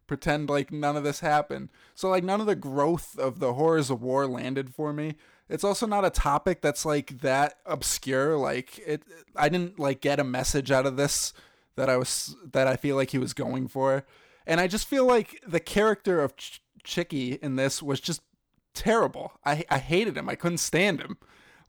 pretend 0.08 0.50
like 0.50 0.72
none 0.72 0.96
of 0.96 1.04
this 1.04 1.20
happened. 1.20 1.70
So 1.94 2.10
like 2.10 2.24
none 2.24 2.42
of 2.42 2.48
the 2.48 2.56
growth 2.56 3.18
of 3.20 3.40
the 3.40 3.54
horrors 3.54 3.90
of 3.90 4.02
war 4.02 4.26
landed 4.28 4.74
for 4.74 4.94
me. 4.94 5.16
It's 5.50 5.64
also 5.64 5.88
not 5.88 6.06
a 6.06 6.10
topic 6.10 6.62
that's 6.62 6.86
like 6.86 7.22
that 7.22 7.58
obscure. 7.66 8.38
Like 8.38 8.80
it, 8.80 9.04
I 9.36 9.50
didn't 9.50 9.80
like 9.80 10.02
get 10.02 10.20
a 10.20 10.24
message 10.24 10.72
out 10.72 10.86
of 10.86 10.98
this 10.98 11.34
that 11.76 11.90
I 11.90 11.98
was 11.98 12.36
that 12.52 12.68
I 12.68 12.76
feel 12.76 12.96
like 12.96 13.12
he 13.12 13.18
was 13.18 13.34
going 13.34 13.68
for, 13.68 14.06
and 14.46 14.60
I 14.60 14.68
just 14.68 14.88
feel 14.88 15.06
like 15.06 15.42
the 15.48 15.60
character 15.60 16.22
of 16.22 16.36
Ch- 16.36 16.62
Chicky 16.84 17.34
in 17.42 17.56
this 17.56 17.82
was 17.82 18.02
just 18.02 18.22
terrible. 18.74 19.34
I 19.46 19.64
I 19.70 19.78
hated 19.78 20.18
him. 20.18 20.28
I 20.28 20.36
couldn't 20.36 20.58
stand 20.58 21.00
him. 21.00 21.18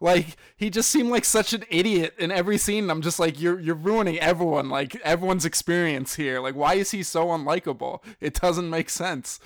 Like 0.00 0.36
he 0.56 0.70
just 0.70 0.90
seemed 0.90 1.10
like 1.10 1.24
such 1.24 1.52
an 1.52 1.64
idiot 1.70 2.14
in 2.18 2.30
every 2.30 2.58
scene. 2.58 2.90
I'm 2.90 3.02
just 3.02 3.18
like 3.18 3.40
you're 3.40 3.58
you're 3.58 3.74
ruining 3.74 4.18
everyone, 4.20 4.68
like 4.68 4.94
everyone's 4.96 5.44
experience 5.44 6.14
here. 6.14 6.40
Like 6.40 6.54
why 6.54 6.74
is 6.74 6.92
he 6.92 7.02
so 7.02 7.26
unlikable? 7.26 8.02
It 8.20 8.34
doesn't 8.34 8.70
make 8.70 8.90
sense. 8.90 9.40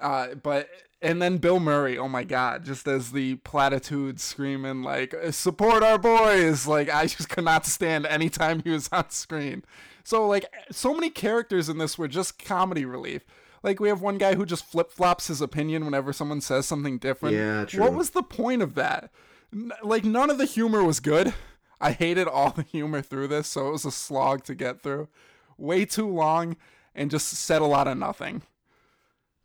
Uh, 0.00 0.34
but 0.42 0.68
and 1.02 1.20
then 1.20 1.36
Bill 1.36 1.60
Murray, 1.60 1.98
oh 1.98 2.08
my 2.08 2.24
god, 2.24 2.64
just 2.64 2.88
as 2.88 3.12
the 3.12 3.36
platitudes 3.36 4.22
screaming 4.22 4.82
like 4.82 5.14
support 5.30 5.82
our 5.82 5.98
boys. 5.98 6.66
Like 6.66 6.88
I 6.88 7.06
just 7.06 7.28
could 7.28 7.44
not 7.44 7.66
stand 7.66 8.06
anytime 8.06 8.62
he 8.62 8.70
was 8.70 8.88
on 8.90 9.10
screen. 9.10 9.64
So 10.02 10.26
like 10.26 10.46
so 10.70 10.94
many 10.94 11.10
characters 11.10 11.68
in 11.68 11.76
this 11.76 11.98
were 11.98 12.08
just 12.08 12.42
comedy 12.42 12.86
relief. 12.86 13.22
Like 13.62 13.80
we 13.80 13.88
have 13.88 14.00
one 14.02 14.18
guy 14.18 14.34
who 14.34 14.46
just 14.46 14.64
flip 14.64 14.90
flops 14.90 15.26
his 15.26 15.40
opinion 15.42 15.84
whenever 15.84 16.12
someone 16.12 16.40
says 16.40 16.66
something 16.66 16.98
different. 16.98 17.34
Yeah, 17.34 17.64
true. 17.64 17.82
What 17.82 17.94
was 17.94 18.10
the 18.10 18.22
point 18.22 18.62
of 18.62 18.74
that? 18.74 19.10
N- 19.54 19.72
like 19.82 20.04
none 20.04 20.30
of 20.30 20.38
the 20.38 20.44
humor 20.44 20.82
was 20.82 21.00
good. 21.00 21.32
I 21.80 21.92
hated 21.92 22.26
all 22.26 22.50
the 22.50 22.62
humor 22.62 23.02
through 23.02 23.28
this, 23.28 23.48
so 23.48 23.68
it 23.68 23.72
was 23.72 23.84
a 23.84 23.90
slog 23.90 24.44
to 24.44 24.54
get 24.54 24.80
through. 24.80 25.08
Way 25.56 25.84
too 25.84 26.08
long 26.08 26.56
and 26.94 27.10
just 27.10 27.28
said 27.28 27.62
a 27.62 27.66
lot 27.66 27.88
of 27.88 27.98
nothing. 27.98 28.42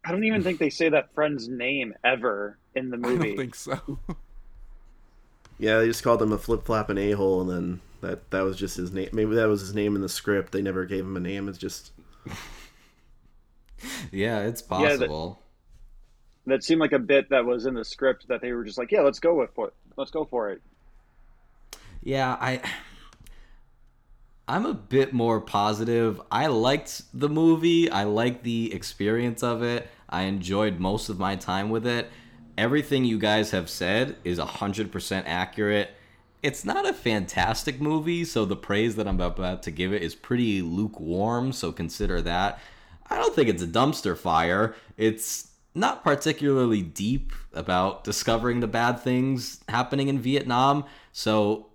I 0.05 0.11
don't 0.11 0.23
even 0.23 0.43
think 0.43 0.59
they 0.59 0.69
say 0.69 0.89
that 0.89 1.13
friend's 1.13 1.49
name 1.49 1.93
ever 2.03 2.57
in 2.75 2.89
the 2.89 2.97
movie. 2.97 3.15
I 3.15 3.27
don't 3.27 3.37
think 3.37 3.55
so. 3.55 3.99
yeah, 5.57 5.79
they 5.79 5.87
just 5.87 6.03
called 6.03 6.21
him 6.21 6.31
a 6.31 6.37
flip 6.37 6.65
flop 6.65 6.89
and 6.89 6.97
a 6.97 7.11
hole, 7.11 7.41
and 7.41 7.49
then 7.49 7.81
that 8.01 8.31
that 8.31 8.41
was 8.41 8.57
just 8.57 8.77
his 8.77 8.91
name. 8.91 9.09
Maybe 9.11 9.35
that 9.35 9.47
was 9.47 9.61
his 9.61 9.75
name 9.75 9.95
in 9.95 10.01
the 10.01 10.09
script. 10.09 10.51
They 10.51 10.61
never 10.61 10.85
gave 10.85 11.01
him 11.01 11.17
a 11.17 11.19
name. 11.19 11.49
It's 11.49 11.57
just 11.57 11.91
yeah, 14.11 14.39
it's 14.41 14.61
possible. 14.61 15.39
Yeah, 16.45 16.53
that, 16.53 16.57
that, 16.57 16.63
seemed 16.63 16.81
like 16.81 16.93
a 16.93 16.99
bit 16.99 17.29
that 17.29 17.45
was 17.45 17.65
in 17.65 17.73
the 17.73 17.85
script 17.85 18.27
that 18.29 18.41
they 18.41 18.53
were 18.53 18.63
just 18.63 18.77
like, 18.77 18.91
yeah, 18.91 19.01
let's 19.01 19.19
go 19.19 19.35
with 19.35 19.51
it. 19.57 19.73
Let's 19.99 20.11
go 20.11 20.23
for 20.23 20.49
it. 20.49 20.61
Yeah, 22.01 22.37
I. 22.39 22.61
I'm 24.47 24.65
a 24.65 24.73
bit 24.73 25.11
more 25.11 25.41
positive. 25.41 26.21
I 26.31 26.47
liked 26.47 27.01
the 27.13 27.27
movie. 27.27 27.91
I 27.91 28.05
liked 28.05 28.43
the 28.43 28.73
experience 28.73 29.43
of 29.43 29.61
it. 29.61 29.89
I 30.07 30.21
enjoyed 30.23 30.79
most 30.79 31.09
of 31.09 31.19
my 31.19 31.35
time 31.35 31.69
with 31.69 31.85
it. 31.85 32.09
Everything 32.57 33.03
you 33.03 33.19
guys 33.19 33.51
have 33.51 33.69
said 33.69 34.15
is 34.23 34.39
100% 34.39 35.23
accurate. 35.25 35.91
it's 36.41 36.63
not 36.63 36.87
a 36.87 36.93
fantastic 36.93 37.81
movie, 37.81 38.23
so 38.23 38.45
the 38.45 38.55
praise 38.55 38.95
that 38.95 39.05
I'm 39.07 39.19
about 39.19 39.63
to 39.63 39.71
give 39.71 39.91
it 39.93 40.01
is 40.01 40.15
pretty 40.15 40.61
lukewarm, 40.61 41.51
so 41.51 41.73
consider 41.73 42.21
that. 42.21 42.59
I 43.09 43.17
don't 43.17 43.35
think 43.35 43.49
it's 43.49 43.63
a 43.63 43.67
dumpster 43.67 44.17
fire. 44.17 44.75
It's 44.97 45.48
not 45.79 46.03
particularly 46.03 46.81
deep 46.81 47.31
about 47.53 48.03
discovering 48.03 48.59
the 48.59 48.67
bad 48.67 48.99
things 48.99 49.61
happening 49.69 50.07
in 50.07 50.19
Vietnam, 50.19 50.85
so 51.11 51.67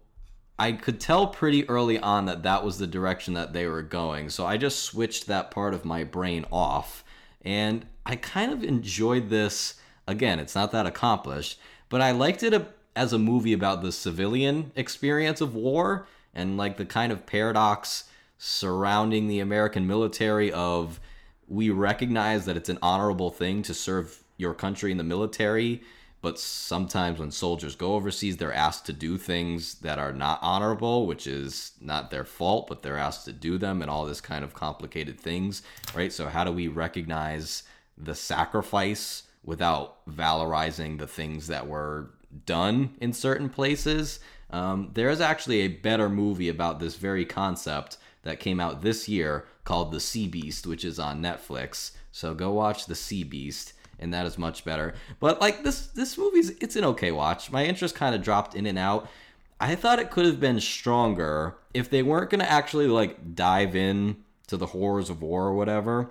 I 0.58 0.72
could 0.72 1.00
tell 1.00 1.26
pretty 1.26 1.68
early 1.68 1.98
on 1.98 2.26
that 2.26 2.44
that 2.44 2.64
was 2.64 2.78
the 2.78 2.86
direction 2.86 3.34
that 3.34 3.52
they 3.52 3.66
were 3.66 3.82
going. 3.82 4.30
So 4.30 4.46
I 4.46 4.56
just 4.56 4.84
switched 4.84 5.26
that 5.26 5.50
part 5.50 5.74
of 5.74 5.84
my 5.84 6.04
brain 6.04 6.44
off, 6.52 7.02
and 7.42 7.86
I 8.06 8.16
kind 8.16 8.52
of 8.52 8.62
enjoyed 8.62 9.30
this. 9.30 9.74
Again, 10.06 10.38
it's 10.38 10.54
not 10.54 10.70
that 10.72 10.86
accomplished, 10.86 11.58
but 11.88 12.00
I 12.00 12.10
liked 12.10 12.42
it 12.42 12.54
as 12.94 13.12
a 13.12 13.18
movie 13.18 13.52
about 13.52 13.82
the 13.82 13.90
civilian 13.90 14.70
experience 14.76 15.40
of 15.40 15.54
war 15.54 16.06
and 16.34 16.56
like 16.56 16.76
the 16.76 16.84
kind 16.84 17.10
of 17.10 17.26
paradox 17.26 18.04
surrounding 18.38 19.28
the 19.28 19.40
American 19.40 19.86
military 19.86 20.52
of 20.52 21.00
we 21.48 21.70
recognize 21.70 22.46
that 22.46 22.57
it's 22.57 22.68
an 22.68 22.78
honorable 22.83 23.30
thing 23.30 23.62
to 23.62 23.74
serve 23.74 24.22
your 24.37 24.54
country 24.54 24.90
in 24.90 24.98
the 24.98 25.04
military, 25.04 25.83
but 26.22 26.38
sometimes 26.38 27.18
when 27.18 27.30
soldiers 27.30 27.76
go 27.76 27.94
overseas, 27.94 28.37
they're 28.37 28.52
asked 28.52 28.87
to 28.87 28.92
do 28.92 29.18
things 29.18 29.76
that 29.76 29.98
are 29.98 30.12
not 30.12 30.38
honorable, 30.42 31.07
which 31.07 31.26
is 31.26 31.72
not 31.80 32.11
their 32.11 32.24
fault, 32.24 32.66
but 32.66 32.83
they're 32.83 32.98
asked 32.98 33.26
to 33.26 33.33
do 33.33 33.59
them 33.59 33.83
and 33.83 33.90
all 33.90 34.07
this 34.07 34.20
kind 34.20 34.42
of 34.42 34.54
complicated 34.54 35.20
things, 35.20 35.62
right? 35.94 36.12
So, 36.12 36.28
how 36.28 36.44
do 36.44 36.52
we 36.52 36.68
recognize 36.68 37.64
the 37.96 38.14
sacrifice 38.14 39.24
without 39.44 40.04
valorizing 40.07 40.98
the 40.98 41.07
things 41.07 41.46
that 41.48 41.66
were 41.66 42.11
done 42.46 42.94
in 43.00 43.12
certain 43.12 43.48
places. 43.48 44.20
Um, 44.50 44.90
there 44.94 45.11
is 45.11 45.20
actually 45.20 45.61
a 45.61 45.68
better 45.68 46.09
movie 46.09 46.48
about 46.48 46.80
this 46.80 46.96
very 46.96 47.24
concept 47.24 47.98
that 48.22 48.40
came 48.40 48.61
out 48.61 48.83
this 48.83 49.09
year 49.09 49.46
called 49.64 49.92
The 49.92 50.00
Sea 50.00 50.27
Beast, 50.27 50.66
which 50.66 50.85
is 50.85 50.98
on 50.98 51.22
Netflix. 51.22 51.92
So 52.12 52.35
go 52.35 52.53
watch 52.53 52.87
The 52.87 52.94
Sea 52.94 53.24
Beast, 53.24 53.72
and 53.98 54.12
that 54.12 54.27
is 54.27 54.38
much 54.38 54.64
better. 54.64 54.94
But 55.20 55.40
like 55.40 55.64
this, 55.64 55.87
this 55.88 56.16
movie's 56.18 56.50
it's 56.61 56.77
an 56.77 56.85
okay 56.85 57.11
watch. 57.11 57.50
My 57.50 57.64
interest 57.64 57.94
kind 57.94 58.14
of 58.14 58.22
dropped 58.22 58.55
in 58.55 58.66
and 58.66 58.79
out. 58.79 59.09
I 59.61 59.74
thought 59.74 59.98
it 59.98 60.11
could 60.11 60.27
have 60.27 60.40
been 60.40 60.61
stronger 60.61 61.57
if 61.72 61.88
they 61.88 62.03
weren't 62.03 62.31
to 62.31 62.50
actually 62.50 62.87
like 62.87 63.35
dive 63.35 63.74
in 63.74 64.16
to 64.48 64.57
the 64.57 64.66
horrors 64.66 65.11
of 65.11 65.22
war 65.22 65.46
or 65.46 65.55
whatever, 65.55 66.11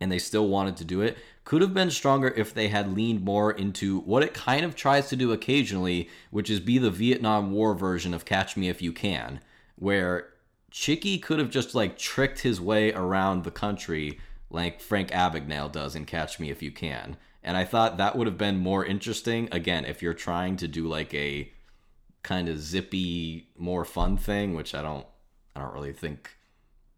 and 0.00 0.10
they 0.10 0.18
still 0.18 0.48
wanted 0.48 0.76
to 0.78 0.84
do 0.84 1.00
it 1.00 1.16
could 1.46 1.62
have 1.62 1.72
been 1.72 1.92
stronger 1.92 2.28
if 2.36 2.52
they 2.52 2.68
had 2.68 2.94
leaned 2.94 3.24
more 3.24 3.52
into 3.52 4.00
what 4.00 4.24
it 4.24 4.34
kind 4.34 4.64
of 4.64 4.74
tries 4.74 5.08
to 5.08 5.16
do 5.16 5.30
occasionally, 5.30 6.10
which 6.30 6.50
is 6.50 6.58
be 6.58 6.76
the 6.76 6.90
Vietnam 6.90 7.52
War 7.52 7.72
version 7.72 8.12
of 8.12 8.24
Catch 8.24 8.56
Me 8.56 8.68
If 8.68 8.82
You 8.82 8.92
Can, 8.92 9.40
where 9.76 10.30
Chicky 10.76 11.16
could 11.16 11.38
have 11.38 11.48
just 11.48 11.74
like 11.74 11.96
tricked 11.96 12.40
his 12.40 12.60
way 12.60 12.92
around 12.92 13.44
the 13.44 13.50
country 13.50 14.20
like 14.50 14.78
Frank 14.78 15.10
Abagnale 15.10 15.72
does 15.72 15.96
in 15.96 16.04
Catch 16.04 16.38
Me 16.38 16.50
If 16.50 16.62
You 16.62 16.70
Can. 16.70 17.16
And 17.42 17.56
I 17.56 17.64
thought 17.64 17.96
that 17.96 18.14
would 18.14 18.26
have 18.26 18.36
been 18.36 18.58
more 18.58 18.84
interesting, 18.84 19.48
again, 19.50 19.86
if 19.86 20.02
you're 20.02 20.12
trying 20.12 20.58
to 20.58 20.68
do 20.68 20.86
like 20.86 21.14
a 21.14 21.50
kind 22.22 22.50
of 22.50 22.58
zippy, 22.58 23.48
more 23.56 23.86
fun 23.86 24.18
thing, 24.18 24.54
which 24.54 24.74
I 24.74 24.82
don't 24.82 25.06
I 25.54 25.60
don't 25.60 25.72
really 25.72 25.94
think 25.94 26.36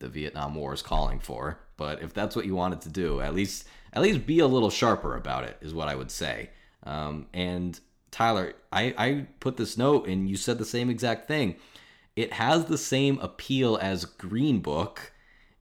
the 0.00 0.08
Vietnam 0.08 0.56
War 0.56 0.74
is 0.74 0.82
calling 0.82 1.20
for. 1.20 1.60
But 1.76 2.02
if 2.02 2.12
that's 2.12 2.34
what 2.34 2.46
you 2.46 2.56
wanted 2.56 2.80
to 2.80 2.88
do, 2.88 3.20
at 3.20 3.32
least 3.32 3.68
at 3.92 4.02
least 4.02 4.26
be 4.26 4.40
a 4.40 4.48
little 4.48 4.70
sharper 4.70 5.14
about 5.14 5.44
it 5.44 5.56
is 5.60 5.72
what 5.72 5.86
I 5.86 5.94
would 5.94 6.10
say. 6.10 6.50
Um, 6.82 7.28
and 7.32 7.78
Tyler, 8.10 8.54
I, 8.72 8.92
I 8.98 9.26
put 9.38 9.56
this 9.56 9.78
note 9.78 10.08
and 10.08 10.28
you 10.28 10.36
said 10.36 10.58
the 10.58 10.64
same 10.64 10.90
exact 10.90 11.28
thing. 11.28 11.54
It 12.18 12.32
has 12.32 12.64
the 12.64 12.78
same 12.78 13.20
appeal 13.20 13.78
as 13.80 14.04
Green 14.04 14.58
Book 14.58 15.12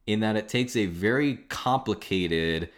in 0.08 0.18
that 0.20 0.34
it 0.34 0.48
takes 0.48 0.74
a 0.74 0.86
very 0.86 1.36
complicated 1.48 2.70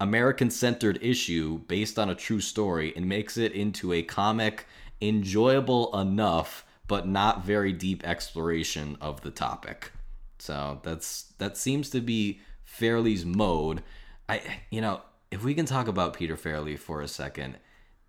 American 0.00 0.50
centered 0.50 0.98
issue 1.02 1.58
based 1.58 1.98
on 1.98 2.08
a 2.08 2.14
true 2.14 2.40
story 2.40 2.94
and 2.96 3.06
makes 3.06 3.36
it 3.36 3.52
into 3.52 3.92
a 3.92 4.02
comic 4.02 4.66
enjoyable 5.02 5.94
enough 6.00 6.64
but 6.88 7.06
not 7.06 7.44
very 7.44 7.74
deep 7.74 8.02
exploration 8.06 8.96
of 9.02 9.20
the 9.20 9.30
topic. 9.30 9.92
So 10.38 10.80
that's 10.82 11.34
that 11.36 11.58
seems 11.58 11.90
to 11.90 12.00
be 12.00 12.40
Farrelly's 12.66 13.26
mode. 13.26 13.82
I 14.30 14.40
you 14.70 14.80
know, 14.80 15.02
if 15.30 15.44
we 15.44 15.52
can 15.52 15.66
talk 15.66 15.88
about 15.88 16.14
Peter 16.14 16.38
Farrelly 16.38 16.78
for 16.78 17.02
a 17.02 17.08
second, 17.08 17.58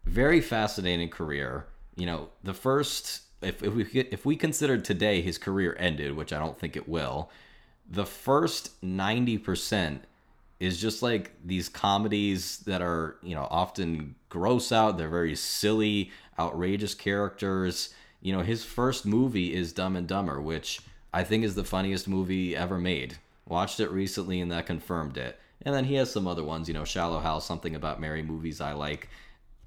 very 0.05 0.39
fascinating 0.39 1.09
career. 1.09 1.67
You 1.97 2.05
know, 2.05 2.29
the 2.45 2.53
first 2.53 3.23
if 3.41 3.63
if 3.63 3.73
we 3.73 3.83
if 3.83 4.25
we 4.25 4.35
considered 4.35 4.83
today 4.85 5.21
his 5.21 5.37
career 5.37 5.75
ended, 5.79 6.15
which 6.15 6.33
I 6.33 6.39
don't 6.39 6.59
think 6.59 6.75
it 6.75 6.87
will, 6.87 7.29
the 7.89 8.05
first 8.05 8.81
90% 8.81 9.99
is 10.59 10.81
just 10.81 11.03
like 11.03 11.31
these 11.45 11.69
comedies 11.69 12.59
that 12.59 12.81
are, 12.81 13.17
you 13.21 13.35
know, 13.35 13.47
often 13.49 14.15
gross 14.29 14.71
out, 14.71 14.97
they're 14.97 15.07
very 15.07 15.35
silly, 15.35 16.11
outrageous 16.39 16.95
characters. 16.95 17.93
You 18.21 18.33
know, 18.33 18.41
his 18.41 18.63
first 18.63 19.05
movie 19.05 19.53
is 19.53 19.71
Dumb 19.71 19.95
and 19.95 20.07
Dumber, 20.07 20.41
which 20.41 20.81
I 21.13 21.23
think 21.23 21.43
is 21.43 21.55
the 21.55 21.63
funniest 21.63 22.07
movie 22.07 22.55
ever 22.55 22.79
made. 22.79 23.17
Watched 23.47 23.79
it 23.79 23.91
recently 23.91 24.41
and 24.41 24.51
that 24.51 24.65
confirmed 24.65 25.17
it. 25.17 25.39
And 25.61 25.73
then 25.73 25.85
he 25.85 25.95
has 25.95 26.11
some 26.11 26.27
other 26.27 26.43
ones, 26.43 26.67
you 26.67 26.73
know, 26.73 26.85
Shallow 26.85 27.19
Hal, 27.19 27.39
something 27.39 27.75
about 27.75 28.01
Mary 28.01 28.23
movies 28.23 28.59
I 28.59 28.73
like. 28.73 29.09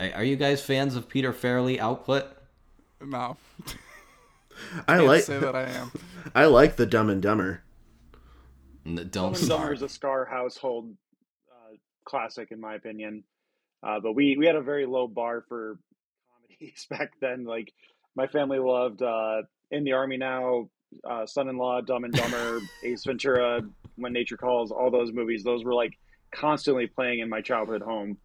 Are 0.01 0.25
you 0.25 0.37
guys 0.37 0.63
fans 0.63 0.97
of 0.97 1.09
Peter 1.09 1.33
Farrelly 1.33 1.79
output? 1.79 2.27
No. 3.01 3.37
I 4.89 4.99
like 4.99 5.23
say 5.23 5.39
that 5.39 5.57
I 5.57 5.69
am. 5.71 5.91
I 6.35 6.45
like 6.47 6.77
the 6.77 6.87
Dumb 6.87 7.09
and 7.09 7.23
Dumber. 7.23 7.63
Don't 8.85 9.11
Dumb 9.11 9.35
and. 9.35 9.49
Dumber 9.49 9.73
is 9.73 9.83
a 9.83 9.87
Skaar 9.87 10.29
household 10.29 10.95
uh, 11.51 11.77
classic, 12.05 12.49
in 12.51 12.61
my 12.61 12.75
opinion. 12.75 13.25
Uh, 13.83 14.01
but 14.01 14.13
we 14.13 14.37
we 14.37 14.47
had 14.47 14.57
a 14.57 14.61
very 14.63 14.87
low 14.87 15.07
bar 15.07 15.45
for 15.49 15.79
comedies 16.31 16.87
back 16.91 17.13
then. 17.21 17.45
Like 17.45 17.73
my 18.15 18.27
family 18.27 18.59
loved 18.59 19.03
uh, 19.03 19.43
In 19.71 19.85
the 19.85 19.93
Army 19.93 20.17
Now, 20.17 20.69
uh, 21.09 21.25
Son-in-Law, 21.27 21.83
Dumb 21.83 22.05
and 22.05 22.13
Dumber, 22.13 22.61
Ace 22.85 23.05
Ventura, 23.05 23.63
When 23.97 24.13
Nature 24.13 24.37
Calls. 24.37 24.71
All 24.71 24.91
those 24.91 25.13
movies, 25.13 25.43
those 25.43 25.65
were 25.65 25.75
like 25.75 25.99
constantly 26.33 26.87
playing 26.87 27.21
in 27.21 27.29
my 27.29 27.41
childhood 27.41 27.83
home. 27.83 28.19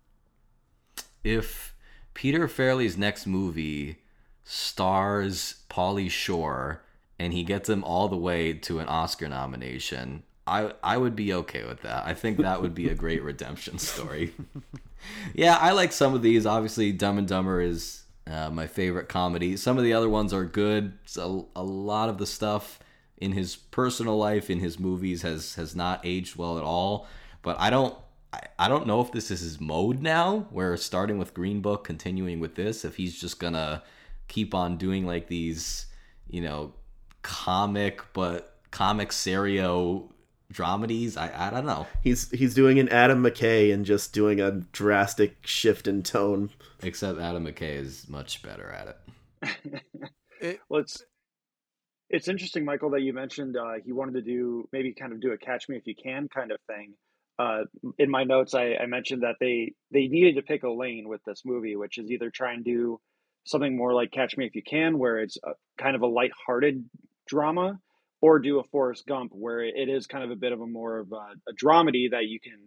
if 1.23 1.73
Peter 2.13 2.47
Farrelly's 2.47 2.97
next 2.97 3.25
movie 3.25 3.97
stars 4.45 5.63
Pauly 5.69 6.09
Shore 6.09 6.83
and 7.19 7.33
he 7.33 7.43
gets 7.43 7.67
him 7.67 7.83
all 7.83 8.07
the 8.07 8.15
way 8.15 8.53
to 8.53 8.79
an 8.79 8.87
Oscar 8.87 9.27
nomination, 9.27 10.23
I 10.47 10.73
I 10.83 10.97
would 10.97 11.15
be 11.15 11.33
okay 11.33 11.65
with 11.65 11.81
that. 11.81 12.05
I 12.05 12.13
think 12.13 12.37
that 12.37 12.61
would 12.61 12.75
be 12.75 12.87
a 12.89 12.95
great 12.95 13.23
redemption 13.23 13.77
story. 13.79 14.33
yeah, 15.33 15.57
I 15.57 15.71
like 15.71 15.91
some 15.91 16.13
of 16.13 16.21
these. 16.21 16.45
Obviously, 16.45 16.91
Dumb 16.91 17.17
and 17.17 17.27
Dumber 17.27 17.61
is 17.61 18.03
uh, 18.27 18.49
my 18.49 18.67
favorite 18.67 19.09
comedy. 19.09 19.57
Some 19.57 19.77
of 19.77 19.83
the 19.83 19.93
other 19.93 20.09
ones 20.09 20.33
are 20.33 20.45
good. 20.45 20.93
A 21.17 21.63
lot 21.63 22.09
of 22.09 22.17
the 22.17 22.25
stuff 22.25 22.79
in 23.17 23.31
his 23.31 23.55
personal 23.55 24.17
life, 24.17 24.49
in 24.49 24.59
his 24.59 24.79
movies, 24.79 25.21
has 25.23 25.55
has 25.55 25.75
not 25.75 26.01
aged 26.03 26.35
well 26.35 26.57
at 26.57 26.63
all. 26.63 27.07
But 27.41 27.59
I 27.59 27.69
don't 27.69 27.95
I, 28.33 28.41
I 28.59 28.67
don't 28.67 28.87
know 28.87 29.01
if 29.01 29.11
this 29.11 29.31
is 29.31 29.39
his 29.39 29.59
mode 29.59 30.01
now, 30.01 30.47
where 30.51 30.75
starting 30.77 31.17
with 31.17 31.33
Green 31.33 31.61
Book, 31.61 31.85
continuing 31.85 32.39
with 32.39 32.55
this, 32.55 32.85
if 32.85 32.97
he's 32.97 33.19
just 33.19 33.39
gonna 33.39 33.81
keep 34.27 34.53
on 34.53 34.77
doing 34.77 35.05
like 35.05 35.27
these, 35.27 35.85
you 36.27 36.41
know, 36.41 36.73
comic 37.21 38.01
but 38.13 38.57
comic 38.71 39.11
serio 39.11 40.09
dramedies. 40.51 41.17
I 41.17 41.47
I 41.47 41.49
don't 41.49 41.65
know. 41.65 41.87
He's 42.01 42.29
he's 42.31 42.53
doing 42.53 42.79
an 42.79 42.89
Adam 42.89 43.23
McKay 43.23 43.73
and 43.73 43.85
just 43.85 44.13
doing 44.13 44.39
a 44.39 44.51
drastic 44.51 45.45
shift 45.45 45.87
in 45.87 46.03
tone. 46.03 46.51
Except 46.81 47.19
Adam 47.19 47.45
McKay 47.45 47.75
is 47.75 48.07
much 48.07 48.41
better 48.41 48.69
at 48.71 48.87
it. 48.87 49.83
It, 50.41 50.59
Well, 50.67 50.81
it's 50.81 51.01
it's 52.09 52.27
interesting, 52.27 52.65
Michael, 52.65 52.91
that 52.91 53.01
you 53.01 53.13
mentioned 53.13 53.57
uh, 53.57 53.75
he 53.83 53.91
wanted 53.91 54.13
to 54.15 54.21
do 54.21 54.67
maybe 54.71 54.93
kind 54.93 55.11
of 55.11 55.21
do 55.21 55.31
a 55.31 55.37
catch 55.37 55.67
me 55.69 55.77
if 55.77 55.87
you 55.87 55.95
can 55.95 56.27
kind 56.27 56.51
of 56.51 56.59
thing. 56.67 56.93
Uh, 57.37 57.63
in 57.97 58.09
my 58.09 58.23
notes, 58.23 58.53
I, 58.53 58.75
I 58.75 58.85
mentioned 58.85 59.23
that 59.23 59.35
they 59.39 59.73
they 59.91 60.07
needed 60.07 60.35
to 60.35 60.41
pick 60.41 60.63
a 60.63 60.69
lane 60.69 61.07
with 61.07 61.21
this 61.25 61.41
movie, 61.45 61.75
which 61.75 61.97
is 61.97 62.11
either 62.11 62.29
try 62.29 62.53
and 62.53 62.63
do 62.63 62.99
something 63.45 63.75
more 63.75 63.93
like 63.93 64.11
Catch 64.11 64.37
Me 64.37 64.45
If 64.45 64.55
You 64.55 64.63
Can, 64.63 64.97
where 64.97 65.19
it's 65.19 65.37
a, 65.43 65.51
kind 65.77 65.95
of 65.95 66.01
a 66.01 66.07
lighthearted 66.07 66.83
drama, 67.27 67.79
or 68.21 68.39
do 68.39 68.59
a 68.59 68.63
Forrest 68.63 69.05
Gump, 69.07 69.31
where 69.33 69.63
it 69.63 69.89
is 69.89 70.07
kind 70.07 70.23
of 70.23 70.31
a 70.31 70.35
bit 70.35 70.51
of 70.51 70.61
a 70.61 70.67
more 70.67 70.99
of 70.99 71.11
a, 71.11 71.49
a 71.49 71.53
dramedy 71.53 72.11
that 72.11 72.25
you 72.25 72.39
can 72.39 72.59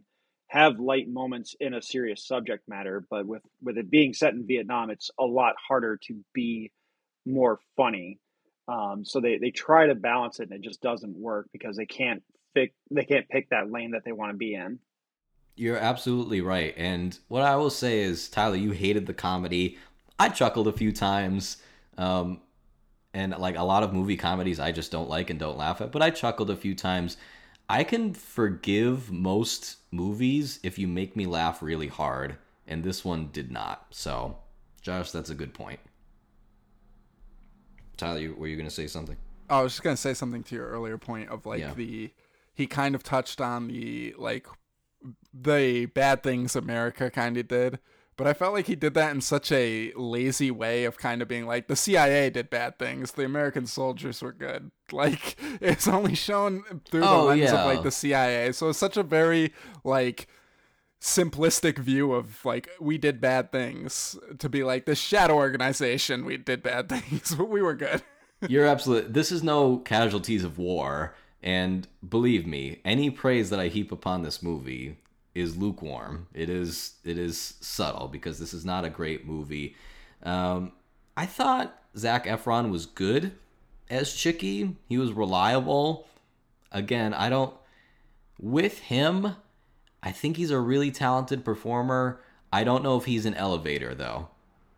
have 0.48 0.80
light 0.80 1.08
moments 1.08 1.54
in 1.60 1.74
a 1.74 1.82
serious 1.82 2.26
subject 2.26 2.68
matter. 2.68 3.04
But 3.10 3.26
with 3.26 3.42
with 3.62 3.76
it 3.76 3.90
being 3.90 4.14
set 4.14 4.32
in 4.32 4.46
Vietnam, 4.46 4.90
it's 4.90 5.10
a 5.18 5.24
lot 5.24 5.54
harder 5.68 5.98
to 6.08 6.24
be 6.32 6.72
more 7.26 7.58
funny. 7.76 8.18
Um, 8.66 9.04
so 9.04 9.20
they, 9.20 9.38
they 9.38 9.50
try 9.50 9.86
to 9.86 9.94
balance 9.94 10.40
it 10.40 10.50
and 10.50 10.52
it 10.52 10.62
just 10.62 10.82
doesn't 10.82 11.16
work 11.16 11.48
because 11.52 11.76
they 11.76 11.86
can't 11.86 12.22
pick 12.54 12.74
they 12.90 13.04
can't 13.04 13.28
pick 13.28 13.50
that 13.50 13.70
lane 13.70 13.92
that 13.92 14.04
they 14.04 14.12
want 14.12 14.32
to 14.32 14.36
be 14.36 14.54
in. 14.54 14.78
You're 15.56 15.76
absolutely 15.76 16.40
right. 16.40 16.72
And 16.76 17.18
what 17.26 17.42
I 17.42 17.56
will 17.56 17.70
say 17.70 18.00
is, 18.00 18.28
Tyler, 18.28 18.54
you 18.54 18.70
hated 18.70 19.06
the 19.06 19.14
comedy. 19.14 19.76
I 20.18 20.28
chuckled 20.28 20.68
a 20.68 20.72
few 20.72 20.92
times. 20.92 21.58
Um, 21.96 22.40
and 23.14 23.36
like 23.38 23.56
a 23.56 23.62
lot 23.62 23.82
of 23.82 23.92
movie 23.92 24.16
comedies 24.16 24.60
I 24.60 24.70
just 24.72 24.92
don't 24.92 25.08
like 25.08 25.30
and 25.30 25.38
don't 25.38 25.56
laugh 25.58 25.80
at, 25.80 25.92
but 25.92 26.02
I 26.02 26.10
chuckled 26.10 26.50
a 26.50 26.56
few 26.56 26.74
times. 26.74 27.16
I 27.68 27.84
can 27.84 28.14
forgive 28.14 29.10
most 29.10 29.76
movies 29.90 30.58
if 30.62 30.78
you 30.78 30.86
make 30.86 31.16
me 31.16 31.26
laugh 31.26 31.62
really 31.62 31.88
hard, 31.88 32.36
and 32.66 32.82
this 32.84 33.04
one 33.04 33.30
did 33.32 33.50
not. 33.50 33.86
So, 33.90 34.38
Josh, 34.80 35.10
that's 35.10 35.30
a 35.30 35.34
good 35.34 35.52
point. 35.54 35.80
Tyler, 37.96 38.20
you, 38.20 38.34
were 38.34 38.46
you 38.46 38.56
going 38.56 38.68
to 38.68 38.74
say 38.74 38.86
something? 38.86 39.16
I 39.50 39.62
was 39.62 39.72
just 39.72 39.82
gonna 39.82 39.96
say 39.96 40.12
something 40.12 40.42
to 40.44 40.54
your 40.54 40.68
earlier 40.68 40.98
point 40.98 41.30
of 41.30 41.46
like 41.46 41.60
Yeah. 41.60 41.72
the 41.74 42.12
he 42.54 42.66
kind 42.66 42.94
of 42.94 43.02
touched 43.02 43.40
on 43.40 43.68
the 43.68 44.14
like 44.18 44.46
the 45.32 45.86
bad 45.86 46.22
things 46.22 46.54
America 46.54 47.10
kind 47.10 47.36
of 47.38 47.48
did, 47.48 47.78
but 48.18 48.26
I 48.26 48.34
felt 48.34 48.52
like 48.52 48.66
he 48.66 48.74
did 48.76 48.92
that 48.94 49.14
in 49.14 49.22
such 49.22 49.50
a 49.50 49.92
lazy 49.96 50.50
way 50.50 50.84
of 50.84 50.98
kind 50.98 51.22
of 51.22 51.28
being 51.28 51.46
like 51.46 51.68
the 51.68 51.76
CIA 51.76 52.28
did 52.28 52.50
bad 52.50 52.78
things, 52.78 53.12
the 53.12 53.24
American 53.24 53.66
soldiers 53.66 54.20
were 54.20 54.32
good. 54.32 54.70
Like 54.92 55.36
it's 55.60 55.86
only 55.86 56.14
shown 56.14 56.64
through 56.86 57.00
the 57.00 57.08
Oh, 57.08 57.24
lens 57.26 57.40
yeah. 57.40 57.60
of 57.60 57.66
like 57.66 57.82
the 57.82 57.90
CIA, 57.90 58.52
so 58.52 58.70
it's 58.70 58.78
such 58.78 58.96
a 58.96 59.02
very 59.02 59.52
like 59.84 60.28
simplistic 61.00 61.78
view 61.78 62.12
of 62.12 62.44
like 62.44 62.68
we 62.80 62.98
did 62.98 63.20
bad 63.20 63.52
things 63.52 64.18
to 64.38 64.48
be 64.48 64.64
like 64.64 64.84
this 64.84 64.98
shadow 64.98 65.34
organization 65.34 66.24
we 66.24 66.36
did 66.36 66.62
bad 66.62 66.88
things 66.94 67.34
but 67.36 67.48
we 67.48 67.62
were 67.62 67.74
good 67.74 68.02
You're 68.48 68.66
absolutely. 68.66 69.10
This 69.10 69.32
is 69.32 69.42
no 69.42 69.78
casualties 69.78 70.44
of 70.44 70.58
war, 70.58 71.14
and 71.42 71.88
believe 72.08 72.46
me, 72.46 72.80
any 72.84 73.10
praise 73.10 73.50
that 73.50 73.58
I 73.58 73.66
heap 73.66 73.90
upon 73.90 74.22
this 74.22 74.42
movie 74.44 74.96
is 75.38 75.56
lukewarm. 75.56 76.26
It 76.34 76.48
is. 76.50 76.94
It 77.04 77.18
is 77.18 77.54
subtle 77.60 78.08
because 78.08 78.38
this 78.38 78.52
is 78.52 78.64
not 78.64 78.84
a 78.84 78.90
great 78.90 79.26
movie. 79.26 79.76
Um, 80.22 80.72
I 81.16 81.26
thought 81.26 81.80
Zac 81.96 82.26
Efron 82.26 82.70
was 82.70 82.86
good 82.86 83.32
as 83.90 84.12
Chicky. 84.12 84.76
He 84.88 84.98
was 84.98 85.12
reliable. 85.12 86.06
Again, 86.72 87.14
I 87.14 87.28
don't. 87.28 87.54
With 88.40 88.78
him, 88.78 89.34
I 90.02 90.12
think 90.12 90.36
he's 90.36 90.50
a 90.50 90.60
really 90.60 90.90
talented 90.90 91.44
performer. 91.44 92.20
I 92.52 92.64
don't 92.64 92.82
know 92.82 92.96
if 92.96 93.04
he's 93.04 93.26
an 93.26 93.34
elevator 93.34 93.94
though. 93.94 94.28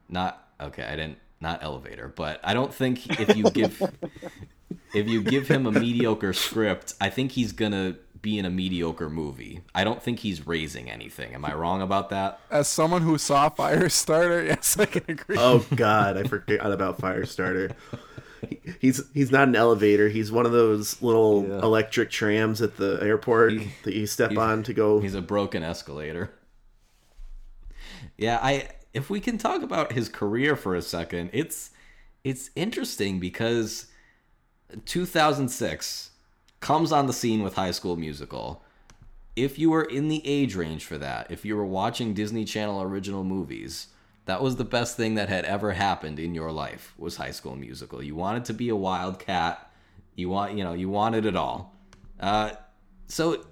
Not 0.08 0.48
okay. 0.60 0.84
I 0.84 0.96
didn't 0.96 1.18
not 1.40 1.62
elevator, 1.62 2.08
but 2.08 2.40
I 2.44 2.54
don't 2.54 2.72
think 2.72 3.20
if 3.20 3.36
you 3.36 3.44
give 3.50 3.82
if 4.94 5.08
you 5.08 5.22
give 5.22 5.48
him 5.48 5.66
a 5.66 5.72
mediocre 5.72 6.32
script, 6.32 6.94
I 7.00 7.10
think 7.10 7.32
he's 7.32 7.52
gonna 7.52 7.96
be 8.22 8.38
in 8.38 8.44
a 8.44 8.50
mediocre 8.50 9.08
movie. 9.10 9.62
I 9.74 9.84
don't 9.84 10.02
think 10.02 10.20
he's 10.20 10.46
raising 10.46 10.90
anything. 10.90 11.34
Am 11.34 11.44
I 11.44 11.54
wrong 11.54 11.80
about 11.82 12.10
that? 12.10 12.40
as 12.50 12.68
someone 12.68 13.02
who 13.02 13.16
saw 13.18 13.48
Firestarter, 13.50 14.46
yes, 14.46 14.78
I 14.78 14.86
can 14.86 15.04
agree. 15.08 15.36
Oh 15.38 15.64
God, 15.74 16.16
I 16.16 16.24
forgot 16.24 16.70
about 16.72 16.98
Firestarter. 16.98 17.72
He- 18.48 18.58
He's 18.80 19.02
he's 19.12 19.30
not 19.30 19.48
an 19.48 19.54
elevator. 19.56 20.08
He's 20.08 20.32
one 20.32 20.46
of 20.46 20.52
those 20.52 21.02
little 21.02 21.44
Yeah. 21.46 21.58
electric 21.58 22.10
trams 22.10 22.62
at 22.62 22.78
the 22.78 22.98
airport 23.02 23.52
He- 23.52 23.72
that 23.84 23.92
you 23.94 24.06
step 24.06 24.34
on 24.38 24.62
to 24.62 24.72
go. 24.72 24.98
He's 25.00 25.14
a 25.14 25.20
broken 25.20 25.62
escalator. 25.62 26.30
Yeah, 28.16 28.38
I 28.42 28.68
if 28.94 29.10
we 29.10 29.20
can 29.20 29.36
talk 29.38 29.62
about 29.62 29.92
his 29.92 30.08
career 30.08 30.56
for 30.56 30.74
a 30.74 30.80
second, 30.82 31.30
it's 31.34 31.70
it's 32.24 32.50
interesting 32.56 33.20
because 33.20 33.86
2006 34.86 36.09
comes 36.60 36.92
on 36.92 37.06
the 37.06 37.12
scene 37.12 37.42
with 37.42 37.54
High 37.54 37.70
School 37.70 37.96
Musical. 37.96 38.62
If 39.34 39.58
you 39.58 39.70
were 39.70 39.84
in 39.84 40.08
the 40.08 40.26
age 40.26 40.54
range 40.54 40.84
for 40.84 40.98
that, 40.98 41.30
if 41.30 41.44
you 41.44 41.56
were 41.56 41.64
watching 41.64 42.14
Disney 42.14 42.44
Channel 42.44 42.82
original 42.82 43.24
movies, 43.24 43.88
that 44.26 44.42
was 44.42 44.56
the 44.56 44.64
best 44.64 44.96
thing 44.96 45.14
that 45.14 45.28
had 45.28 45.44
ever 45.44 45.72
happened 45.72 46.18
in 46.18 46.34
your 46.34 46.52
life 46.52 46.94
was 46.98 47.16
High 47.16 47.30
School 47.30 47.56
Musical. 47.56 48.02
You 48.02 48.14
wanted 48.14 48.44
to 48.46 48.54
be 48.54 48.68
a 48.68 48.76
wildcat. 48.76 49.72
You 50.14 50.28
want, 50.28 50.56
you 50.56 50.62
know, 50.62 50.74
you 50.74 50.88
wanted 50.88 51.24
it 51.24 51.36
all. 51.36 51.74
Uh, 52.18 52.52
so 53.08 53.44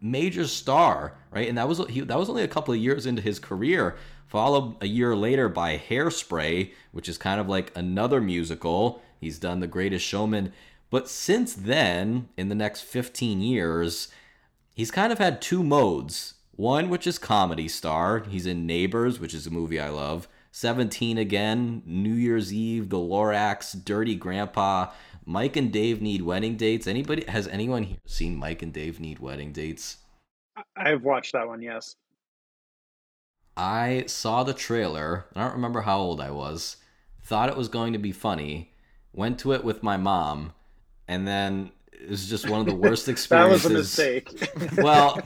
major 0.00 0.46
star, 0.46 1.14
right? 1.30 1.48
And 1.48 1.56
that 1.58 1.68
was 1.68 1.86
he, 1.88 2.00
that 2.00 2.18
was 2.18 2.28
only 2.28 2.42
a 2.42 2.48
couple 2.48 2.74
of 2.74 2.80
years 2.80 3.06
into 3.06 3.22
his 3.22 3.38
career. 3.38 3.96
Followed 4.26 4.76
a 4.82 4.86
year 4.86 5.16
later 5.16 5.48
by 5.48 5.78
Hairspray, 5.78 6.72
which 6.92 7.08
is 7.08 7.16
kind 7.16 7.40
of 7.40 7.48
like 7.48 7.74
another 7.74 8.20
musical. 8.20 9.00
He's 9.20 9.38
done 9.38 9.60
The 9.60 9.66
Greatest 9.66 10.04
Showman, 10.04 10.52
but 10.90 11.08
since 11.08 11.54
then, 11.54 12.28
in 12.36 12.48
the 12.48 12.54
next 12.54 12.82
15 12.82 13.40
years, 13.40 14.08
he's 14.74 14.90
kind 14.90 15.12
of 15.12 15.18
had 15.18 15.42
two 15.42 15.62
modes. 15.62 16.34
One, 16.52 16.88
which 16.88 17.06
is 17.06 17.18
comedy 17.18 17.68
star. 17.68 18.20
He's 18.28 18.46
in 18.46 18.66
Neighbors, 18.66 19.20
which 19.20 19.34
is 19.34 19.46
a 19.46 19.50
movie 19.50 19.78
I 19.78 19.90
love. 19.90 20.26
17 20.50 21.18
again, 21.18 21.82
New 21.86 22.14
Year's 22.14 22.52
Eve, 22.52 22.88
The 22.88 22.96
Lorax, 22.96 23.84
Dirty 23.84 24.16
Grandpa. 24.16 24.90
Mike 25.24 25.56
and 25.56 25.70
Dave 25.70 26.00
need 26.00 26.22
wedding 26.22 26.56
dates. 26.56 26.86
Anybody 26.86 27.24
has 27.28 27.46
anyone 27.48 27.82
here 27.82 27.98
seen 28.06 28.34
Mike 28.34 28.62
and 28.62 28.72
Dave 28.72 28.98
need 28.98 29.18
wedding 29.18 29.52
dates? 29.52 29.98
I've 30.74 31.04
watched 31.04 31.34
that 31.34 31.46
one. 31.46 31.62
Yes. 31.62 31.94
I 33.56 34.04
saw 34.06 34.42
the 34.42 34.54
trailer. 34.54 35.26
I 35.36 35.44
don't 35.44 35.54
remember 35.54 35.82
how 35.82 35.98
old 35.98 36.20
I 36.20 36.30
was. 36.30 36.78
Thought 37.22 37.50
it 37.50 37.56
was 37.56 37.68
going 37.68 37.92
to 37.92 37.98
be 37.98 38.10
funny. 38.12 38.72
Went 39.12 39.38
to 39.40 39.52
it 39.52 39.64
with 39.64 39.82
my 39.82 39.96
mom, 39.96 40.54
and 41.08 41.26
then 41.26 41.72
it 41.92 42.08
was 42.08 42.28
just 42.28 42.48
one 42.48 42.60
of 42.60 42.66
the 42.66 42.74
worst 42.88 43.08
experiences. 43.08 43.62
That 43.62 43.74
was 43.74 43.98
a 43.98 44.04
mistake. 44.14 44.50
well, 44.76 45.20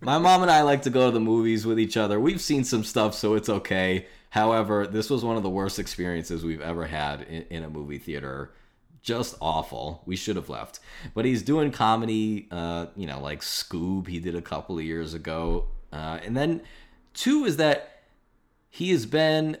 my 0.00 0.18
mom 0.18 0.42
and 0.42 0.50
I 0.50 0.62
like 0.62 0.82
to 0.82 0.90
go 0.90 1.06
to 1.06 1.12
the 1.12 1.20
movies 1.20 1.64
with 1.64 1.78
each 1.78 1.96
other. 1.96 2.20
We've 2.20 2.40
seen 2.40 2.64
some 2.64 2.84
stuff, 2.84 3.14
so 3.14 3.34
it's 3.34 3.48
okay. 3.48 4.06
However, 4.30 4.86
this 4.86 5.10
was 5.10 5.24
one 5.24 5.36
of 5.36 5.42
the 5.42 5.50
worst 5.50 5.78
experiences 5.78 6.44
we've 6.44 6.60
ever 6.60 6.86
had 6.86 7.22
in, 7.22 7.42
in 7.50 7.62
a 7.64 7.70
movie 7.70 7.98
theater. 7.98 8.52
Just 9.02 9.36
awful. 9.40 10.02
We 10.04 10.14
should 10.14 10.36
have 10.36 10.48
left. 10.48 10.80
But 11.14 11.24
he's 11.24 11.42
doing 11.42 11.72
comedy, 11.72 12.46
uh, 12.50 12.86
you 12.96 13.06
know, 13.06 13.20
like 13.20 13.40
Scoob, 13.40 14.06
he 14.06 14.20
did 14.20 14.34
a 14.34 14.42
couple 14.42 14.78
of 14.78 14.84
years 14.84 15.14
ago. 15.14 15.66
Uh, 15.92 16.18
and 16.22 16.36
then, 16.36 16.62
two 17.14 17.44
is 17.44 17.56
that 17.56 18.02
he 18.68 18.90
has 18.90 19.06
been 19.06 19.56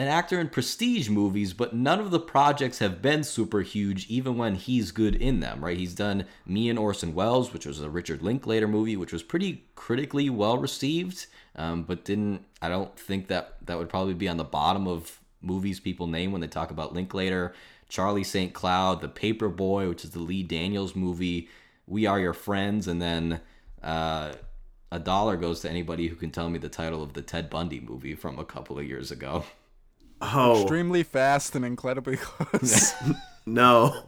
an 0.00 0.08
actor 0.08 0.40
in 0.40 0.48
prestige 0.48 1.10
movies, 1.10 1.52
but 1.52 1.74
none 1.74 2.00
of 2.00 2.10
the 2.10 2.18
projects 2.18 2.78
have 2.78 3.02
been 3.02 3.22
super 3.22 3.60
huge, 3.60 4.06
even 4.08 4.38
when 4.38 4.54
he's 4.54 4.92
good 4.92 5.14
in 5.14 5.40
them, 5.40 5.62
right? 5.62 5.76
He's 5.76 5.94
done 5.94 6.24
Me 6.46 6.70
and 6.70 6.78
Orson 6.78 7.14
Welles, 7.14 7.52
which 7.52 7.66
was 7.66 7.82
a 7.82 7.90
Richard 7.90 8.22
Linklater 8.22 8.66
movie, 8.66 8.96
which 8.96 9.12
was 9.12 9.22
pretty 9.22 9.66
critically 9.74 10.30
well 10.30 10.56
received, 10.56 11.26
um, 11.54 11.82
but 11.82 12.06
didn't, 12.06 12.46
I 12.62 12.70
don't 12.70 12.98
think 12.98 13.28
that 13.28 13.58
that 13.66 13.76
would 13.76 13.90
probably 13.90 14.14
be 14.14 14.26
on 14.26 14.38
the 14.38 14.44
bottom 14.44 14.88
of 14.88 15.20
movies 15.42 15.80
people 15.80 16.06
name 16.06 16.32
when 16.32 16.40
they 16.40 16.46
talk 16.46 16.70
about 16.70 16.94
Linklater. 16.94 17.52
Charlie 17.90 18.24
St. 18.24 18.54
Cloud, 18.54 19.02
The 19.02 19.08
Paperboy, 19.08 19.86
which 19.90 20.04
is 20.04 20.12
the 20.12 20.20
Lee 20.20 20.42
Daniels 20.42 20.96
movie, 20.96 21.50
We 21.86 22.06
Are 22.06 22.18
Your 22.18 22.32
Friends, 22.32 22.88
and 22.88 23.02
then 23.02 23.42
uh, 23.82 24.32
a 24.90 24.98
dollar 24.98 25.36
goes 25.36 25.60
to 25.60 25.68
anybody 25.68 26.08
who 26.08 26.16
can 26.16 26.30
tell 26.30 26.48
me 26.48 26.58
the 26.58 26.70
title 26.70 27.02
of 27.02 27.12
the 27.12 27.20
Ted 27.20 27.50
Bundy 27.50 27.80
movie 27.80 28.14
from 28.14 28.38
a 28.38 28.46
couple 28.46 28.78
of 28.78 28.86
years 28.86 29.10
ago. 29.10 29.44
oh 30.20 30.62
Extremely 30.62 31.02
fast 31.02 31.54
and 31.54 31.64
incredibly 31.64 32.16
close. 32.20 32.92
no, 33.46 34.04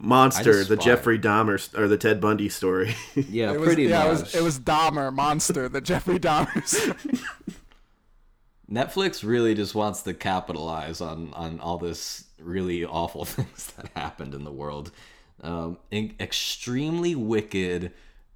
Monster, 0.00 0.62
the. 0.64 0.76
Jeffrey 0.76 1.18
Dahmer 1.18 1.58
st- 1.58 1.82
or 1.82 1.88
the 1.88 1.98
Ted 1.98 2.20
Bundy 2.20 2.48
story. 2.48 2.94
Yeah, 3.14 3.52
It 3.52 3.58
was, 3.60 3.66
pretty 3.66 3.84
yeah, 3.84 4.04
much. 4.04 4.06
it 4.06 4.10
was, 4.10 4.34
it 4.36 4.42
was 4.42 4.60
Dahmer, 4.60 5.12
Monster, 5.12 5.68
the 5.68 5.80
Jeffrey 5.80 6.18
Dahmers. 6.20 6.94
Netflix 8.70 9.26
really 9.26 9.54
just 9.54 9.74
wants 9.74 10.02
to 10.02 10.12
capitalize 10.14 11.00
on 11.00 11.32
on 11.34 11.58
all 11.60 11.78
this 11.78 12.24
really 12.38 12.84
awful 12.84 13.24
things 13.24 13.72
that 13.76 13.90
happened 13.96 14.34
in 14.34 14.44
the 14.44 14.52
world. 14.52 14.92
Um, 15.42 15.78
in- 15.90 16.14
extremely 16.20 17.14
wicked, 17.14 17.92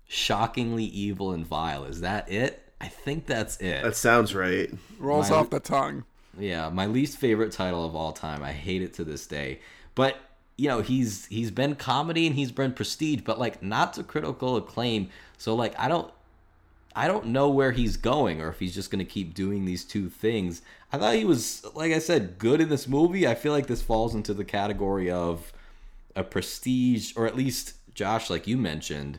shockingly 0.08 0.84
evil 0.84 1.32
and 1.32 1.46
vile. 1.46 1.84
Is 1.84 2.00
that 2.00 2.30
it? 2.30 2.61
I 2.82 2.88
think 2.88 3.26
that's 3.26 3.56
it. 3.58 3.82
that 3.82 3.96
sounds 3.96 4.34
right. 4.34 4.70
Rolls 4.98 5.30
My- 5.30 5.36
off 5.36 5.50
the 5.50 5.60
tongue. 5.60 6.04
Yeah, 6.38 6.68
my 6.70 6.86
least 6.86 7.18
favorite 7.18 7.52
title 7.52 7.84
of 7.84 7.94
all 7.94 8.12
time. 8.12 8.42
I 8.42 8.52
hate 8.52 8.82
it 8.82 8.94
to 8.94 9.04
this 9.04 9.26
day. 9.26 9.60
But 9.94 10.16
you 10.56 10.68
know, 10.68 10.80
he's 10.80 11.26
he's 11.26 11.50
been 11.50 11.74
comedy 11.76 12.26
and 12.26 12.34
he's 12.36 12.50
been 12.52 12.72
prestige, 12.72 13.20
but 13.24 13.38
like 13.38 13.62
not 13.62 13.94
to 13.94 14.02
critical 14.02 14.56
acclaim. 14.56 15.10
So 15.38 15.54
like 15.54 15.78
I 15.78 15.88
don't 15.88 16.10
I 16.96 17.06
don't 17.06 17.26
know 17.26 17.48
where 17.50 17.72
he's 17.72 17.96
going 17.96 18.40
or 18.40 18.48
if 18.48 18.58
he's 18.58 18.74
just 18.74 18.90
going 18.90 18.98
to 19.04 19.10
keep 19.10 19.34
doing 19.34 19.64
these 19.64 19.84
two 19.84 20.08
things. 20.08 20.62
I 20.92 20.98
thought 20.98 21.14
he 21.14 21.24
was 21.24 21.64
like 21.74 21.92
I 21.92 21.98
said 21.98 22.38
good 22.38 22.60
in 22.60 22.68
this 22.68 22.88
movie. 22.88 23.26
I 23.26 23.34
feel 23.34 23.52
like 23.52 23.66
this 23.66 23.82
falls 23.82 24.14
into 24.14 24.34
the 24.34 24.44
category 24.44 25.10
of 25.10 25.52
a 26.16 26.24
prestige 26.24 27.12
or 27.16 27.26
at 27.26 27.36
least 27.36 27.74
Josh 27.94 28.28
like 28.30 28.46
you 28.46 28.56
mentioned 28.56 29.18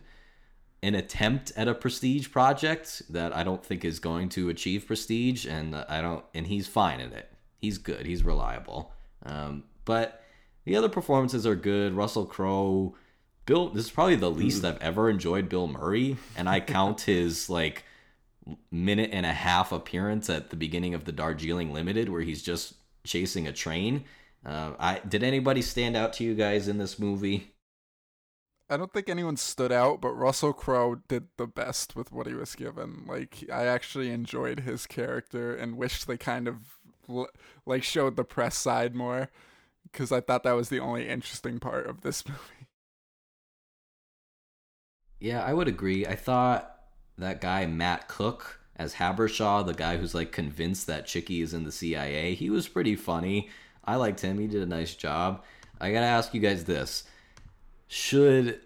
an 0.84 0.96
attempt 0.96 1.54
at 1.56 1.70
a 1.70 1.74
prestige 1.74 2.30
project 2.30 3.02
that 3.10 3.34
I 3.34 3.44
don't 3.44 3.66
think 3.66 3.86
is 3.86 4.00
going 4.00 4.28
to 4.30 4.50
achieve 4.50 4.86
prestige, 4.86 5.46
and 5.46 5.74
I 5.74 6.02
don't, 6.02 6.26
and 6.34 6.46
he's 6.46 6.68
fine 6.68 7.00
in 7.00 7.14
it. 7.14 7.32
He's 7.58 7.78
good. 7.78 8.06
He's 8.06 8.24
reliable. 8.24 8.92
Um, 9.26 9.64
but 9.86 10.22
the 10.66 10.76
other 10.76 10.90
performances 10.90 11.48
are 11.48 11.56
good. 11.56 11.94
Russell 11.94 12.26
Crowe, 12.26 12.96
Bill. 13.46 13.70
This 13.70 13.86
is 13.86 13.92
probably 13.92 14.18
the 14.18 14.30
least 14.30 14.66
I've 14.66 14.82
ever 14.82 15.10
enjoyed 15.10 15.48
Bill 15.48 15.68
Murray, 15.68 16.18
and 16.36 16.50
I 16.50 16.60
count 16.60 17.02
his 17.14 17.50
like 17.50 17.86
minute 18.70 19.12
and 19.14 19.26
a 19.26 19.32
half 19.32 19.72
appearance 19.72 20.30
at 20.30 20.50
the 20.50 20.58
beginning 20.58 20.94
of 20.94 21.06
the 21.06 21.14
Darjeeling 21.14 21.72
Limited, 21.72 22.10
where 22.10 22.22
he's 22.22 22.44
just 22.44 22.74
chasing 23.06 23.48
a 23.48 23.54
train. 23.54 24.04
Uh, 24.46 24.72
I 24.78 25.00
did 25.00 25.24
anybody 25.24 25.62
stand 25.62 25.96
out 25.96 26.12
to 26.14 26.26
you 26.26 26.36
guys 26.36 26.68
in 26.68 26.78
this 26.78 27.00
movie? 27.00 27.53
I 28.70 28.78
don't 28.78 28.94
think 28.94 29.10
anyone 29.10 29.38
stood 29.38 29.72
out, 29.72 30.02
but 30.02 30.14
Russell 30.14 30.54
Crowe 30.54 30.96
did 31.08 31.28
the 31.38 31.48
best 31.48 31.96
with 31.96 32.12
what 32.12 32.28
he 32.28 32.34
was 32.34 32.56
given. 32.56 33.04
Like 33.08 33.44
I 33.52 33.66
actually 33.66 34.10
enjoyed 34.10 34.62
his 34.62 34.88
character 34.88 35.56
and 35.56 35.78
wished 35.78 36.08
they 36.08 36.18
kind 36.18 36.48
of 36.48 36.80
like 37.66 37.84
showed 37.84 38.16
the 38.16 38.24
press 38.24 38.58
side 38.58 38.96
more 38.96 39.30
because 39.92 40.12
I 40.12 40.22
thought 40.22 40.44
that 40.44 40.54
was 40.54 40.70
the 40.70 40.80
only 40.80 41.08
interesting 41.08 41.60
part 41.60 41.88
of 41.88 42.02
this 42.02 42.28
movie. 42.28 42.68
Yeah, 45.20 45.44
I 45.44 45.54
would 45.54 45.68
agree. 45.68 46.06
I 46.06 46.16
thought 46.16 46.70
that 47.18 47.42
guy 47.42 47.66
Matt 47.66 48.08
Cook 48.08 48.60
as 48.76 48.94
Habershaw, 48.94 49.64
the 49.64 49.74
guy 49.74 49.98
who's 49.98 50.16
like 50.16 50.32
convinced 50.32 50.88
that 50.88 51.06
Chicky 51.06 51.42
is 51.42 51.54
in 51.54 51.64
the 51.64 51.72
CIA, 51.72 52.34
he 52.34 52.50
was 52.50 52.68
pretty 52.68 52.96
funny. 52.96 53.50
I 53.86 53.96
liked 53.96 54.22
him. 54.22 54.40
He 54.40 54.48
did 54.48 54.64
a 54.64 54.66
nice 54.68 54.96
job. 54.96 55.44
I 55.80 55.92
gotta 55.92 56.06
ask 56.06 56.34
you 56.34 56.40
guys 56.40 56.64
this: 56.66 57.04
Should 57.96 58.60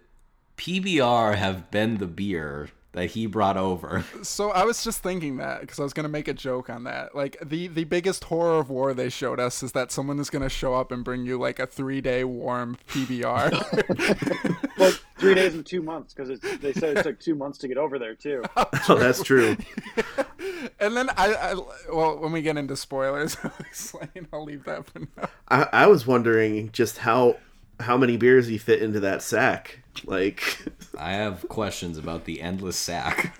PBR 0.55 1.35
have 1.35 1.69
been 1.69 1.97
the 1.97 2.07
beer 2.07 2.69
that 2.93 3.07
he 3.07 3.25
brought 3.25 3.57
over. 3.57 4.05
So 4.23 4.51
I 4.51 4.63
was 4.63 4.85
just 4.85 5.03
thinking 5.03 5.35
that 5.37 5.59
because 5.59 5.79
I 5.79 5.83
was 5.83 5.91
gonna 5.91 6.07
make 6.07 6.29
a 6.29 6.33
joke 6.33 6.69
on 6.69 6.85
that. 6.85 7.13
Like 7.13 7.35
the 7.43 7.67
the 7.67 7.83
biggest 7.83 8.23
horror 8.23 8.59
of 8.59 8.69
war 8.69 8.93
they 8.93 9.09
showed 9.09 9.37
us 9.37 9.61
is 9.63 9.73
that 9.73 9.91
someone 9.91 10.17
is 10.19 10.29
gonna 10.29 10.47
show 10.47 10.75
up 10.75 10.93
and 10.93 11.03
bring 11.03 11.25
you 11.25 11.37
like 11.37 11.59
a 11.59 11.67
three 11.67 11.99
day 11.99 12.23
warm 12.23 12.77
PBR. 12.87 14.77
well, 14.77 14.91
three 15.17 15.35
days 15.35 15.55
and 15.55 15.65
two 15.65 15.81
months 15.81 16.13
because 16.13 16.39
they 16.39 16.71
said 16.71 16.97
it 16.97 17.03
took 17.03 17.19
two 17.19 17.35
months 17.35 17.57
to 17.59 17.67
get 17.67 17.77
over 17.77 17.99
there 17.99 18.15
too. 18.15 18.43
Oh, 18.55 18.95
that's 18.95 19.21
true. 19.23 19.57
and 20.79 20.95
then 20.95 21.09
I, 21.17 21.33
I, 21.33 21.53
well, 21.91 22.17
when 22.17 22.31
we 22.31 22.41
get 22.41 22.55
into 22.55 22.77
spoilers, 22.77 23.35
I'll 23.43 23.51
explain. 23.59 24.27
I'll 24.31 24.45
leave 24.45 24.63
that 24.63 24.85
for 24.85 24.99
now. 24.99 25.29
I, 25.49 25.67
I 25.73 25.87
was 25.87 26.07
wondering 26.07 26.71
just 26.71 26.99
how 26.99 27.35
how 27.79 27.97
many 27.97 28.17
beers 28.17 28.47
he 28.47 28.57
fit 28.57 28.81
into 28.81 28.99
that 29.01 29.21
sack. 29.21 29.79
Like, 30.05 30.65
I 30.97 31.13
have 31.13 31.47
questions 31.47 31.97
about 31.97 32.25
the 32.25 32.41
endless 32.41 32.77
sack. 32.77 33.37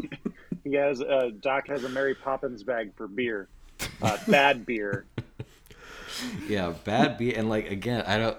he 0.64 0.74
has 0.74 1.00
uh, 1.00 1.30
Doc 1.40 1.68
has 1.68 1.84
a 1.84 1.88
Mary 1.88 2.14
Poppins 2.14 2.62
bag 2.62 2.92
for 2.96 3.08
beer, 3.08 3.48
uh, 4.02 4.18
bad 4.28 4.66
beer. 4.66 5.06
Yeah, 6.46 6.74
bad 6.84 7.16
beer, 7.16 7.32
and 7.34 7.48
like 7.48 7.70
again, 7.70 8.04
I 8.06 8.18
don't. 8.18 8.36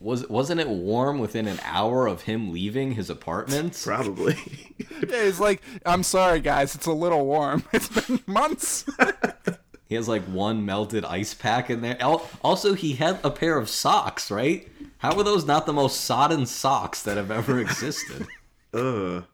Was 0.00 0.26
wasn't 0.28 0.60
it 0.60 0.68
warm 0.68 1.18
within 1.18 1.46
an 1.46 1.58
hour 1.62 2.06
of 2.06 2.22
him 2.22 2.52
leaving 2.52 2.92
his 2.92 3.10
apartment? 3.10 3.78
Probably. 3.84 4.34
yeah, 5.06 5.24
he's 5.24 5.38
like, 5.38 5.60
I'm 5.84 6.02
sorry, 6.02 6.40
guys, 6.40 6.74
it's 6.74 6.86
a 6.86 6.92
little 6.92 7.26
warm. 7.26 7.64
It's 7.72 7.88
been 7.88 8.20
months. 8.26 8.86
He 9.88 9.94
has 9.94 10.08
like 10.08 10.22
one 10.24 10.64
melted 10.64 11.04
ice 11.04 11.34
pack 11.34 11.70
in 11.70 11.80
there. 11.80 11.96
Also, 12.42 12.74
he 12.74 12.94
had 12.94 13.18
a 13.22 13.30
pair 13.30 13.56
of 13.56 13.68
socks, 13.68 14.30
right? 14.30 14.68
How 14.98 15.16
are 15.16 15.24
those 15.24 15.46
not 15.46 15.66
the 15.66 15.72
most 15.72 16.00
sodden 16.02 16.46
socks 16.46 17.02
that 17.02 17.16
have 17.16 17.30
ever 17.30 17.60
existed? 17.60 18.26
Ugh. 18.74 19.24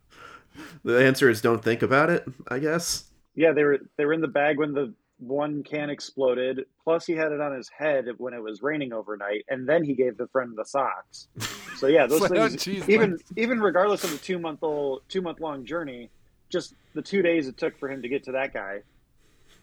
The 0.85 1.05
answer 1.05 1.31
is 1.31 1.41
don't 1.41 1.65
think 1.65 1.83
about 1.83 2.11
it, 2.11 2.25
I 2.49 2.59
guess. 2.59 3.05
Yeah, 3.35 3.53
they 3.53 3.65
were 3.65 3.79
they 3.97 4.05
were 4.05 4.13
in 4.13 4.21
the 4.21 4.29
bag 4.29 4.59
when 4.59 4.75
the 4.75 4.93
one 5.19 5.63
can 5.63 5.89
exploded. 5.89 6.67
Plus, 6.85 7.07
he 7.07 7.15
had 7.15 7.33
it 7.33 7.41
on 7.41 7.55
his 7.55 7.71
head 7.71 8.07
when 8.19 8.35
it 8.35 8.43
was 8.43 8.61
raining 8.61 8.93
overnight, 8.93 9.45
and 9.49 9.67
then 9.67 9.85
he 9.85 9.95
gave 9.95 10.19
the 10.19 10.27
friend 10.29 10.53
the 10.57 10.65
socks. 10.65 11.29
So 11.77 11.87
yeah, 11.87 12.07
those 12.07 12.21
like, 12.23 12.33
oh, 12.33 12.49
things. 12.49 12.55
Oh, 12.55 12.57
geez, 12.57 12.89
even 12.89 13.11
man. 13.11 13.19
even 13.37 13.61
regardless 13.61 14.05
of 14.05 14.11
the 14.11 14.19
two 14.19 14.39
month 14.39 14.63
old, 14.63 15.03
two 15.09 15.23
month 15.23 15.41
long 15.41 15.65
journey, 15.65 16.11
just 16.51 16.75
the 16.95 17.03
two 17.03 17.23
days 17.23 17.49
it 17.49 17.57
took 17.57 17.79
for 17.79 17.91
him 17.91 18.03
to 18.03 18.09
get 18.09 18.25
to 18.25 18.33
that 18.33 18.53
guy. 18.53 18.83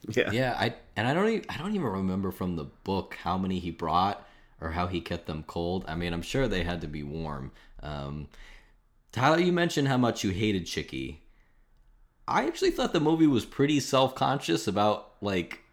Yeah, 0.07 0.31
yeah. 0.31 0.55
I 0.57 0.75
and 0.95 1.07
I 1.07 1.13
don't 1.13 1.27
even 1.27 1.45
I 1.49 1.57
don't 1.57 1.75
even 1.75 1.87
remember 1.87 2.31
from 2.31 2.55
the 2.55 2.65
book 2.83 3.17
how 3.23 3.37
many 3.37 3.59
he 3.59 3.71
brought 3.71 4.25
or 4.61 4.71
how 4.71 4.87
he 4.87 5.01
kept 5.01 5.27
them 5.27 5.43
cold. 5.47 5.85
I 5.87 5.95
mean, 5.95 6.13
I'm 6.13 6.21
sure 6.21 6.47
they 6.47 6.63
had 6.63 6.81
to 6.81 6.87
be 6.87 7.03
warm. 7.03 7.51
Um, 7.81 8.27
Tyler, 9.11 9.39
you 9.39 9.51
mentioned 9.51 9.87
how 9.87 9.97
much 9.97 10.23
you 10.23 10.31
hated 10.31 10.65
Chicky. 10.65 11.21
I 12.27 12.45
actually 12.45 12.71
thought 12.71 12.93
the 12.93 12.99
movie 12.99 13.27
was 13.27 13.45
pretty 13.45 13.79
self 13.79 14.15
conscious 14.15 14.67
about 14.67 15.13
like 15.21 15.63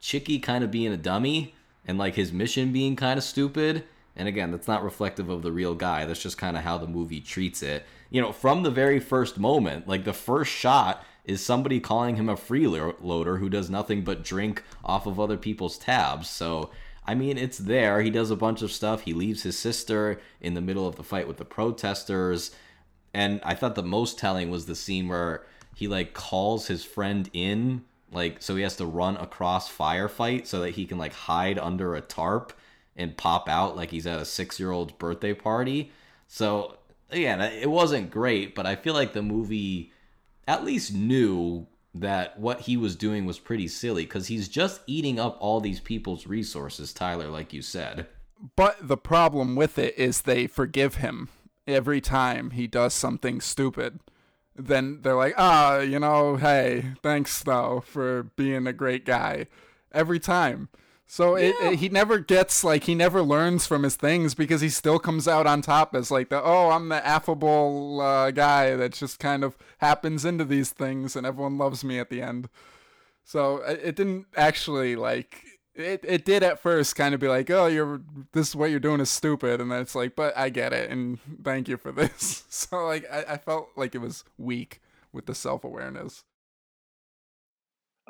Chicky 0.00 0.38
kind 0.38 0.64
of 0.64 0.70
being 0.70 0.92
a 0.92 0.96
dummy 0.96 1.54
and 1.86 1.98
like 1.98 2.14
his 2.14 2.32
mission 2.32 2.72
being 2.72 2.96
kind 2.96 3.18
of 3.18 3.24
stupid. 3.24 3.84
And 4.16 4.26
again, 4.26 4.50
that's 4.50 4.68
not 4.68 4.82
reflective 4.82 5.28
of 5.28 5.42
the 5.42 5.52
real 5.52 5.74
guy. 5.74 6.04
That's 6.04 6.22
just 6.22 6.38
kind 6.38 6.56
of 6.56 6.62
how 6.62 6.78
the 6.78 6.86
movie 6.86 7.20
treats 7.20 7.62
it. 7.62 7.84
You 8.10 8.20
know, 8.20 8.32
from 8.32 8.62
the 8.62 8.70
very 8.70 8.98
first 8.98 9.38
moment, 9.38 9.86
like 9.86 10.04
the 10.04 10.12
first 10.12 10.50
shot 10.50 11.04
is 11.24 11.44
somebody 11.44 11.80
calling 11.80 12.16
him 12.16 12.28
a 12.28 12.36
freeloader 12.36 13.38
who 13.38 13.48
does 13.48 13.70
nothing 13.70 14.02
but 14.02 14.24
drink 14.24 14.62
off 14.84 15.06
of 15.06 15.20
other 15.20 15.36
people's 15.36 15.78
tabs. 15.78 16.28
So 16.28 16.70
I 17.06 17.14
mean, 17.14 17.38
it's 17.38 17.58
there. 17.58 18.02
He 18.02 18.10
does 18.10 18.30
a 18.30 18.36
bunch 18.36 18.62
of 18.62 18.70
stuff. 18.70 19.02
He 19.02 19.14
leaves 19.14 19.42
his 19.42 19.58
sister 19.58 20.20
in 20.40 20.54
the 20.54 20.60
middle 20.60 20.86
of 20.86 20.96
the 20.96 21.02
fight 21.02 21.26
with 21.26 21.38
the 21.38 21.44
protesters. 21.44 22.52
And 23.12 23.40
I 23.42 23.54
thought 23.54 23.74
the 23.74 23.82
most 23.82 24.18
telling 24.18 24.50
was 24.50 24.66
the 24.66 24.76
scene 24.76 25.08
where 25.08 25.44
he 25.74 25.88
like 25.88 26.14
calls 26.14 26.66
his 26.68 26.84
friend 26.84 27.28
in, 27.32 27.84
like 28.12 28.42
so 28.42 28.54
he 28.54 28.62
has 28.62 28.76
to 28.76 28.86
run 28.86 29.16
across 29.16 29.72
firefight 29.72 30.46
so 30.46 30.60
that 30.60 30.70
he 30.70 30.86
can 30.86 30.98
like 30.98 31.12
hide 31.12 31.58
under 31.58 31.94
a 31.94 32.00
tarp 32.00 32.52
and 32.96 33.16
pop 33.16 33.48
out 33.48 33.76
like 33.76 33.90
he's 33.90 34.06
at 34.06 34.18
a 34.18 34.22
6-year-old's 34.22 34.92
birthday 34.92 35.34
party. 35.34 35.90
So 36.28 36.76
again, 37.10 37.40
it 37.40 37.70
wasn't 37.70 38.10
great, 38.10 38.54
but 38.54 38.66
I 38.66 38.76
feel 38.76 38.94
like 38.94 39.14
the 39.14 39.22
movie 39.22 39.92
at 40.46 40.64
least 40.64 40.94
knew 40.94 41.66
that 41.94 42.38
what 42.38 42.60
he 42.60 42.76
was 42.76 42.94
doing 42.94 43.24
was 43.24 43.38
pretty 43.38 43.66
silly 43.68 44.04
because 44.04 44.28
he's 44.28 44.48
just 44.48 44.80
eating 44.86 45.18
up 45.18 45.36
all 45.40 45.60
these 45.60 45.80
people's 45.80 46.26
resources, 46.26 46.92
Tyler, 46.92 47.28
like 47.28 47.52
you 47.52 47.62
said. 47.62 48.06
But 48.56 48.76
the 48.80 48.96
problem 48.96 49.56
with 49.56 49.78
it 49.78 49.98
is 49.98 50.22
they 50.22 50.46
forgive 50.46 50.96
him 50.96 51.28
every 51.66 52.00
time 52.00 52.50
he 52.50 52.66
does 52.66 52.94
something 52.94 53.40
stupid. 53.40 54.00
Then 54.56 55.00
they're 55.02 55.14
like, 55.14 55.34
ah, 55.36 55.78
you 55.78 55.98
know, 55.98 56.36
hey, 56.36 56.92
thanks 57.02 57.42
though 57.42 57.82
for 57.84 58.24
being 58.36 58.66
a 58.66 58.72
great 58.72 59.04
guy. 59.04 59.46
Every 59.92 60.20
time. 60.20 60.68
So 61.10 61.36
yeah. 61.36 61.46
it, 61.46 61.54
it, 61.60 61.78
he 61.80 61.88
never 61.88 62.20
gets 62.20 62.62
like 62.62 62.84
he 62.84 62.94
never 62.94 63.20
learns 63.20 63.66
from 63.66 63.82
his 63.82 63.96
things 63.96 64.36
because 64.36 64.60
he 64.60 64.68
still 64.68 65.00
comes 65.00 65.26
out 65.26 65.44
on 65.44 65.60
top 65.60 65.92
as 65.96 66.12
like 66.12 66.28
the 66.28 66.40
oh 66.40 66.70
I'm 66.70 66.88
the 66.88 67.04
affable 67.04 68.00
uh, 68.00 68.30
guy 68.30 68.76
that 68.76 68.92
just 68.92 69.18
kind 69.18 69.42
of 69.42 69.58
happens 69.78 70.24
into 70.24 70.44
these 70.44 70.70
things 70.70 71.16
and 71.16 71.26
everyone 71.26 71.58
loves 71.58 71.82
me 71.82 71.98
at 71.98 72.10
the 72.10 72.22
end. 72.22 72.48
So 73.24 73.56
it, 73.56 73.80
it 73.82 73.96
didn't 73.96 74.26
actually 74.36 74.94
like 74.94 75.42
it. 75.74 76.04
It 76.04 76.24
did 76.24 76.44
at 76.44 76.60
first 76.60 76.94
kind 76.94 77.12
of 77.12 77.18
be 77.18 77.26
like 77.26 77.50
oh 77.50 77.66
you're 77.66 78.02
this 78.30 78.50
is 78.50 78.54
what 78.54 78.70
you're 78.70 78.78
doing 78.78 79.00
is 79.00 79.10
stupid 79.10 79.60
and 79.60 79.72
then 79.72 79.80
it's 79.80 79.96
like 79.96 80.14
but 80.14 80.38
I 80.38 80.48
get 80.48 80.72
it 80.72 80.92
and 80.92 81.18
thank 81.42 81.68
you 81.68 81.76
for 81.76 81.90
this. 81.90 82.44
So 82.50 82.86
like 82.86 83.04
I, 83.12 83.24
I 83.30 83.36
felt 83.36 83.70
like 83.74 83.96
it 83.96 84.00
was 84.00 84.22
weak 84.38 84.80
with 85.12 85.26
the 85.26 85.34
self 85.34 85.64
awareness. 85.64 86.22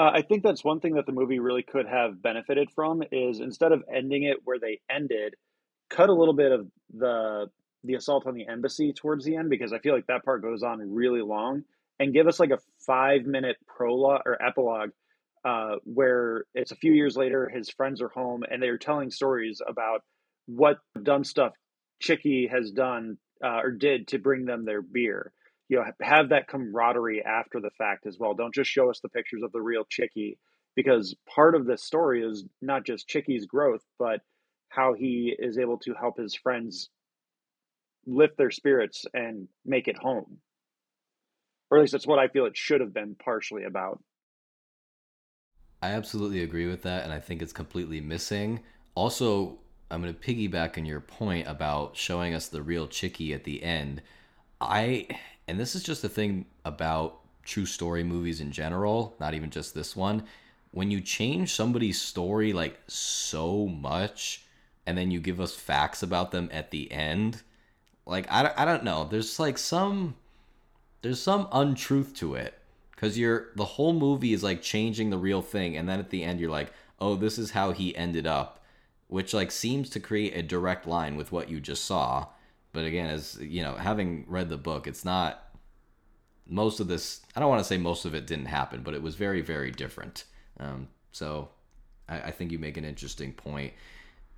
Uh, 0.01 0.13
I 0.15 0.23
think 0.23 0.43
that's 0.43 0.65
one 0.65 0.81
thing 0.81 0.95
that 0.95 1.05
the 1.05 1.13
movie 1.13 1.41
really 1.41 1.63
could 1.63 1.87
have 1.87 2.23
benefited 2.23 2.71
from 2.75 3.03
is 3.13 3.39
instead 3.39 3.71
of 3.71 3.85
ending 3.95 4.23
it 4.23 4.39
where 4.45 4.59
they 4.59 4.81
ended, 4.91 5.35
cut 5.91 6.09
a 6.09 6.15
little 6.15 6.33
bit 6.33 6.53
of 6.53 6.67
the 6.97 7.51
the 7.85 7.95
assault 7.95 8.27
on 8.27 8.35
the 8.35 8.49
embassy 8.49 8.95
towards 8.95 9.27
the 9.27 9.37
end 9.37 9.51
because 9.51 9.75
I 9.75 9.79
feel 9.79 9.95
like 9.95 10.07
that 10.07 10.25
part 10.25 10.41
goes 10.41 10.63
on 10.63 10.79
really 10.91 11.21
long 11.21 11.65
and 11.99 12.15
give 12.15 12.27
us 12.27 12.41
like 12.41 12.51
a 12.51 12.59
five 12.87 13.27
minute 13.27 13.57
prologue 13.67 14.23
or 14.25 14.43
epilogue 14.43 14.91
uh, 15.45 15.77
where 15.85 16.45
it's 16.55 16.73
a 16.73 16.77
few 16.77 16.93
years 16.93 17.15
later, 17.15 17.51
his 17.51 17.69
friends 17.69 18.01
are 18.01 18.09
home 18.09 18.43
and 18.51 18.63
they're 18.63 18.79
telling 18.79 19.11
stories 19.11 19.61
about 19.67 20.03
what 20.47 20.79
dumb 21.03 21.25
stuff 21.25 21.53
Chicky 22.01 22.49
has 22.51 22.71
done 22.71 23.19
uh, 23.45 23.61
or 23.63 23.71
did 23.71 24.09
to 24.09 24.19
bring 24.19 24.47
them 24.47 24.65
their 24.65 24.81
beer 24.81 25.31
you 25.71 25.77
know 25.77 25.85
have 26.03 26.31
that 26.31 26.49
camaraderie 26.49 27.25
after 27.25 27.61
the 27.61 27.71
fact 27.79 28.05
as 28.05 28.19
well. 28.19 28.35
Don't 28.35 28.55
just 28.55 28.69
show 28.69 28.91
us 28.91 28.99
the 29.01 29.09
pictures 29.09 29.43
of 29.45 29.53
the 29.53 29.63
real 29.63 29.85
chicky 29.89 30.37
because 30.75 31.15
part 31.33 31.55
of 31.55 31.65
this 31.65 31.85
story 31.85 32.23
is 32.23 32.45
not 32.61 32.85
just 32.85 33.09
chicky's 33.09 33.47
growth 33.47 33.85
but 33.99 34.21
how 34.69 34.95
he 34.95 35.35
is 35.39 35.59
able 35.59 35.79
to 35.79 35.95
help 35.95 36.19
his 36.19 36.35
friends 36.35 36.91
lift 38.05 38.37
their 38.37 38.51
spirits 38.51 39.05
and 39.15 39.49
make 39.65 39.87
it 39.89 39.97
home. 39.97 40.39
Or 41.71 41.79
at 41.79 41.83
least 41.83 41.93
that's 41.93 42.07
what 42.07 42.19
i 42.19 42.27
feel 42.27 42.47
it 42.47 42.57
should 42.57 42.81
have 42.81 42.93
been 42.93 43.15
partially 43.15 43.63
about. 43.63 44.03
I 45.83 45.91
absolutely 45.91 46.43
agree 46.43 46.67
with 46.67 46.83
that 46.83 47.05
and 47.05 47.13
i 47.13 47.21
think 47.21 47.43
it's 47.43 47.53
completely 47.53 48.01
missing. 48.01 48.59
Also 48.97 49.61
i'm 49.89 50.03
going 50.03 50.13
to 50.13 50.21
piggyback 50.21 50.77
on 50.77 50.85
your 50.85 51.01
point 51.01 51.47
about 51.47 51.97
showing 51.97 52.35
us 52.35 52.49
the 52.49 52.61
real 52.61 52.89
chicky 52.89 53.33
at 53.33 53.45
the 53.45 53.63
end. 53.63 54.03
I 54.61 55.07
and 55.49 55.59
this 55.59 55.75
is 55.75 55.83
just 55.83 56.05
a 56.05 56.09
thing 56.09 56.47
about 56.65 57.21
true 57.43 57.67
story 57.67 58.05
movies 58.05 58.41
in 58.41 58.53
general, 58.53 59.17
not 59.21 59.35
even 59.35 59.51
just 59.51 59.75
this 59.75 59.97
one. 59.97 60.25
When 60.73 60.91
you 60.91 61.01
change 61.01 61.53
somebody's 61.53 62.01
story 62.01 62.53
like 62.53 62.79
so 62.87 63.67
much 63.67 64.45
and 64.87 64.97
then 64.97 65.11
you 65.11 65.21
give 65.21 65.41
us 65.41 65.55
facts 65.55 66.03
about 66.03 66.31
them 66.31 66.49
at 66.53 66.71
the 66.71 66.91
end, 66.93 67.43
like 68.07 68.31
I, 68.31 68.53
I 68.57 68.65
don't 68.65 68.85
know, 68.85 69.09
there's 69.11 69.39
like 69.39 69.59
some 69.59 70.17
there's 71.03 71.21
some 71.21 71.49
untruth 71.51 72.15
to 72.17 72.35
it 72.35 72.59
cuz 72.97 73.19
you're 73.19 73.49
the 73.57 73.65
whole 73.65 73.95
movie 73.95 74.33
is 74.33 74.43
like 74.43 74.63
changing 74.63 75.11
the 75.11 75.19
real 75.19 75.43
thing 75.43 75.77
and 75.77 75.89
then 75.89 75.99
at 75.99 76.11
the 76.11 76.23
end 76.23 76.39
you're 76.39 76.51
like, 76.51 76.73
oh, 77.01 77.17
this 77.17 77.39
is 77.39 77.53
how 77.53 77.73
he 77.73 77.97
ended 77.97 78.27
up, 78.27 78.63
which 79.09 79.35
like 79.35 79.51
seems 79.51 79.91
to 79.91 79.99
create 80.01 80.37
a 80.37 80.43
direct 80.43 80.87
line 80.87 81.17
with 81.17 81.33
what 81.33 81.49
you 81.49 81.59
just 81.61 81.85
saw. 81.85 82.27
But 82.73 82.85
again, 82.85 83.11
as 83.11 83.39
you 83.41 83.63
know, 83.63 83.75
having 83.75 84.25
read 84.29 84.49
the 84.49 84.57
book, 84.57 84.87
it's 84.87 85.05
not 85.05 85.45
most 86.49 86.81
of 86.81 86.89
this. 86.89 87.21
I 87.35 87.41
don't 87.41 87.49
want 87.49 87.61
to 87.61 87.69
say 87.69 87.79
most 87.79 88.05
of 88.05 88.15
it 88.15 88.27
didn't 88.27 88.47
happen, 88.47 88.83
but 88.83 88.95
it 88.95 89.03
was 89.03 89.15
very, 89.15 89.41
very 89.41 89.71
different. 89.71 90.25
Um, 90.59 90.89
so 91.13 91.49
I, 92.09 92.21
I 92.21 92.31
think 92.31 92.53
you 92.53 92.59
make 92.59 92.77
an 92.77 92.85
interesting 92.85 93.33
point. 93.33 93.73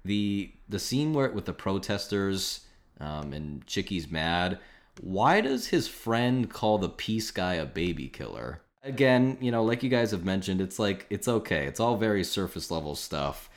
The 0.04 0.52
the 0.68 0.78
scene 0.78 1.12
where 1.12 1.30
with 1.30 1.44
the 1.44 1.52
protesters 1.52 2.66
um, 3.02 3.32
and 3.32 3.66
Chicky's 3.66 4.10
mad. 4.10 4.58
Why 5.00 5.40
does 5.40 5.66
his 5.66 5.88
friend 5.88 6.50
call 6.50 6.78
the 6.78 6.88
peace 6.88 7.30
guy 7.30 7.54
a 7.54 7.66
baby 7.66 8.08
killer? 8.08 8.60
Again, 8.84 9.38
you 9.40 9.50
know, 9.50 9.64
like 9.64 9.82
you 9.82 9.88
guys 9.88 10.10
have 10.10 10.24
mentioned, 10.24 10.60
it's 10.60 10.78
like 10.78 11.06
it's 11.10 11.28
okay. 11.28 11.66
It's 11.66 11.80
all 11.80 11.96
very 11.96 12.24
surface 12.24 12.70
level 12.70 12.94
stuff. 12.94 13.48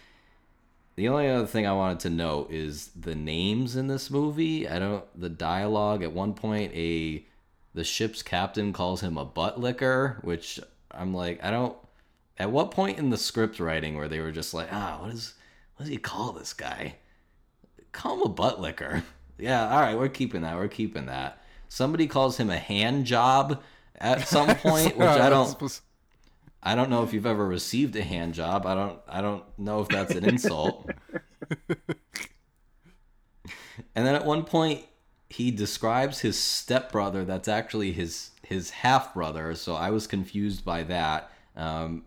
The 0.95 1.09
only 1.09 1.29
other 1.29 1.45
thing 1.45 1.67
I 1.67 1.73
wanted 1.73 1.99
to 2.01 2.09
note 2.09 2.51
is 2.51 2.87
the 2.95 3.15
names 3.15 3.75
in 3.75 3.87
this 3.87 4.09
movie. 4.09 4.67
I 4.67 4.79
don't 4.79 5.03
the 5.19 5.29
dialogue 5.29 6.03
at 6.03 6.13
one 6.13 6.33
point 6.33 6.73
a 6.73 7.25
the 7.73 7.83
ship's 7.83 8.23
captain 8.23 8.71
calls 8.71 9.01
him 9.01 9.17
a 9.17 9.25
butt 9.25 9.59
licker, 9.59 10.19
which 10.21 10.59
I'm 10.91 11.13
like, 11.13 11.43
I 11.43 11.51
don't 11.51 11.75
at 12.37 12.51
what 12.51 12.71
point 12.71 12.97
in 12.97 13.09
the 13.09 13.17
script 13.17 13.59
writing 13.59 13.97
where 13.97 14.07
they 14.07 14.19
were 14.19 14.31
just 14.31 14.53
like, 14.53 14.69
ah, 14.71 14.99
what 15.01 15.11
is 15.11 15.33
what 15.75 15.83
does 15.83 15.89
he 15.89 15.97
call 15.97 16.31
this 16.31 16.53
guy? 16.53 16.95
Call 17.91 18.15
him 18.15 18.21
a 18.23 18.29
butt 18.29 18.59
licker. 18.59 19.03
Yeah, 19.37 19.67
all 19.67 19.81
right, 19.81 19.97
we're 19.97 20.07
keeping 20.07 20.43
that. 20.43 20.55
We're 20.55 20.69
keeping 20.69 21.07
that. 21.07 21.43
Somebody 21.67 22.07
calls 22.07 22.37
him 22.37 22.49
a 22.49 22.57
hand 22.57 23.05
job 23.05 23.61
at 23.97 24.25
some 24.29 24.55
point, 24.55 24.95
which 24.95 25.09
I 25.09 25.27
don't. 25.27 25.81
I 26.65 26.73
don't 26.73 26.89
know 26.89 27.03
if 27.03 27.13
you've 27.13 27.27
ever 27.27 27.45
received 27.45 27.95
a 27.95 28.01
hand 28.03 28.33
job. 28.33 28.65
I 28.65 28.73
don't. 28.73 28.99
I 29.07 29.21
don't 29.21 29.43
know 29.59 29.81
if 29.81 29.87
that's 29.87 30.15
an 30.15 30.25
insult. 30.25 30.89
and 33.95 34.05
then 34.05 34.15
at 34.15 34.25
one 34.25 34.43
point, 34.43 34.83
he 35.29 35.51
describes 35.51 36.21
his 36.21 36.39
stepbrother. 36.39 37.23
That's 37.23 37.47
actually 37.47 37.91
his 37.91 38.31
his 38.41 38.71
half 38.71 39.13
brother. 39.13 39.53
So 39.53 39.75
I 39.75 39.91
was 39.91 40.07
confused 40.07 40.65
by 40.65 40.83
that. 40.83 41.31
Um, 41.55 42.05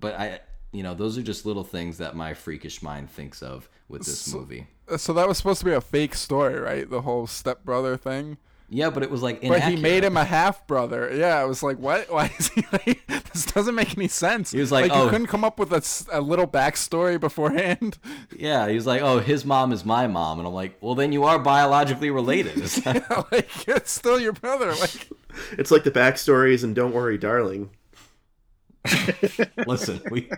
but 0.00 0.18
I, 0.18 0.40
you 0.72 0.82
know, 0.82 0.94
those 0.94 1.16
are 1.16 1.22
just 1.22 1.46
little 1.46 1.64
things 1.64 1.98
that 1.98 2.16
my 2.16 2.34
freakish 2.34 2.82
mind 2.82 3.10
thinks 3.10 3.42
of 3.42 3.68
with 3.88 4.04
this 4.04 4.18
so, 4.18 4.38
movie. 4.38 4.66
So 4.96 5.12
that 5.12 5.28
was 5.28 5.38
supposed 5.38 5.60
to 5.60 5.64
be 5.64 5.72
a 5.72 5.80
fake 5.80 6.16
story, 6.16 6.58
right? 6.58 6.90
The 6.90 7.02
whole 7.02 7.28
stepbrother 7.28 7.96
thing. 7.96 8.38
Yeah, 8.74 8.90
but 8.90 9.04
it 9.04 9.10
was 9.10 9.22
like 9.22 9.40
inaccurate. 9.40 9.60
But 9.60 9.76
he 9.76 9.80
made 9.80 10.02
him 10.02 10.16
a 10.16 10.24
half 10.24 10.66
brother. 10.66 11.08
Yeah, 11.14 11.38
I 11.38 11.44
was 11.44 11.62
like, 11.62 11.78
what? 11.78 12.10
Why 12.12 12.32
is 12.40 12.48
he 12.48 12.66
like? 12.72 13.06
This 13.32 13.46
doesn't 13.46 13.74
make 13.76 13.96
any 13.96 14.08
sense. 14.08 14.50
He 14.50 14.58
was 14.58 14.72
like, 14.72 14.90
like 14.90 14.98
oh, 14.98 15.04
you 15.04 15.10
couldn't 15.10 15.28
come 15.28 15.44
up 15.44 15.60
with 15.60 15.72
a, 15.72 16.18
a 16.18 16.20
little 16.20 16.48
backstory 16.48 17.18
beforehand. 17.18 17.98
Yeah, 18.36 18.68
he 18.68 18.74
was 18.74 18.86
like, 18.86 19.00
oh, 19.00 19.20
his 19.20 19.44
mom 19.44 19.72
is 19.72 19.84
my 19.84 20.06
mom, 20.08 20.38
and 20.38 20.48
I'm 20.48 20.54
like, 20.54 20.76
well, 20.80 20.94
then 20.94 21.12
you 21.12 21.24
are 21.24 21.38
biologically 21.38 22.10
related. 22.10 22.56
yeah, 22.86 23.22
like 23.30 23.68
it's 23.68 23.92
still 23.92 24.18
your 24.18 24.32
brother. 24.32 24.72
Like, 24.74 25.08
it's 25.52 25.70
like 25.70 25.84
the 25.84 25.90
backstories 25.90 26.64
and 26.64 26.74
Don't 26.74 26.92
Worry, 26.92 27.16
Darling. 27.16 27.70
Listen, 29.66 30.02
we 30.10 30.28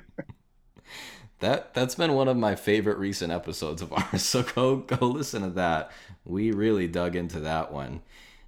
that 1.40 1.72
that's 1.74 1.94
been 1.94 2.12
one 2.12 2.28
of 2.28 2.36
my 2.36 2.54
favorite 2.54 2.98
recent 2.98 3.32
episodes 3.32 3.80
of 3.80 3.92
ours. 3.92 4.22
So 4.22 4.42
go 4.42 4.76
go 4.76 5.06
listen 5.06 5.42
to 5.42 5.50
that. 5.50 5.90
We 6.24 6.52
really 6.52 6.86
dug 6.86 7.16
into 7.16 7.40
that 7.40 7.72
one. 7.72 8.02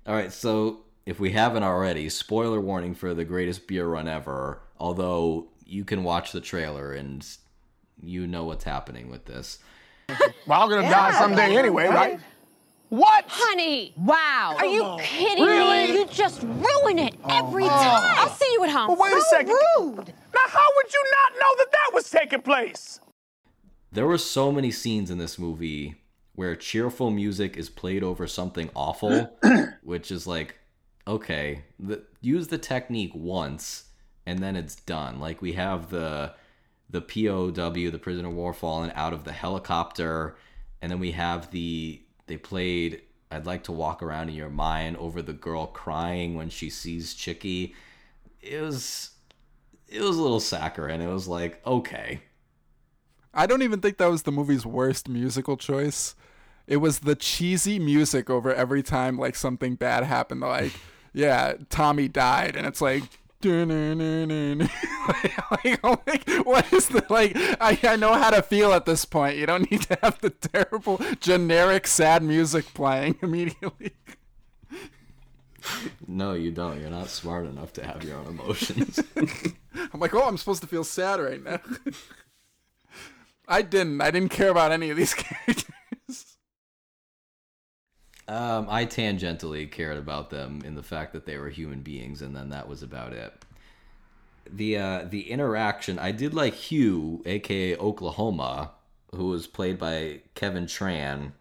All 0.08 0.14
right, 0.14 0.32
so 0.32 0.80
if 1.04 1.20
we 1.20 1.32
haven't 1.32 1.64
already, 1.64 2.08
spoiler 2.08 2.62
warning 2.62 2.94
for 2.94 3.12
the 3.12 3.26
greatest 3.26 3.66
beer 3.66 3.86
run 3.86 4.08
ever. 4.08 4.62
Although 4.78 5.48
you 5.66 5.84
can 5.84 6.02
watch 6.02 6.32
the 6.32 6.40
trailer 6.40 6.94
and 6.94 7.26
you 8.02 8.26
know 8.26 8.44
what's 8.44 8.64
happening 8.64 9.10
with 9.10 9.26
this. 9.26 9.58
well, 10.46 10.62
I'm 10.62 10.70
gonna 10.70 10.80
yeah, 10.84 11.10
die 11.10 11.18
someday 11.18 11.54
anyway, 11.58 11.88
right? 11.88 12.18
What? 12.88 13.26
Honey! 13.28 13.92
Wow! 13.98 14.56
Are 14.56 14.64
you 14.64 14.96
kidding 14.98 15.44
really? 15.44 15.88
me? 15.88 15.98
You 15.98 16.06
just 16.06 16.42
ruin 16.42 16.98
it 16.98 17.14
oh, 17.24 17.46
every 17.46 17.64
oh. 17.64 17.68
time. 17.68 18.14
I'll 18.16 18.30
see 18.30 18.50
you 18.50 18.64
at 18.64 18.70
home. 18.70 18.88
Well, 18.88 18.96
wait 18.98 19.12
so 19.12 19.18
a 19.18 19.20
second. 19.20 19.48
rude. 19.50 20.14
Now, 20.34 20.40
how 20.46 20.66
would 20.76 20.90
you 20.90 21.04
not 21.22 21.32
know 21.38 21.54
that 21.58 21.66
that 21.70 21.90
was 21.92 22.08
taking 22.08 22.40
place? 22.40 22.98
There 23.92 24.06
were 24.06 24.16
so 24.16 24.50
many 24.50 24.70
scenes 24.70 25.10
in 25.10 25.18
this 25.18 25.38
movie 25.38 25.96
where 26.38 26.54
cheerful 26.54 27.10
music 27.10 27.56
is 27.56 27.68
played 27.68 28.04
over 28.04 28.24
something 28.24 28.70
awful, 28.76 29.36
which 29.82 30.12
is 30.12 30.24
like, 30.24 30.56
okay, 31.04 31.64
the, 31.80 32.00
use 32.20 32.46
the 32.46 32.56
technique 32.56 33.10
once 33.12 33.86
and 34.24 34.38
then 34.38 34.54
it's 34.54 34.76
done. 34.76 35.18
Like 35.18 35.42
we 35.42 35.54
have 35.54 35.90
the 35.90 36.34
the 36.90 37.00
POW, 37.00 37.50
the 37.90 37.98
prisoner 38.00 38.28
of 38.28 38.34
war, 38.34 38.52
falling 38.54 38.92
out 38.92 39.12
of 39.12 39.24
the 39.24 39.32
helicopter, 39.32 40.36
and 40.80 40.92
then 40.92 41.00
we 41.00 41.10
have 41.10 41.50
the 41.50 42.00
they 42.28 42.36
played 42.36 43.02
I'd 43.32 43.44
like 43.46 43.64
to 43.64 43.72
walk 43.72 44.00
around 44.00 44.28
in 44.28 44.36
your 44.36 44.48
mind 44.48 44.96
over 44.98 45.22
the 45.22 45.32
girl 45.32 45.66
crying 45.66 46.36
when 46.36 46.50
she 46.50 46.70
sees 46.70 47.14
Chicky. 47.14 47.74
It 48.40 48.60
was 48.60 49.10
it 49.88 50.02
was 50.02 50.16
a 50.16 50.22
little 50.22 50.38
saccharine. 50.38 51.00
It 51.00 51.12
was 51.12 51.26
like, 51.26 51.60
okay. 51.66 52.20
I 53.34 53.46
don't 53.46 53.62
even 53.62 53.80
think 53.80 53.98
that 53.98 54.10
was 54.10 54.22
the 54.22 54.32
movie's 54.32 54.66
worst 54.66 55.08
musical 55.08 55.56
choice. 55.56 56.14
It 56.66 56.78
was 56.78 57.00
the 57.00 57.14
cheesy 57.14 57.78
music 57.78 58.28
over 58.28 58.52
every 58.52 58.82
time 58.82 59.18
like 59.18 59.36
something 59.36 59.74
bad 59.74 60.04
happened. 60.04 60.40
Like, 60.40 60.72
yeah, 61.12 61.54
Tommy 61.70 62.08
died, 62.08 62.56
and 62.56 62.66
it's 62.66 62.80
like 62.80 63.04
like, 65.64 65.80
oh 65.84 66.00
like, 66.06 66.28
what 66.44 66.72
is 66.72 66.88
the 66.88 67.04
like? 67.08 67.32
I, 67.60 67.78
I 67.82 67.96
know 67.96 68.14
how 68.14 68.30
to 68.30 68.42
feel 68.42 68.72
at 68.72 68.84
this 68.84 69.04
point. 69.04 69.36
You 69.36 69.46
don't 69.46 69.70
need 69.70 69.82
to 69.82 69.98
have 70.02 70.20
the 70.20 70.30
terrible 70.30 71.00
generic 71.20 71.86
sad 71.86 72.22
music 72.22 72.72
playing 72.74 73.16
immediately. 73.22 73.92
No, 76.06 76.32
you 76.32 76.50
don't. 76.50 76.80
You're 76.80 76.90
not 76.90 77.08
smart 77.08 77.46
enough 77.46 77.72
to 77.74 77.84
have 77.84 78.02
your 78.02 78.18
own 78.18 78.26
emotions. 78.26 79.00
I'm 79.16 80.00
like, 80.00 80.14
oh, 80.14 80.26
I'm 80.26 80.38
supposed 80.38 80.62
to 80.62 80.68
feel 80.68 80.84
sad 80.84 81.20
right 81.20 81.42
now. 81.42 81.60
I 83.48 83.62
didn't. 83.62 84.00
I 84.00 84.10
didn't 84.10 84.30
care 84.30 84.50
about 84.50 84.72
any 84.72 84.90
of 84.90 84.96
these 84.96 85.14
characters. 85.14 86.36
Um, 88.28 88.66
I 88.68 88.84
tangentially 88.84 89.70
cared 89.70 89.96
about 89.96 90.28
them 90.28 90.60
in 90.62 90.74
the 90.74 90.82
fact 90.82 91.14
that 91.14 91.24
they 91.24 91.38
were 91.38 91.48
human 91.48 91.80
beings, 91.80 92.20
and 92.20 92.36
then 92.36 92.50
that 92.50 92.68
was 92.68 92.82
about 92.82 93.14
it. 93.14 93.32
The 94.50 94.76
uh, 94.76 95.06
the 95.08 95.30
interaction 95.30 95.98
I 95.98 96.12
did 96.12 96.34
like 96.34 96.54
Hugh, 96.54 97.22
aka 97.24 97.76
Oklahoma, 97.76 98.72
who 99.14 99.28
was 99.28 99.46
played 99.46 99.78
by 99.78 100.20
Kevin 100.34 100.66
Tran. 100.66 101.32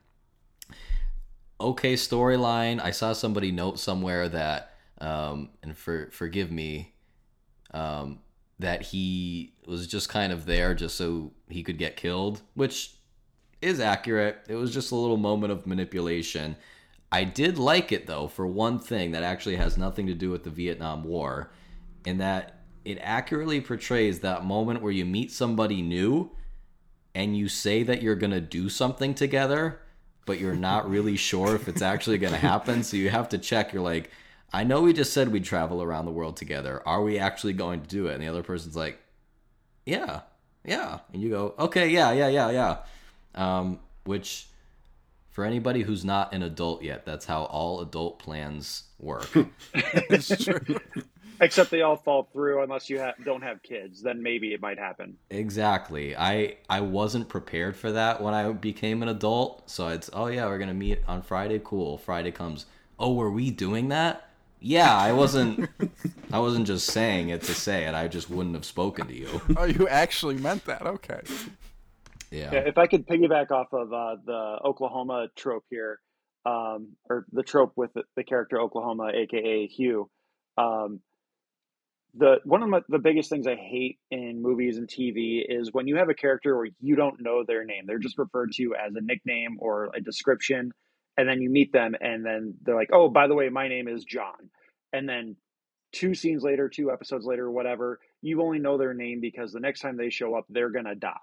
Okay 1.60 1.96
storyline. 1.96 2.82
I 2.82 2.92
saw 2.92 3.12
somebody 3.14 3.52
note 3.52 3.80
somewhere 3.80 4.30
that, 4.30 4.74
um, 5.02 5.50
and 5.62 5.76
for 5.76 6.10
forgive 6.12 6.52
me, 6.52 6.94
um, 7.74 8.20
that 8.60 8.82
he 8.82 9.54
was 9.66 9.88
just 9.88 10.10
kind 10.10 10.34
of 10.34 10.46
there 10.46 10.74
just 10.74 10.96
so 10.96 11.32
he 11.50 11.64
could 11.64 11.78
get 11.78 11.96
killed, 11.96 12.42
which 12.56 12.96
is 13.62 13.80
accurate. 13.80 14.40
It 14.48 14.56
was 14.56 14.74
just 14.74 14.92
a 14.92 14.96
little 14.96 15.18
moment 15.18 15.52
of 15.52 15.68
manipulation. 15.68 16.56
I 17.12 17.24
did 17.24 17.58
like 17.58 17.92
it 17.92 18.08
though 18.08 18.28
for 18.28 18.46
one 18.48 18.80
thing 18.80 19.12
that 19.12 19.24
actually 19.24 19.56
has 19.58 19.78
nothing 19.78 20.08
to 20.08 20.14
do 20.14 20.30
with 20.32 20.44
the 20.44 20.50
Vietnam 20.50 21.04
War, 21.04 21.52
in 22.06 22.18
that 22.18 22.62
it 22.84 22.98
accurately 23.02 23.62
portrays 23.62 24.20
that 24.20 24.46
moment 24.46 24.82
where 24.82 24.92
you 24.92 25.06
meet 25.06 25.32
somebody 25.32 25.82
new 25.82 26.32
and 27.14 27.36
you 27.36 27.50
say 27.50 27.84
that 27.84 28.02
you're 28.02 28.16
going 28.16 28.32
to 28.32 28.42
do 28.42 28.70
something 28.70 29.14
together, 29.14 29.82
but 30.26 30.40
you're 30.40 30.56
not 30.56 30.90
really 30.90 31.18
sure 31.18 31.56
if 31.56 31.68
it's 31.68 31.82
actually 31.82 32.18
going 32.18 32.34
to 32.34 32.40
happen. 32.40 32.84
So 32.84 32.96
you 32.96 33.10
have 33.10 33.30
to 33.30 33.38
check. 33.38 33.74
You're 33.74 33.82
like, 33.82 34.12
I 34.54 34.64
know 34.64 34.82
we 34.82 34.94
just 34.94 35.14
said 35.14 35.30
we'd 35.30 35.44
travel 35.44 35.84
around 35.84 36.06
the 36.06 36.12
world 36.12 36.38
together. 36.38 36.82
Are 36.86 37.04
we 37.04 37.20
actually 37.20 37.54
going 37.54 37.82
to 37.82 37.88
do 37.88 38.08
it? 38.08 38.14
And 38.14 38.24
the 38.24 38.28
other 38.28 38.44
person's 38.44 38.76
like, 38.76 39.00
Yeah, 39.86 40.22
yeah. 40.64 41.00
And 41.14 41.22
you 41.22 41.30
go, 41.30 41.54
Okay, 41.60 41.90
yeah, 41.90 42.12
yeah, 42.12 42.28
yeah, 42.28 42.50
yeah. 42.52 42.78
Um, 43.36 43.80
which 44.06 44.48
for 45.30 45.46
anybody 45.46 45.84
who's 45.84 46.04
not 46.04 46.34
an 46.34 46.42
adult 46.42 46.82
yet, 46.82 47.06
that's 47.06 47.26
how 47.26 47.44
all 47.44 47.82
adult 47.82 48.18
plans 48.20 48.86
work. 49.00 49.30
it's 49.76 50.44
true. 50.44 50.80
Except 51.40 51.70
they 51.70 51.84
all 51.84 51.96
fall 51.96 52.28
through 52.34 52.64
unless 52.64 52.90
you 52.90 53.00
ha- 53.00 53.14
don't 53.24 53.44
have 53.44 53.62
kids. 53.62 54.02
Then 54.02 54.24
maybe 54.24 54.54
it 54.54 54.62
might 54.62 54.80
happen. 54.80 55.16
Exactly. 55.30 56.16
I 56.16 56.56
I 56.68 56.82
wasn't 56.82 57.30
prepared 57.30 57.76
for 57.76 57.92
that 57.92 58.22
when 58.22 58.34
I 58.34 58.52
became 58.52 59.04
an 59.04 59.10
adult. 59.10 59.70
So 59.70 59.90
it's 59.90 60.10
oh 60.14 60.26
yeah, 60.26 60.48
we're 60.48 60.58
gonna 60.58 60.74
meet 60.74 61.02
on 61.08 61.22
Friday. 61.22 61.62
Cool. 61.64 62.00
Friday 62.00 62.32
comes. 62.32 62.66
Oh, 62.98 63.14
were 63.14 63.30
we 63.30 63.52
doing 63.52 63.90
that? 63.90 64.27
Yeah, 64.60 64.96
I 64.96 65.14
wasn't. 65.14 65.70
I 66.32 66.40
wasn't 66.40 66.68
just 66.68 66.88
saying 66.88 67.30
it 67.30 67.44
to 67.44 67.54
say 67.54 67.86
it. 67.86 67.94
I 67.94 68.08
just 68.08 68.30
wouldn't 68.30 68.56
have 68.56 68.66
spoken 68.66 69.08
to 69.08 69.14
you. 69.14 69.42
Oh, 69.58 69.66
you 69.66 69.88
actually 69.88 70.36
meant 70.36 70.66
that? 70.66 70.86
Okay. 70.86 71.22
Yeah. 72.32 72.52
yeah 72.52 72.60
if 72.60 72.78
I 72.78 72.88
could 72.88 73.08
piggyback 73.08 73.52
off 73.52 73.68
of 73.72 73.94
uh, 73.94 74.18
the 74.26 74.60
Oklahoma 74.64 75.28
trope 75.36 75.64
here, 75.70 76.00
um, 76.46 76.90
or 77.10 77.26
the 77.32 77.44
trope 77.44 77.74
with 77.76 77.94
the, 77.94 78.04
the, 78.16 78.24
character 78.24 78.60
Oklahoma, 78.60 79.12
aka 79.14 79.68
Hugh, 79.68 80.10
um, 80.58 81.02
the 82.16 82.40
one 82.44 82.64
of 82.64 82.70
my, 82.70 82.82
the 82.90 83.00
biggest 83.00 83.30
things 83.30 83.48
I 83.48 83.56
hate 83.56 84.00
in 84.12 84.42
movies 84.42 84.78
and 84.78 84.88
TV 84.88 85.44
is 85.48 85.72
when 85.72 85.88
you 85.88 85.98
have 85.98 86.10
a 86.10 86.14
character 86.14 86.56
where 86.56 86.70
you 86.82 86.96
don't 86.96 87.22
know 87.22 87.44
their 87.46 87.64
name. 87.64 87.84
They're 87.86 88.00
just 88.00 88.18
referred 88.18 88.52
to 88.54 88.76
as 88.76 88.96
a 88.96 89.02
nickname 89.02 89.58
or 89.60 89.92
a 89.96 90.02
description, 90.02 90.72
and 91.18 91.28
then 91.28 91.42
you 91.42 91.50
meet 91.50 91.72
them, 91.72 91.96
and 92.00 92.26
then 92.26 92.56
they're 92.62 92.76
like, 92.76 92.90
"Oh, 92.94 93.10
by 93.10 93.28
the 93.28 93.36
way, 93.36 93.50
my 93.50 93.68
name 93.68 93.88
is 93.88 94.04
John," 94.04 94.50
and 94.94 95.08
then 95.08 95.36
two 95.92 96.14
scenes 96.14 96.44
later, 96.44 96.70
two 96.70 96.92
episodes 96.92 97.26
later, 97.26 97.50
whatever, 97.50 98.00
you 98.22 98.42
only 98.42 98.60
know 98.60 98.78
their 98.78 98.94
name 98.94 99.20
because 99.20 99.52
the 99.52 99.60
next 99.60 99.80
time 99.80 99.98
they 99.98 100.10
show 100.10 100.36
up, 100.36 100.46
they're 100.50 100.70
gonna 100.70 100.96
die. 100.96 101.16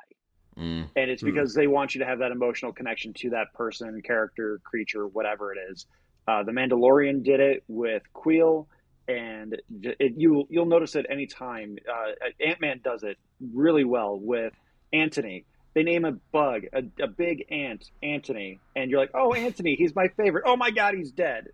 Mm. 0.59 0.89
And 0.95 1.11
it's 1.11 1.23
because 1.23 1.55
they 1.55 1.67
want 1.67 1.95
you 1.95 2.01
to 2.01 2.07
have 2.07 2.21
that 2.21 2.31
emotional 2.31 2.73
connection 2.73 3.13
to 3.15 3.31
that 3.31 3.53
person, 3.55 4.01
character, 4.03 4.61
creature, 4.63 5.07
whatever 5.07 5.53
it 5.53 5.59
is. 5.71 5.87
Uh, 6.29 6.43
the 6.45 6.53
Mandalorian 6.53 7.25
did 7.25 7.41
it 7.41 7.65
with 7.69 8.03
Kuiil, 8.15 8.67
and 9.09 9.61
it, 9.83 10.15
you 10.17 10.47
you'll 10.49 10.67
notice 10.67 10.95
it 10.95 11.07
anytime. 11.11 11.77
Uh, 11.89 12.13
Ant 12.45 12.61
Man 12.61 12.81
does 12.83 13.03
it 13.03 13.19
really 13.53 13.85
well 13.85 14.19
with 14.19 14.55
Antony. 14.93 15.45
They 15.75 15.83
name 15.83 16.05
a 16.05 16.13
bug, 16.13 16.65
a, 16.73 16.85
a 17.03 17.09
big 17.09 17.47
ant, 17.51 17.91
Antony, 18.03 18.61
and 18.77 18.91
you're 18.91 19.01
like, 19.01 19.11
"Oh, 19.15 19.35
Antony, 19.35 19.75
he's 19.75 19.95
my 19.95 20.09
favorite." 20.09 20.45
Oh 20.47 20.57
my 20.57 20.71
God, 20.71 20.95
he's 20.95 21.11
dead. 21.11 21.49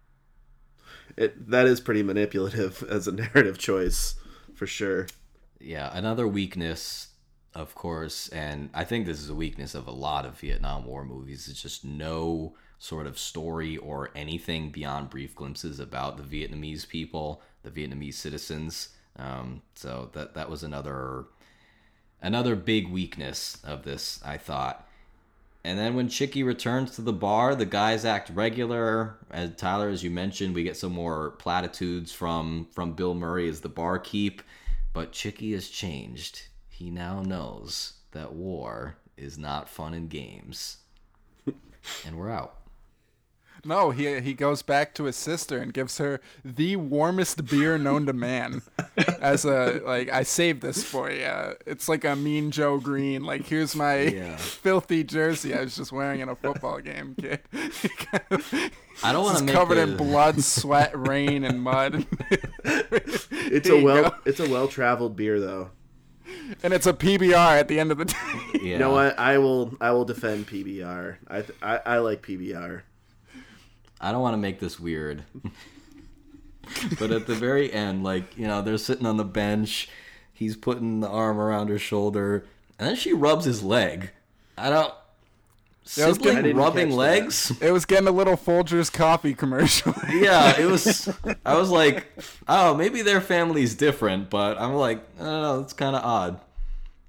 It 1.17 1.51
that 1.51 1.67
is 1.67 1.81
pretty 1.81 2.03
manipulative 2.03 2.83
as 2.91 3.09
a 3.09 3.13
narrative 3.13 3.59
choice, 3.59 4.17
for 4.55 4.67
sure. 4.67 5.07
Yeah, 5.59 5.91
another 5.93 6.27
weakness, 6.29 7.09
of 7.55 7.75
course, 7.75 8.29
and 8.29 8.71
I 8.75 8.85
think 8.85 9.07
this 9.07 9.21
is 9.21 9.31
a 9.31 9.35
weakness 9.35 9.75
of 9.75 9.87
a 9.87 9.93
lot 9.93 10.25
of 10.25 10.39
Vietnam 10.39 10.85
War 10.87 11.05
movies, 11.05 11.49
is 11.49 11.61
just 11.61 11.85
no 11.85 12.55
sort 12.79 13.07
of 13.07 13.19
story 13.19 13.77
or 13.77 14.11
anything 14.15 14.71
beyond 14.71 15.11
brief 15.11 15.35
glimpses 15.35 15.79
about 15.81 16.17
the 16.17 16.23
Vietnamese 16.23 16.89
people, 16.89 17.43
the 17.63 17.71
Vietnamese 17.71 18.15
citizens. 18.15 18.91
Um, 19.17 19.63
so 19.75 20.11
that 20.15 20.35
that 20.35 20.49
was 20.49 20.63
another 20.63 21.27
another 22.23 22.57
big 22.57 22.89
weakness 22.89 23.59
of 23.65 23.85
this, 23.85 24.21
I 24.25 24.37
thought. 24.37 24.87
And 25.63 25.79
then 25.79 25.95
when 25.95 26.09
Chicky 26.09 26.43
returns 26.43 26.93
to 26.93 27.03
the 27.03 27.13
bar, 27.13 27.55
the 27.55 27.67
guys 27.67 28.05
act 28.05 28.31
regular. 28.31 29.19
As 29.31 29.55
Tyler, 29.57 29.91
as 29.91 30.03
you 30.03 30.11
mentioned, 30.11 30.55
we 30.55 30.63
get 30.63 30.77
some 30.77 30.93
more 30.93 31.33
platitudes 31.33 32.13
from 32.13 32.69
from 32.73 32.95
Bill 32.95 33.15
Murray 33.15 33.49
as 33.49 33.61
the 33.61 33.69
barkeep. 33.69 34.43
But 34.93 35.13
Chicky 35.13 35.53
has 35.53 35.69
changed. 35.69 36.43
He 36.69 36.91
now 36.91 37.21
knows 37.23 37.95
that 38.13 38.33
war 38.33 38.97
is 39.17 39.37
not 39.37 39.69
fun 39.69 39.93
and 39.93 40.09
games. 40.09 40.79
and 42.07 42.17
we're 42.17 42.31
out. 42.31 42.60
No, 43.65 43.91
he 43.91 44.21
he 44.21 44.35
goes 44.35 44.63
back 44.63 44.95
to 44.95 45.05
his 45.05 45.17
sister 45.17 45.59
and 45.59 45.73
gives 45.73 45.99
her 45.99 46.21
the 46.45 46.77
warmest 46.77 47.45
beer 47.47 47.77
known 47.79 48.07
to 48.07 48.13
man. 48.13 48.63
As 49.21 49.45
a 49.45 49.81
like, 49.85 50.11
I 50.11 50.23
saved 50.23 50.63
this 50.63 50.83
for 50.85 51.11
you. 51.11 51.55
It's 51.67 51.89
like 51.89 52.05
a 52.05 52.17
Mean 52.17 52.51
Joe 52.51 52.79
Greene. 52.79 53.25
Like, 53.25 53.47
here's 53.47 53.77
my 53.77 54.01
Yeah. 54.01 54.37
filthy 54.39 55.05
jersey 55.05 55.55
I 55.55 55.61
was 55.63 55.77
just 55.77 55.93
wearing 55.93 56.21
in 56.21 56.29
a 56.29 56.37
football 56.37 56.81
game, 56.81 57.15
kid. 57.21 57.41
I 59.03 59.13
don't 59.13 59.25
want 59.25 59.39
to 59.39 59.45
make 59.45 59.55
covered 59.55 59.79
a- 59.79 59.83
in 59.83 59.97
blood, 59.97 60.41
sweat, 60.43 60.93
rain, 60.97 61.45
and 61.45 61.61
mud. 61.63 62.07
It's 63.53 63.69
a 63.69 63.83
well 63.83 64.11
go. 64.11 64.15
it's 64.25 64.39
a 64.41 64.49
well 64.49 64.69
traveled 64.69 65.17
beer 65.17 65.41
though. 65.41 65.71
and 66.63 66.73
it's 66.73 66.87
a 66.87 66.93
PBR 66.93 67.59
at 67.59 67.67
the 67.69 67.81
end 67.81 67.91
of 67.91 67.99
the 67.99 68.05
day. 68.05 68.15
Yeah. 68.55 68.61
You 68.63 68.79
know 68.79 68.93
what? 68.93 69.19
I 69.19 69.39
will 69.39 69.75
I 69.81 69.91
will 69.91 70.05
defend 70.05 70.47
PBR. 70.47 71.17
I 71.27 71.41
th- 71.43 71.59
I, 71.63 71.81
I 71.85 71.99
like 71.99 72.23
PBR. 72.23 72.83
I 74.01 74.13
don't 74.13 74.23
want 74.23 74.35
to 74.35 74.39
make 74.39 74.61
this 74.61 74.81
weird. 74.81 75.25
but 76.99 77.11
at 77.11 77.27
the 77.27 77.35
very 77.35 77.73
end, 77.73 78.03
like, 78.03 78.37
you 78.37 78.47
know, 78.47 78.63
they're 78.63 78.79
sitting 78.79 79.07
on 79.07 79.17
the 79.17 79.25
bench. 79.25 79.89
He's 80.33 80.57
putting 80.57 81.01
the 81.01 81.09
arm 81.09 81.39
around 81.39 81.69
her 81.69 81.79
shoulder. 81.79 82.47
And 82.79 82.89
then 82.89 82.97
she 82.97 83.13
rubs 83.13 83.45
his 83.45 83.63
leg. 83.63 84.11
I 84.57 84.71
don't. 84.71 84.95
That 85.97 86.09
was 86.09 86.19
good. 86.19 86.29
I 86.29 86.31
Sibling 86.31 86.45
didn't 86.45 86.57
rubbing 86.57 86.89
catch 86.89 86.91
that. 86.93 86.97
legs? 86.97 87.53
It 87.63 87.73
was 87.73 87.85
getting 87.85 88.09
a 88.09 88.13
little 88.13 88.37
Folgers 88.37 88.93
coffee 88.93 89.35
commercial. 89.35 89.95
yeah, 90.11 90.59
it 90.59 90.67
was. 90.67 91.09
I 91.45 91.57
was 91.57 91.71
like, 91.71 92.07
oh, 92.49 92.75
maybe 92.75 93.03
their 93.03 93.21
family's 93.21 93.75
different, 93.75 94.31
but 94.31 94.59
I'm 94.59 94.75
like, 94.75 95.03
I 95.19 95.25
don't 95.25 95.43
know, 95.43 95.61
it's 95.61 95.73
kind 95.73 95.97
of 95.97 96.05
odd. 96.05 96.41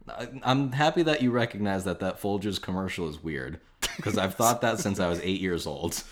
I, 0.09 0.27
I'm 0.43 0.71
happy 0.71 1.03
that 1.03 1.21
you 1.21 1.31
recognize 1.31 1.83
that 1.83 1.99
that 1.99 2.19
Folgers 2.19 2.59
commercial 2.61 3.07
is 3.07 3.21
weird 3.21 3.59
because 3.95 4.17
I've 4.17 4.35
thought 4.35 4.61
that 4.61 4.79
since 4.79 4.99
I 4.99 5.07
was 5.07 5.19
eight 5.21 5.41
years 5.41 5.65
old. 5.65 6.03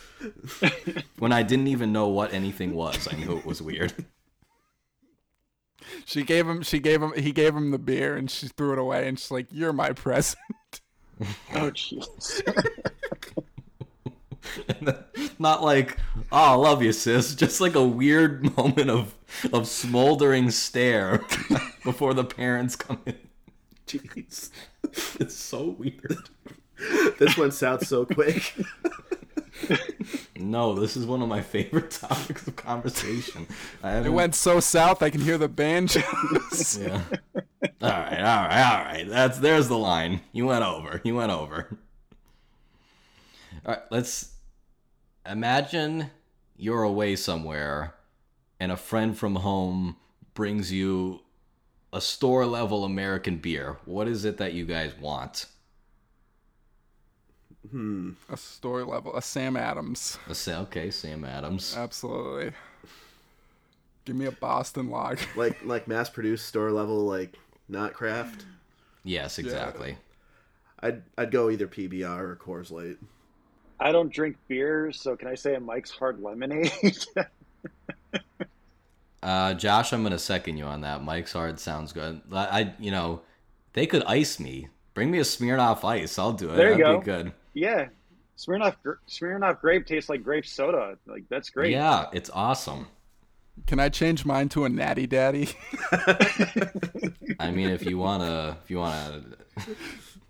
when 1.19 1.31
I 1.31 1.43
didn't 1.43 1.67
even 1.67 1.91
know 1.91 2.07
what 2.07 2.33
anything 2.33 2.73
was, 2.73 3.07
I 3.11 3.15
knew 3.17 3.37
it 3.37 3.45
was 3.45 3.61
weird. 3.61 3.93
she 6.05 6.23
gave 6.23 6.47
him. 6.47 6.61
She 6.61 6.79
gave 6.79 7.01
him. 7.01 7.13
He 7.15 7.31
gave 7.31 7.55
him 7.55 7.71
the 7.71 7.79
beer, 7.79 8.15
and 8.15 8.29
she 8.29 8.47
threw 8.47 8.73
it 8.73 8.79
away. 8.79 9.07
And 9.07 9.19
she's 9.19 9.31
like, 9.31 9.47
"You're 9.51 9.73
my 9.73 9.91
present." 9.93 10.37
Oh, 11.53 11.69
jeez. 11.71 12.41
Not 15.39 15.63
like, 15.63 15.97
oh, 16.31 16.37
I 16.37 16.53
love 16.53 16.81
you, 16.81 16.93
sis. 16.93 17.35
Just 17.35 17.61
like 17.61 17.75
a 17.75 17.83
weird 17.85 18.55
moment 18.57 18.89
of 18.89 19.15
of 19.53 19.67
smoldering 19.67 20.49
stare 20.49 21.25
before 21.83 22.13
the 22.13 22.23
parents 22.23 22.75
come 22.75 23.01
in. 23.05 23.17
Jeez. 23.85 24.49
It's 25.19 25.35
so 25.35 25.75
weird. 25.77 26.29
This 27.19 27.37
went 27.37 27.53
south 27.53 27.85
so 27.85 28.05
quick. 28.05 28.55
No, 30.37 30.73
this 30.73 30.95
is 30.95 31.05
one 31.05 31.21
of 31.21 31.27
my 31.27 31.41
favorite 31.41 31.91
topics 31.91 32.47
of 32.47 32.55
conversation. 32.55 33.45
I 33.83 33.97
It 33.97 34.13
went 34.13 34.35
so 34.35 34.59
south, 34.61 35.03
I 35.03 35.09
can 35.09 35.21
hear 35.21 35.37
the 35.37 35.49
banjos. 35.49 36.03
Yeah. 36.81 37.01
All 37.81 37.89
right, 37.89 38.19
all 38.19 38.47
right, 38.47 38.63
all 38.63 38.83
right. 38.85 39.05
That's 39.07 39.39
there's 39.39 39.67
the 39.67 39.77
line. 39.77 40.21
You 40.31 40.45
went 40.45 40.63
over. 40.63 41.01
You 41.03 41.15
went 41.15 41.31
over. 41.31 41.77
All 43.65 43.73
right, 43.73 43.81
let's 43.91 44.33
imagine 45.29 46.09
you're 46.57 46.83
away 46.83 47.15
somewhere 47.17 47.95
and 48.59 48.71
a 48.71 48.77
friend 48.77 49.17
from 49.17 49.35
home 49.35 49.97
brings 50.33 50.71
you 50.71 51.21
a 51.91 51.99
store 52.01 52.45
level 52.45 52.85
American 52.85 53.37
beer. 53.37 53.77
What 53.85 54.07
is 54.07 54.23
it 54.25 54.37
that 54.37 54.53
you 54.53 54.65
guys 54.65 54.93
want? 54.99 55.45
A 57.73 58.37
story 58.37 58.83
level, 58.83 59.15
a 59.15 59.21
Sam 59.21 59.55
Adams. 59.55 60.17
A 60.27 60.35
Sa- 60.35 60.61
Okay, 60.61 60.89
Sam 60.91 61.23
Adams. 61.25 61.75
Absolutely. 61.77 62.51
Give 64.05 64.15
me 64.15 64.25
a 64.25 64.31
Boston 64.31 64.89
log. 64.89 65.19
like 65.35 65.63
like 65.63 65.87
mass 65.87 66.09
produced 66.09 66.47
store 66.47 66.71
level 66.71 67.05
like 67.05 67.35
not 67.67 67.93
craft. 67.93 68.45
Yes, 69.03 69.37
exactly. 69.39 69.97
I'd 70.81 71.03
I'd 71.17 71.31
go 71.31 71.49
either 71.49 71.67
PBR 71.67 72.19
or 72.19 72.35
Coors 72.35 72.71
Light. 72.71 72.97
I 73.79 73.91
don't 73.91 74.11
drink 74.11 74.37
beer, 74.47 74.91
so 74.91 75.15
can 75.15 75.27
I 75.27 75.35
say 75.35 75.55
a 75.55 75.59
Mike's 75.59 75.91
Hard 75.91 76.21
Lemonade? 76.21 76.71
Uh, 79.21 79.53
Josh, 79.53 79.91
I'm 79.91 80.01
gonna 80.01 80.17
second 80.17 80.55
you 80.57 80.63
on 80.63 80.81
that. 80.81 81.03
Mike's 81.03 81.33
hard 81.33 81.59
sounds 81.59 81.91
good. 81.91 82.21
I, 82.31 82.37
I, 82.61 82.73
you 82.79 82.89
know, 82.89 83.21
they 83.73 83.85
could 83.85 84.03
ice 84.05 84.39
me. 84.39 84.69
Bring 84.93 85.11
me 85.11 85.19
a 85.19 85.23
Smirnoff 85.23 85.83
Ice. 85.83 86.17
I'll 86.17 86.31
do 86.31 86.49
it. 86.51 86.55
There 86.55 86.71
you 86.71 86.77
That'd 86.83 86.85
go. 86.85 86.99
be 86.99 87.05
good. 87.05 87.33
Yeah. 87.53 87.87
Smirnoff, 88.37 88.75
gr- 88.81 88.93
Smirnoff 89.07 89.59
grape 89.59 89.85
tastes 89.85 90.09
like 90.09 90.23
grape 90.23 90.45
soda. 90.45 90.97
Like, 91.05 91.23
that's 91.29 91.49
great. 91.49 91.71
Yeah, 91.71 92.05
it's 92.13 92.29
awesome. 92.29 92.87
Can 93.67 93.79
I 93.79 93.89
change 93.89 94.25
mine 94.25 94.47
to 94.49 94.63
a 94.63 94.69
Natty 94.69 95.07
Daddy? 95.07 95.49
I 97.39 97.51
mean, 97.51 97.69
if 97.69 97.85
you 97.85 97.97
wanna, 97.97 98.57
if 98.63 98.69
you 98.71 98.77
wanna, 98.77 99.23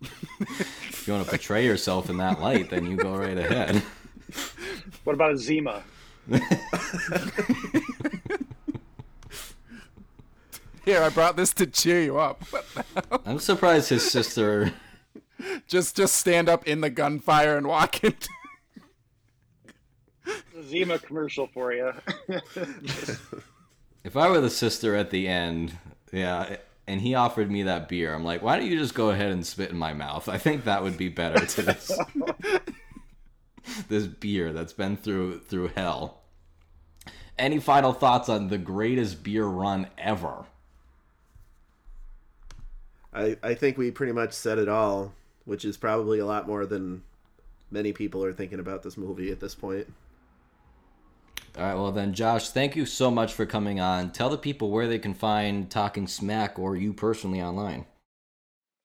if 0.02 1.04
you 1.06 1.14
wanna 1.14 1.26
portray 1.26 1.66
yourself 1.66 2.10
in 2.10 2.18
that 2.18 2.42
light, 2.42 2.72
then 2.72 2.90
you 2.90 2.98
go 2.98 3.16
right 3.16 3.38
ahead. 3.38 3.84
What 5.04 5.14
about 5.14 5.34
a 5.34 5.38
Zima? 5.38 5.84
Here, 10.86 11.04
I 11.04 11.10
brought 11.10 11.36
this 11.36 11.54
to 11.54 11.68
cheer 11.68 12.02
you 12.02 12.18
up. 12.18 12.44
I'm 13.26 13.40
surprised 13.40 13.90
his 13.90 14.10
sister. 14.10 14.74
Just 15.68 15.96
just 15.96 16.16
stand 16.16 16.50
up 16.50 16.68
in 16.68 16.82
the 16.82 16.90
gunfire 16.90 17.58
and 17.58 17.68
walk 17.68 18.04
into 18.04 18.30
A 20.58 20.64
Zima 20.64 21.00
commercial 21.00 21.48
for 21.48 21.74
you. 21.74 21.94
If 24.04 24.16
I 24.16 24.30
were 24.30 24.42
the 24.42 24.50
sister 24.50 24.96
at 24.96 25.10
the 25.12 25.28
end, 25.28 25.78
yeah, 26.12 26.58
and 26.88 27.02
he 27.02 27.16
offered 27.16 27.52
me 27.52 27.64
that 27.64 27.88
beer, 27.90 28.14
I'm 28.14 28.24
like, 28.24 28.42
why 28.42 28.58
don't 28.58 28.68
you 28.68 28.78
just 28.78 28.96
go 28.96 29.10
ahead 29.12 29.32
and 29.32 29.46
spit 29.46 29.70
in 29.70 29.78
my 29.78 29.94
mouth? 29.94 30.28
I 30.30 30.38
think 30.38 30.64
that 30.66 30.84
would 30.84 30.98
be 30.98 31.10
better 31.10 31.46
to 31.46 31.62
this 31.62 32.00
this 33.88 34.08
beer 34.08 34.52
that's 34.54 34.74
been 34.74 34.98
through 34.98 35.40
through 35.42 35.70
hell. 35.70 36.22
Any 37.38 37.60
final 37.60 37.94
thoughts 37.94 38.28
on 38.30 38.48
the 38.50 38.58
greatest 38.58 39.24
beer 39.24 39.46
run 39.46 39.88
ever? 39.98 40.46
I 43.14 43.38
I 43.44 43.54
think 43.54 43.78
we 43.78 43.92
pretty 43.92 44.14
much 44.14 44.34
said 44.34 44.58
it 44.58 44.70
all, 44.70 45.14
which 45.50 45.66
is 45.66 45.78
probably 45.78 46.20
a 46.20 46.26
lot 46.26 46.48
more 46.48 46.66
than 46.68 47.02
many 47.72 47.92
people 47.92 48.24
are 48.24 48.32
thinking 48.32 48.60
about 48.60 48.84
this 48.84 48.98
movie 48.98 49.32
at 49.32 49.40
this 49.40 49.56
point. 49.56 49.88
All 51.58 51.64
right, 51.64 51.74
well 51.74 51.92
then, 51.92 52.14
Josh, 52.14 52.50
thank 52.50 52.76
you 52.76 52.86
so 52.86 53.10
much 53.10 53.34
for 53.34 53.48
coming 53.48 53.80
on. 53.80 54.12
Tell 54.12 54.30
the 54.30 54.38
people 54.38 54.70
where 54.70 54.88
they 54.88 55.00
can 55.00 55.16
find 55.16 55.70
Talking 55.70 56.06
SMAC 56.06 56.60
or 56.60 56.76
you 56.76 56.94
personally 56.94 57.42
online. 57.42 57.88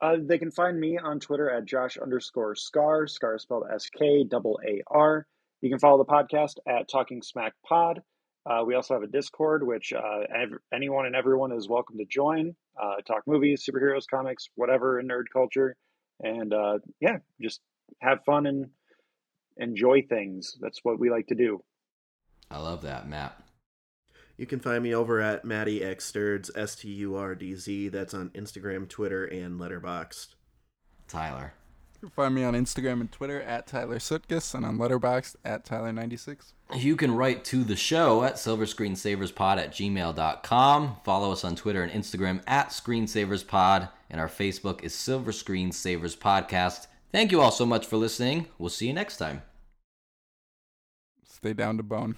Uh, 0.01 0.17
they 0.19 0.39
can 0.39 0.51
find 0.51 0.81
me 0.81 0.99
on 0.99 1.21
Twitter 1.21 1.51
at 1.51 1.67
Josh 1.67 1.99
underscore 1.99 2.55
Skaar. 2.55 3.07
Skaar 3.07 3.37
is 3.37 3.43
spelled 3.43 3.65
S 3.73 3.91
K 3.91 4.25
double 4.25 4.59
A 4.67 4.83
R. 4.87 5.27
You 5.61 5.69
can 5.69 5.79
follow 5.79 5.99
the 5.99 6.05
podcast 6.05 6.55
at 6.67 6.89
Talking 6.89 7.21
SMAC 7.21 7.53
Pod. 7.67 8.01
Uh, 8.47 8.65
we 8.67 8.75
also 8.75 8.95
have 8.95 9.03
a 9.03 9.07
Discord, 9.07 9.67
which 9.67 9.93
uh, 9.93 10.21
ev- 10.35 10.59
anyone 10.73 11.07
and 11.07 11.15
everyone 11.15 11.53
is 11.53 11.69
welcome 11.69 11.99
to 11.99 12.05
join. 12.07 12.55
Uh, 12.83 12.97
talk 13.07 13.23
movies, 13.27 13.67
superheroes, 13.67 14.05
comics, 14.11 14.49
whatever 14.57 14.99
in 15.01 15.09
nerd 15.09 15.25
culture, 15.33 15.77
and 16.25 16.53
uh, 16.53 16.79
yeah, 17.01 17.19
just 17.41 17.61
have 18.01 18.25
fun 18.25 18.47
and 18.47 18.71
enjoy 19.57 20.03
things. 20.03 20.57
That's 20.61 20.81
what 20.83 20.99
we 20.99 21.11
like 21.11 21.29
to 21.29 21.35
do. 21.35 21.63
I 22.51 22.59
love 22.59 22.83
that, 22.83 23.09
Matt. 23.09 23.41
You 24.37 24.47
can 24.47 24.59
find 24.59 24.83
me 24.83 24.93
over 24.95 25.21
at 25.21 25.45
Matty 25.45 25.85
X 25.85 26.11
Sturdz, 26.11 26.51
S 26.57 26.75
T 26.75 26.89
U 26.89 27.15
R 27.15 27.35
D 27.35 27.55
Z. 27.55 27.89
That's 27.89 28.15
on 28.15 28.31
Instagram, 28.31 28.89
Twitter, 28.89 29.25
and 29.25 29.61
Letterboxd. 29.61 30.35
Tyler. 31.07 31.55
You 31.95 32.09
can 32.09 32.11
find 32.11 32.35
me 32.35 32.45
on 32.45 32.55
Instagram 32.55 33.01
and 33.01 33.13
Twitter 33.13 33.41
at 33.41 33.67
Tyler 33.67 33.99
Sutkus 33.99 34.55
and 34.55 34.67
on 34.67 34.77
Letterboxd 34.77 35.37
at 35.45 35.65
Tyler96. 35.65 36.53
You 36.75 36.97
can 36.97 37.15
write 37.15 37.45
to 37.47 37.63
the 37.63 37.77
show 37.77 38.25
at 38.25 38.35
silverscreensaverspod 38.35 39.59
at 39.59 39.73
gmail.com. 39.73 40.97
Follow 41.05 41.33
us 41.33 41.45
on 41.45 41.55
Twitter 41.57 41.83
and 41.83 41.93
Instagram 41.93 42.43
at 42.47 42.71
screensaverspod. 42.71 43.91
And 44.15 44.21
our 44.21 44.29
Facebook 44.29 44.85
is 44.85 44.95
Silver 44.95 45.33
Screen 45.33 45.73
Savers 45.73 46.15
Podcast. 46.15 46.87
Thank 47.11 47.33
you 47.33 47.41
all 47.41 47.51
so 47.51 47.67
much 47.67 47.85
for 47.85 47.97
listening. 47.97 48.47
We'll 48.61 48.71
see 48.71 48.87
you 48.87 48.93
next 48.93 49.17
time. 49.17 49.43
Stay 51.29 51.53
down 51.53 51.79
to 51.79 51.83
bone. 51.83 52.15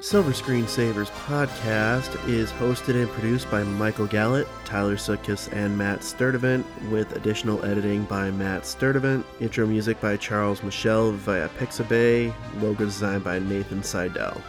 Silver 0.00 0.32
Screen 0.32 0.66
Savers 0.66 1.10
podcast 1.10 2.26
is 2.26 2.50
hosted 2.52 2.94
and 2.94 3.10
produced 3.10 3.50
by 3.50 3.62
Michael 3.64 4.06
Gallant, 4.06 4.48
Tyler 4.64 4.96
Sutkus, 4.96 5.52
and 5.52 5.76
Matt 5.76 6.00
Sturdivant, 6.00 6.64
with 6.90 7.14
additional 7.16 7.62
editing 7.66 8.04
by 8.04 8.30
Matt 8.30 8.62
Sturdivant. 8.62 9.24
Intro 9.40 9.66
music 9.66 10.00
by 10.00 10.16
Charles 10.16 10.62
Michelle 10.62 11.12
via 11.12 11.50
Pixabay. 11.58 12.32
Logo 12.62 12.86
design 12.86 13.20
by 13.20 13.38
Nathan 13.40 13.82
Seidel. 13.82 14.40